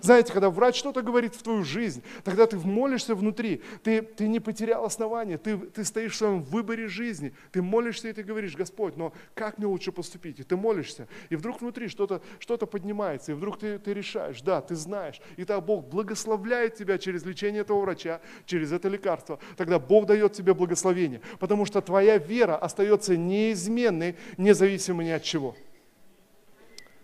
Знаете, 0.03 0.33
когда 0.33 0.51
врач 0.51 0.77
что-то 0.77 1.03
говорит 1.03 1.35
в 1.35 1.43
твою 1.43 1.65
жизнь, 1.65 2.03
тогда 2.25 2.47
ты 2.47 2.59
молишься 2.59 3.15
внутри, 3.15 3.63
ты, 3.83 4.03
ты 4.03 4.29
не 4.29 4.41
потерял 4.41 4.85
основания, 4.85 5.39
ты, 5.39 5.57
ты 5.57 5.85
стоишь 5.85 6.13
в 6.13 6.17
своем 6.17 6.43
выборе 6.43 6.89
жизни, 6.89 7.35
ты 7.53 7.63
молишься 7.63 8.09
и 8.09 8.13
ты 8.13 8.23
говоришь, 8.23 8.55
Господь, 8.57 8.97
но 8.97 9.13
как 9.35 9.59
мне 9.59 9.67
лучше 9.67 9.93
поступить? 9.93 10.41
И 10.41 10.43
ты 10.43 10.57
молишься, 10.57 11.09
и 11.31 11.37
вдруг 11.37 11.61
внутри 11.61 11.89
что-то 11.89 12.23
что 12.39 12.57
поднимается, 12.67 13.33
и 13.33 13.35
вдруг 13.35 13.59
ты, 13.59 13.79
ты 13.79 13.95
решаешь, 13.95 14.41
да, 14.43 14.61
ты 14.61 14.75
знаешь, 14.75 15.21
и 15.37 15.45
тогда 15.45 15.61
Бог 15.61 15.87
благословляет 15.87 16.75
тебя 16.75 16.99
через 16.99 17.25
лечение 17.25 17.63
этого 17.63 17.81
врача, 17.81 18.21
через 18.45 18.73
это 18.73 18.89
лекарство. 18.89 19.39
Тогда 19.57 19.79
Бог 19.79 20.07
дает 20.07 20.33
тебе 20.33 20.55
благословение, 20.55 21.21
потому 21.39 21.65
что 21.65 21.81
твоя 21.81 22.19
вера 22.19 22.57
остается 22.57 23.17
неизменной, 23.17 24.17
независимо 24.37 25.05
ни 25.05 25.11
от 25.11 25.23
чего. 25.23 25.55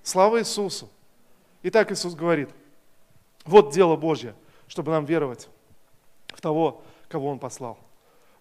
Слава 0.02 0.40
Иисусу! 0.40 0.90
Итак, 1.62 1.92
Иисус 1.92 2.14
говорит, 2.14 2.48
вот 3.44 3.72
дело 3.72 3.96
Божье, 3.96 4.34
чтобы 4.68 4.92
нам 4.92 5.04
веровать 5.04 5.48
в 6.28 6.40
того, 6.40 6.82
кого 7.08 7.28
Он 7.28 7.38
послал. 7.38 7.78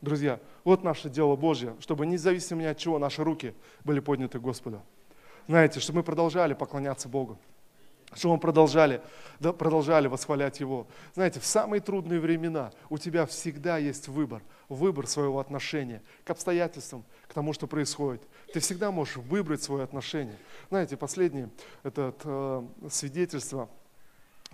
Друзья, 0.01 0.39
вот 0.63 0.83
наше 0.83 1.09
дело 1.09 1.35
Божье, 1.35 1.75
чтобы 1.79 2.05
независимо 2.05 2.61
ни 2.61 2.65
от 2.65 2.77
чего 2.77 2.97
наши 2.97 3.23
руки 3.23 3.53
были 3.83 3.99
подняты 3.99 4.39
Господу. 4.39 4.81
Знаете, 5.47 5.79
чтобы 5.79 5.97
мы 5.97 6.03
продолжали 6.03 6.53
поклоняться 6.53 7.07
Богу 7.07 7.37
чтобы 8.13 8.35
мы 8.35 8.39
продолжали, 8.41 9.01
да, 9.39 9.53
продолжали 9.53 10.07
восхвалять 10.07 10.59
Его. 10.59 10.87
Знаете, 11.13 11.39
в 11.39 11.45
самые 11.45 11.79
трудные 11.79 12.19
времена 12.19 12.71
у 12.89 12.97
тебя 12.97 13.25
всегда 13.25 13.77
есть 13.77 14.07
выбор, 14.09 14.41
выбор 14.67 15.07
своего 15.07 15.39
отношения 15.39 16.01
к 16.25 16.29
обстоятельствам, 16.29 17.05
к 17.27 17.33
тому, 17.33 17.53
что 17.53 17.67
происходит. 17.67 18.21
Ты 18.53 18.59
всегда 18.59 18.91
можешь 18.91 19.15
выбрать 19.15 19.63
свое 19.63 19.83
отношение. 19.83 20.35
Знаете, 20.69 20.97
последнее 20.97 21.49
это 21.83 22.13
э, 22.23 22.63
свидетельство– 22.89 23.69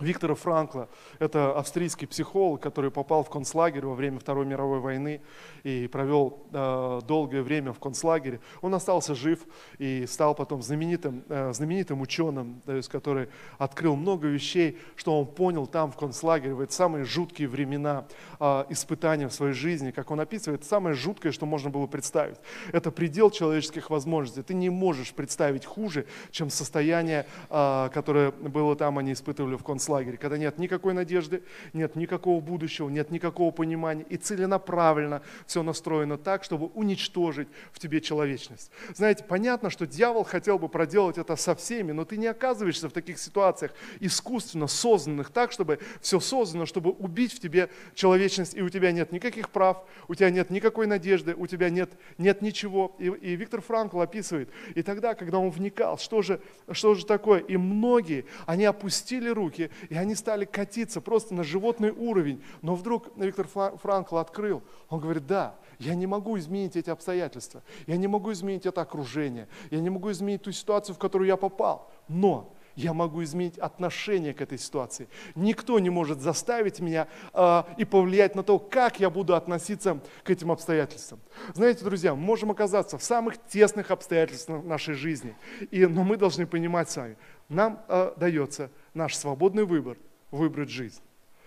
Виктора 0.00 0.36
Франкла, 0.36 0.88
это 1.18 1.58
австрийский 1.58 2.06
психолог, 2.06 2.62
который 2.62 2.92
попал 2.92 3.24
в 3.24 3.30
концлагерь 3.30 3.84
во 3.84 3.94
время 3.94 4.20
Второй 4.20 4.46
мировой 4.46 4.78
войны 4.78 5.20
и 5.64 5.88
провел 5.88 6.46
э, 6.52 7.00
долгое 7.04 7.42
время 7.42 7.72
в 7.72 7.80
концлагере. 7.80 8.38
Он 8.60 8.72
остался 8.76 9.16
жив 9.16 9.40
и 9.78 10.06
стал 10.06 10.36
потом 10.36 10.62
знаменитым, 10.62 11.24
э, 11.28 11.52
знаменитым 11.52 12.00
ученым, 12.00 12.62
то 12.64 12.76
есть, 12.76 12.88
который 12.88 13.28
открыл 13.58 13.96
много 13.96 14.28
вещей, 14.28 14.78
что 14.94 15.18
он 15.18 15.26
понял 15.26 15.66
там 15.66 15.90
в 15.90 15.96
концлагере, 15.96 16.54
в 16.54 16.60
эти 16.60 16.72
самые 16.72 17.04
жуткие 17.04 17.48
времена 17.48 18.06
э, 18.38 18.66
испытания 18.68 19.26
в 19.26 19.32
своей 19.32 19.52
жизни, 19.52 19.90
как 19.90 20.12
он 20.12 20.20
описывает, 20.20 20.64
самое 20.64 20.94
жуткое, 20.94 21.32
что 21.32 21.44
можно 21.44 21.70
было 21.70 21.88
представить. 21.88 22.36
Это 22.72 22.92
предел 22.92 23.32
человеческих 23.32 23.90
возможностей. 23.90 24.44
Ты 24.44 24.54
не 24.54 24.70
можешь 24.70 25.12
представить 25.12 25.64
хуже, 25.64 26.06
чем 26.30 26.50
состояние, 26.50 27.26
э, 27.50 27.88
которое 27.92 28.30
было 28.30 28.76
там, 28.76 28.98
они 28.98 29.12
испытывали 29.12 29.56
в 29.56 29.64
концлагере 29.64 29.87
концлагере, 29.88 30.18
когда 30.18 30.36
нет 30.36 30.58
никакой 30.58 30.92
надежды, 30.92 31.42
нет 31.72 31.96
никакого 31.96 32.40
будущего, 32.40 32.90
нет 32.90 33.10
никакого 33.10 33.50
понимания, 33.50 34.04
и 34.10 34.16
целенаправленно 34.16 35.22
все 35.46 35.62
настроено 35.62 36.18
так, 36.18 36.44
чтобы 36.44 36.66
уничтожить 36.74 37.48
в 37.72 37.78
тебе 37.78 38.00
человечность. 38.00 38.70
Знаете, 38.94 39.24
понятно, 39.24 39.70
что 39.70 39.86
дьявол 39.86 40.24
хотел 40.24 40.58
бы 40.58 40.68
проделать 40.68 41.16
это 41.16 41.36
со 41.36 41.54
всеми, 41.54 41.92
но 41.92 42.04
ты 42.04 42.18
не 42.18 42.26
оказываешься 42.26 42.88
в 42.88 42.92
таких 42.92 43.18
ситуациях 43.18 43.72
искусственно 44.00 44.66
созданных 44.66 45.30
так, 45.30 45.52
чтобы 45.52 45.78
все 46.02 46.20
создано, 46.20 46.66
чтобы 46.66 46.90
убить 46.90 47.32
в 47.32 47.40
тебе 47.40 47.70
человечность, 47.94 48.54
и 48.54 48.60
у 48.60 48.68
тебя 48.68 48.92
нет 48.92 49.12
никаких 49.12 49.48
прав, 49.48 49.84
у 50.06 50.14
тебя 50.14 50.30
нет 50.30 50.50
никакой 50.50 50.86
надежды, 50.86 51.34
у 51.34 51.46
тебя 51.46 51.70
нет, 51.70 51.90
нет 52.18 52.42
ничего. 52.42 52.94
И, 52.98 53.06
и 53.06 53.36
Виктор 53.36 53.62
Франкл 53.62 54.00
описывает, 54.00 54.50
и 54.74 54.82
тогда, 54.82 55.14
когда 55.14 55.38
он 55.38 55.50
вникал, 55.50 55.96
что 55.96 56.20
же, 56.20 56.40
что 56.72 56.94
же 56.94 57.06
такое, 57.06 57.38
и 57.40 57.56
многие, 57.56 58.26
они 58.46 58.66
опустили 58.66 59.30
руки 59.30 59.70
и 59.88 59.94
они 59.94 60.14
стали 60.14 60.44
катиться 60.44 61.00
просто 61.00 61.34
на 61.34 61.44
животный 61.44 61.90
уровень. 61.90 62.42
Но 62.62 62.74
вдруг 62.74 63.08
Виктор 63.16 63.46
Франкл 63.46 64.16
открыл, 64.16 64.62
он 64.88 65.00
говорит, 65.00 65.26
да, 65.26 65.54
я 65.78 65.94
не 65.94 66.06
могу 66.06 66.38
изменить 66.38 66.76
эти 66.76 66.90
обстоятельства, 66.90 67.62
я 67.86 67.96
не 67.96 68.06
могу 68.06 68.32
изменить 68.32 68.66
это 68.66 68.80
окружение, 68.80 69.48
я 69.70 69.80
не 69.80 69.90
могу 69.90 70.10
изменить 70.10 70.42
ту 70.42 70.52
ситуацию, 70.52 70.94
в 70.94 70.98
которую 70.98 71.28
я 71.28 71.36
попал, 71.36 71.90
но 72.08 72.52
я 72.78 72.94
могу 72.94 73.24
изменить 73.24 73.58
отношение 73.58 74.32
к 74.32 74.40
этой 74.40 74.56
ситуации. 74.56 75.08
Никто 75.34 75.78
не 75.80 75.90
может 75.90 76.20
заставить 76.20 76.78
меня 76.78 77.08
э, 77.34 77.62
и 77.76 77.84
повлиять 77.84 78.36
на 78.36 78.44
то, 78.44 78.58
как 78.60 79.00
я 79.00 79.10
буду 79.10 79.34
относиться 79.34 80.00
к 80.22 80.30
этим 80.30 80.52
обстоятельствам. 80.52 81.18
Знаете, 81.54 81.84
друзья, 81.84 82.14
мы 82.14 82.22
можем 82.22 82.52
оказаться 82.52 82.96
в 82.96 83.02
самых 83.02 83.34
тесных 83.48 83.90
обстоятельствах 83.90 84.64
нашей 84.64 84.94
жизни, 84.94 85.34
и, 85.72 85.86
но 85.86 86.04
мы 86.04 86.16
должны 86.16 86.46
понимать 86.46 86.88
сами, 86.88 87.16
нам 87.48 87.82
э, 87.88 88.12
дается 88.16 88.70
наш 88.94 89.16
свободный 89.16 89.64
выбор 89.64 89.98
выбрать 90.30 90.70
жизнь. 90.70 91.00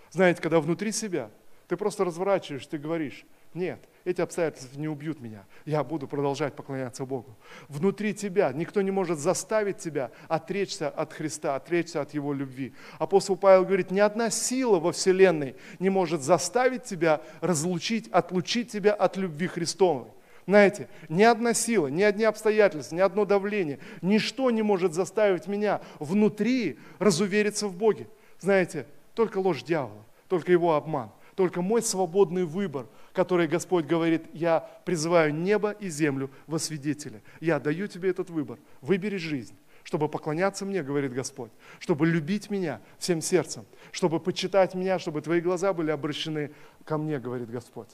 Знаете, 0.09 0.41
когда 0.41 0.59
внутри 0.59 0.91
себя 0.91 1.31
ты 1.69 1.77
просто 1.77 2.03
разворачиваешь, 2.03 2.67
ты 2.67 2.77
говоришь, 2.77 3.25
нет, 3.53 3.79
эти 4.05 4.21
обстоятельства 4.21 4.79
не 4.79 4.87
убьют 4.87 5.19
меня. 5.19 5.45
Я 5.65 5.83
буду 5.83 6.07
продолжать 6.07 6.55
поклоняться 6.55 7.05
Богу. 7.05 7.35
Внутри 7.67 8.13
тебя 8.13 8.51
никто 8.53 8.81
не 8.81 8.91
может 8.91 9.19
заставить 9.19 9.77
тебя 9.77 10.11
отречься 10.27 10.89
от 10.89 11.13
Христа, 11.13 11.55
отречься 11.55 12.01
от 12.01 12.13
Его 12.13 12.33
любви. 12.33 12.73
Апостол 12.97 13.35
Павел 13.35 13.65
говорит, 13.65 13.91
ни 13.91 13.99
одна 13.99 14.29
сила 14.29 14.79
во 14.79 14.91
Вселенной 14.91 15.55
не 15.79 15.89
может 15.89 16.21
заставить 16.21 16.83
тебя 16.83 17.21
разлучить, 17.41 18.07
отлучить 18.11 18.71
тебя 18.71 18.93
от 18.93 19.17
любви 19.17 19.47
Христовой. 19.47 20.07
Знаете, 20.47 20.87
ни 21.07 21.23
одна 21.23 21.53
сила, 21.53 21.87
ни 21.87 22.01
одни 22.01 22.23
обстоятельства, 22.23 22.95
ни 22.95 23.01
одно 23.01 23.25
давление, 23.25 23.79
ничто 24.01 24.49
не 24.49 24.63
может 24.63 24.93
заставить 24.93 25.47
меня 25.47 25.81
внутри 25.99 26.79
разувериться 26.97 27.67
в 27.67 27.75
Боге. 27.75 28.07
Знаете, 28.39 28.87
только 29.13 29.37
ложь 29.37 29.61
дьявола, 29.61 30.03
только 30.27 30.51
его 30.51 30.73
обман, 30.75 31.11
только 31.41 31.63
мой 31.63 31.81
свободный 31.81 32.45
выбор, 32.45 32.85
который 33.13 33.47
Господь 33.47 33.85
говорит, 33.85 34.25
я 34.31 34.59
призываю 34.85 35.33
небо 35.33 35.71
и 35.71 35.89
землю 35.89 36.29
во 36.45 36.59
свидетели. 36.59 37.23
Я 37.39 37.59
даю 37.59 37.87
тебе 37.87 38.11
этот 38.11 38.29
выбор. 38.29 38.59
Выбери 38.81 39.17
жизнь 39.17 39.55
чтобы 39.83 40.07
поклоняться 40.07 40.63
мне, 40.63 40.83
говорит 40.83 41.11
Господь, 41.11 41.49
чтобы 41.79 42.05
любить 42.05 42.51
меня 42.51 42.79
всем 42.99 43.19
сердцем, 43.19 43.65
чтобы 43.91 44.19
почитать 44.19 44.75
меня, 44.75 44.99
чтобы 44.99 45.21
твои 45.23 45.41
глаза 45.41 45.73
были 45.73 45.89
обращены 45.89 46.51
ко 46.85 46.99
мне, 46.99 47.17
говорит 47.17 47.49
Господь. 47.49 47.89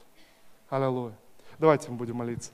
Аллилуйя. 0.70 1.18
Давайте 1.58 1.90
мы 1.90 1.96
будем 1.96 2.18
молиться. 2.18 2.52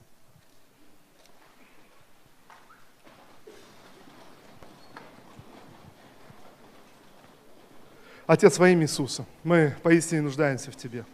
Отец, 8.26 8.58
во 8.58 8.68
имя 8.70 8.82
Иисуса, 8.84 9.26
мы 9.42 9.76
поистине 9.82 10.22
нуждаемся 10.22 10.70
в 10.70 10.76
Тебе. 10.76 11.04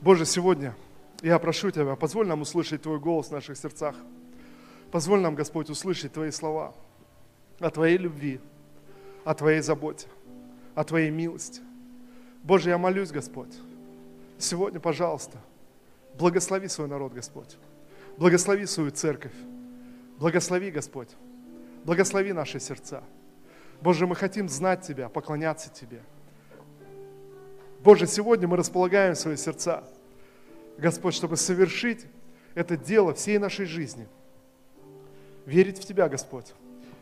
Боже, 0.00 0.24
сегодня 0.24 0.74
я 1.22 1.38
прошу 1.38 1.70
Тебя, 1.70 1.94
позволь 1.96 2.26
нам 2.26 2.42
услышать 2.42 2.82
Твой 2.82 2.98
голос 2.98 3.28
в 3.28 3.32
наших 3.32 3.56
сердцах. 3.56 3.94
Позволь 4.90 5.20
нам, 5.20 5.34
Господь, 5.34 5.70
услышать 5.70 6.12
Твои 6.12 6.30
слова 6.30 6.74
о 7.60 7.70
Твоей 7.70 7.98
любви, 7.98 8.40
о 9.24 9.34
Твоей 9.34 9.60
заботе, 9.60 10.08
о 10.74 10.82
Твоей 10.82 11.10
милости. 11.10 11.60
Боже, 12.42 12.70
я 12.70 12.78
молюсь, 12.78 13.10
Господь, 13.10 13.54
сегодня, 14.38 14.80
пожалуйста, 14.80 15.38
Благослови 16.18 16.68
свой 16.68 16.88
народ, 16.88 17.14
Господь. 17.14 17.56
Благослови 18.18 18.66
свою 18.66 18.90
церковь. 18.90 19.32
Благослови, 20.18 20.70
Господь. 20.70 21.08
Благослови 21.84 22.32
наши 22.32 22.60
сердца. 22.60 23.02
Боже, 23.80 24.06
мы 24.06 24.14
хотим 24.14 24.48
знать 24.48 24.82
Тебя, 24.82 25.08
поклоняться 25.08 25.70
Тебе. 25.70 26.02
Боже, 27.80 28.06
сегодня 28.06 28.46
мы 28.46 28.56
располагаем 28.56 29.14
свои 29.14 29.36
сердца, 29.36 29.84
Господь, 30.76 31.14
чтобы 31.14 31.36
совершить 31.36 32.06
это 32.54 32.76
дело 32.76 33.14
всей 33.14 33.38
нашей 33.38 33.64
жизни. 33.64 34.06
Верить 35.46 35.78
в 35.78 35.86
Тебя, 35.86 36.08
Господь. 36.08 36.52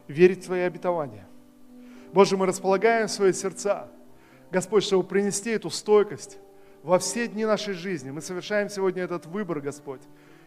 Верить 0.06 0.42
в 0.42 0.46
Твои 0.46 0.60
обетования. 0.60 1.26
Боже, 2.12 2.36
мы 2.36 2.46
располагаем 2.46 3.08
свои 3.08 3.32
сердца, 3.32 3.88
Господь, 4.50 4.84
чтобы 4.84 5.04
принести 5.04 5.50
эту 5.50 5.70
стойкость, 5.70 6.38
во 6.82 6.98
все 6.98 7.26
дни 7.26 7.44
нашей 7.44 7.74
жизни. 7.74 8.10
Мы 8.10 8.20
совершаем 8.20 8.68
сегодня 8.68 9.02
этот 9.02 9.26
выбор, 9.26 9.60
Господь. 9.60 10.00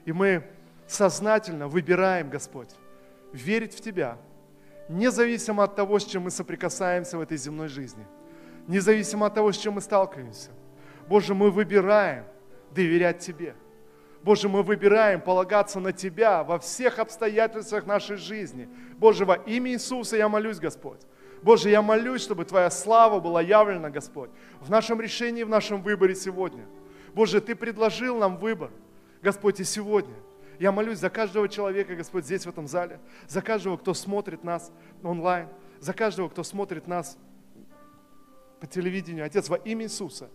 И 0.06 0.12
мы 0.12 0.44
сознательно 0.88 1.68
выбираем, 1.68 2.30
Господь, 2.30 2.70
верить 3.34 3.76
в 3.76 3.82
Тебя, 3.82 4.18
независимо 4.92 5.64
от 5.64 5.76
того, 5.76 6.00
с 6.00 6.06
чем 6.06 6.24
мы 6.24 6.32
соприкасаемся 6.32 7.18
в 7.18 7.22
этой 7.22 7.38
земной 7.38 7.68
жизни, 7.68 8.06
независимо 8.68 9.26
от 9.26 9.34
того, 9.34 9.52
с 9.52 9.58
чем 9.58 9.76
мы 9.76 9.82
сталкиваемся. 9.82 10.52
Боже, 11.08 11.34
мы 11.34 11.50
выбираем 11.50 12.26
доверять 12.72 13.20
Тебе. 13.20 13.56
Боже, 14.24 14.50
мы 14.50 14.62
выбираем 14.62 15.20
полагаться 15.20 15.80
на 15.80 15.92
Тебя 15.92 16.44
во 16.44 16.60
всех 16.60 17.00
обстоятельствах 17.00 17.86
нашей 17.86 18.18
жизни. 18.18 18.70
Боже, 18.98 19.26
во 19.26 19.36
имя 19.36 19.72
Иисуса 19.72 20.18
я 20.18 20.30
молюсь, 20.30 20.60
Господь, 20.60 21.02
Боже, 21.42 21.70
я 21.70 21.82
молюсь, 21.82 22.22
чтобы 22.22 22.46
Твоя 22.46 22.70
слава 22.70 23.20
была 23.20 23.42
явлена, 23.42 23.90
Господь, 23.90 24.30
в 24.60 24.70
нашем 24.70 25.02
решении, 25.02 25.44
в 25.44 25.50
нашем 25.50 25.82
выборе 25.82 26.14
сегодня. 26.14 26.66
Боже, 27.14 27.42
Ты 27.42 27.56
предложил 27.56 28.18
нам 28.18 28.38
выбор, 28.38 28.70
Господь, 29.24 29.60
и 29.60 29.64
сегодня. 29.64 30.16
Я 30.62 30.72
молюсь 30.72 31.00
за 31.00 31.10
каждого 31.10 31.50
человека, 31.50 31.96
Господь, 31.96 32.24
здесь, 32.24 32.46
в 32.46 32.50
этом 32.50 32.68
зале, 32.68 33.00
за 33.28 33.42
каждого, 33.42 33.78
кто 33.78 33.96
смотрит 33.96 34.44
нас 34.44 34.72
онлайн, 35.02 35.48
за 35.80 35.92
каждого, 35.92 36.30
кто 36.30 36.44
смотрит 36.44 36.86
нас 36.86 37.18
по 38.60 38.68
телевидению. 38.68 39.26
Отец, 39.26 39.50
во 39.50 39.56
имя 39.56 39.86
Иисуса, 39.86 40.30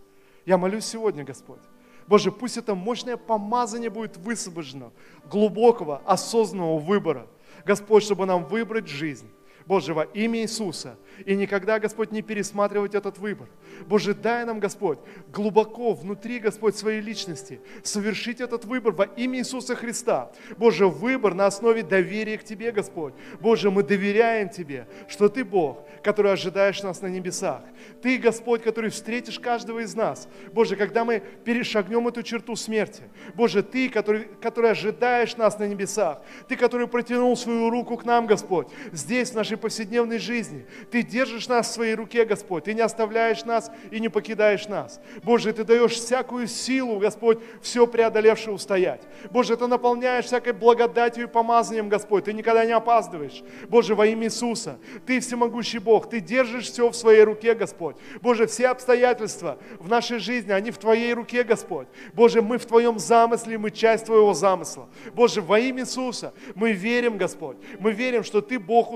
я 0.45 0.57
молюсь 0.57 0.83
сегодня, 0.83 1.23
Господь. 1.23 1.61
Боже, 2.07 2.33
пусть 2.33 2.57
это 2.57 2.75
мощное 2.75 3.15
помазание 3.15 3.89
будет 3.89 4.17
высвобождено, 4.17 4.91
глубокого, 5.31 6.01
осознанного 6.03 6.77
выбора. 6.77 7.27
Господь, 7.63 8.03
чтобы 8.03 8.25
нам 8.25 8.43
выбрать 8.43 8.89
жизнь. 8.89 9.29
Боже, 9.67 9.93
во 9.93 10.03
имя 10.03 10.41
Иисуса– 10.41 10.97
и 11.25 11.35
никогда, 11.35 11.79
Господь, 11.79 12.11
не 12.11 12.21
пересматривать 12.21 12.95
этот 12.95 13.17
выбор. 13.17 13.47
Боже, 13.87 14.13
дай 14.13 14.45
нам, 14.45 14.59
Господь, 14.59 14.99
глубоко 15.31 15.93
внутри, 15.93 16.39
Господь, 16.39 16.75
своей 16.75 17.01
личности 17.01 17.59
совершить 17.83 18.41
этот 18.41 18.65
выбор 18.65 18.93
во 18.93 19.05
имя 19.05 19.39
Иисуса 19.39 19.75
Христа. 19.75 20.31
Боже, 20.57 20.87
выбор 20.87 21.33
на 21.33 21.47
основе 21.47 21.83
доверия 21.83 22.37
к 22.37 22.43
Тебе, 22.43 22.71
Господь. 22.71 23.13
Боже, 23.39 23.71
мы 23.71 23.83
доверяем 23.83 24.49
Тебе, 24.49 24.87
что 25.07 25.29
Ты 25.29 25.43
Бог, 25.43 25.85
который 26.03 26.33
ожидаешь 26.33 26.83
нас 26.83 27.01
на 27.01 27.07
небесах. 27.07 27.63
Ты, 28.01 28.17
Господь, 28.17 28.63
который 28.63 28.89
встретишь 28.89 29.39
каждого 29.39 29.79
из 29.79 29.95
нас. 29.95 30.27
Боже, 30.53 30.75
когда 30.75 31.03
мы 31.03 31.21
перешагнем 31.43 32.07
эту 32.07 32.23
черту 32.23 32.55
смерти. 32.55 33.03
Боже, 33.35 33.63
Ты, 33.63 33.89
который, 33.89 34.27
который 34.41 34.71
ожидаешь 34.71 35.35
нас 35.37 35.57
на 35.59 35.67
небесах. 35.67 36.21
Ты, 36.47 36.55
который 36.55 36.87
протянул 36.87 37.35
свою 37.35 37.69
руку 37.69 37.97
к 37.97 38.05
нам, 38.05 38.27
Господь, 38.27 38.67
здесь, 38.91 39.31
в 39.31 39.35
нашей 39.35 39.56
повседневной 39.57 40.19
жизни. 40.19 40.65
Ты 40.91 41.03
держишь 41.03 41.47
нас 41.47 41.67
в 41.67 41.73
своей 41.73 41.95
руке, 41.95 42.25
Господь. 42.25 42.65
Ты 42.65 42.73
не 42.73 42.81
оставляешь 42.81 43.43
нас 43.45 43.71
и 43.91 43.99
не 43.99 44.09
покидаешь 44.09 44.67
нас. 44.67 44.99
Боже, 45.23 45.53
Ты 45.53 45.63
даешь 45.63 45.93
всякую 45.93 46.47
силу, 46.47 46.99
Господь, 46.99 47.39
все 47.61 47.87
преодолевшее 47.87 48.53
устоять. 48.53 49.01
Боже, 49.31 49.57
Ты 49.57 49.67
наполняешь 49.67 50.25
всякой 50.25 50.53
благодатью 50.53 51.25
и 51.25 51.27
помазанием, 51.27 51.89
Господь. 51.89 52.25
Ты 52.25 52.33
никогда 52.33 52.65
не 52.65 52.71
опаздываешь. 52.71 53.43
Боже, 53.67 53.95
во 53.95 54.05
имя 54.05 54.25
Иисуса, 54.27 54.79
Ты 55.05 55.19
всемогущий 55.19 55.79
Бог. 55.79 56.09
Ты 56.09 56.19
держишь 56.19 56.69
все 56.71 56.89
в 56.89 56.95
своей 56.95 57.23
руке, 57.23 57.53
Господь. 57.53 57.97
Боже, 58.21 58.47
все 58.47 58.67
обстоятельства 58.67 59.57
в 59.79 59.89
нашей 59.89 60.19
жизни, 60.19 60.51
они 60.51 60.71
в 60.71 60.77
Твоей 60.77 61.13
руке, 61.13 61.43
Господь. 61.43 61.87
Боже, 62.13 62.41
мы 62.41 62.57
в 62.57 62.65
Твоем 62.65 62.99
замысле, 62.99 63.57
мы 63.57 63.71
часть 63.71 64.05
Твоего 64.05 64.33
замысла. 64.33 64.89
Боже, 65.13 65.41
во 65.41 65.59
имя 65.59 65.83
Иисуса 65.83 66.33
мы 66.55 66.71
верим, 66.71 67.17
Господь. 67.17 67.57
Мы 67.79 67.91
верим, 67.91 68.23
что 68.23 68.41
Ты 68.41 68.59
Бог, 68.59 68.91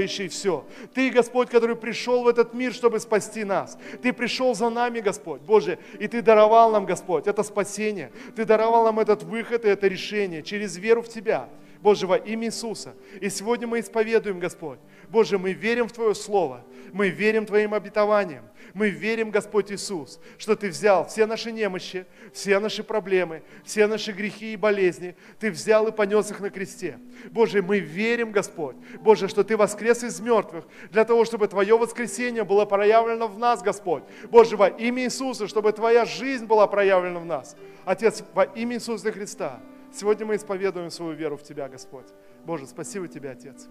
устраивающий 0.00 0.28
все. 0.28 0.64
Ты, 0.94 1.10
Господь, 1.10 1.50
который 1.50 1.76
пришел 1.76 2.22
в 2.22 2.28
этот 2.28 2.54
мир, 2.54 2.72
чтобы 2.72 3.00
спасти 3.00 3.44
нас. 3.44 3.78
Ты 4.02 4.12
пришел 4.12 4.54
за 4.54 4.70
нами, 4.70 5.00
Господь, 5.00 5.40
Боже, 5.42 5.78
и 5.98 6.08
Ты 6.08 6.22
даровал 6.22 6.70
нам, 6.70 6.86
Господь, 6.86 7.26
это 7.26 7.42
спасение. 7.42 8.10
Ты 8.36 8.44
даровал 8.44 8.84
нам 8.84 8.98
этот 8.98 9.22
выход 9.22 9.64
и 9.64 9.68
это 9.68 9.86
решение 9.86 10.42
через 10.42 10.76
веру 10.76 11.02
в 11.02 11.08
Тебя. 11.08 11.48
Боже, 11.82 12.06
во 12.06 12.16
имя 12.16 12.48
Иисуса. 12.48 12.94
И 13.22 13.30
сегодня 13.30 13.66
мы 13.66 13.80
исповедуем, 13.80 14.38
Господь. 14.38 14.78
Боже, 15.10 15.38
мы 15.38 15.52
верим 15.52 15.88
в 15.88 15.92
Твое 15.92 16.14
Слово. 16.14 16.64
Мы 16.92 17.08
верим 17.08 17.46
Твоим 17.46 17.74
обетованиям. 17.74 18.44
Мы 18.74 18.90
верим, 18.90 19.30
Господь 19.30 19.72
Иисус, 19.72 20.20
что 20.38 20.54
Ты 20.54 20.68
взял 20.68 21.06
все 21.06 21.26
наши 21.26 21.50
немощи, 21.50 22.06
все 22.32 22.58
наши 22.60 22.84
проблемы, 22.84 23.42
все 23.64 23.86
наши 23.86 24.12
грехи 24.12 24.52
и 24.52 24.56
болезни. 24.56 25.16
Ты 25.38 25.50
взял 25.50 25.88
и 25.88 25.92
понес 25.92 26.30
их 26.30 26.40
на 26.40 26.50
кресте. 26.50 26.98
Боже, 27.30 27.62
мы 27.62 27.80
верим, 27.80 28.30
Господь, 28.30 28.76
Боже, 29.00 29.28
что 29.28 29.42
Ты 29.42 29.56
воскрес 29.56 30.04
из 30.04 30.20
мертвых 30.20 30.66
для 30.90 31.04
того, 31.04 31.24
чтобы 31.24 31.48
Твое 31.48 31.76
воскресение 31.76 32.44
было 32.44 32.64
проявлено 32.64 33.26
в 33.26 33.38
нас, 33.38 33.62
Господь. 33.62 34.04
Боже, 34.30 34.56
во 34.56 34.68
имя 34.68 35.04
Иисуса, 35.04 35.48
чтобы 35.48 35.72
Твоя 35.72 36.04
жизнь 36.04 36.46
была 36.46 36.66
проявлена 36.66 37.18
в 37.18 37.24
нас. 37.24 37.56
Отец, 37.84 38.22
во 38.34 38.44
имя 38.44 38.76
Иисуса 38.76 39.10
Христа, 39.10 39.60
сегодня 39.92 40.26
мы 40.26 40.36
исповедуем 40.36 40.90
свою 40.90 41.12
веру 41.12 41.36
в 41.36 41.42
Тебя, 41.42 41.68
Господь. 41.68 42.06
Боже, 42.44 42.66
спасибо 42.66 43.08
Тебе, 43.08 43.30
Отец. 43.30 43.68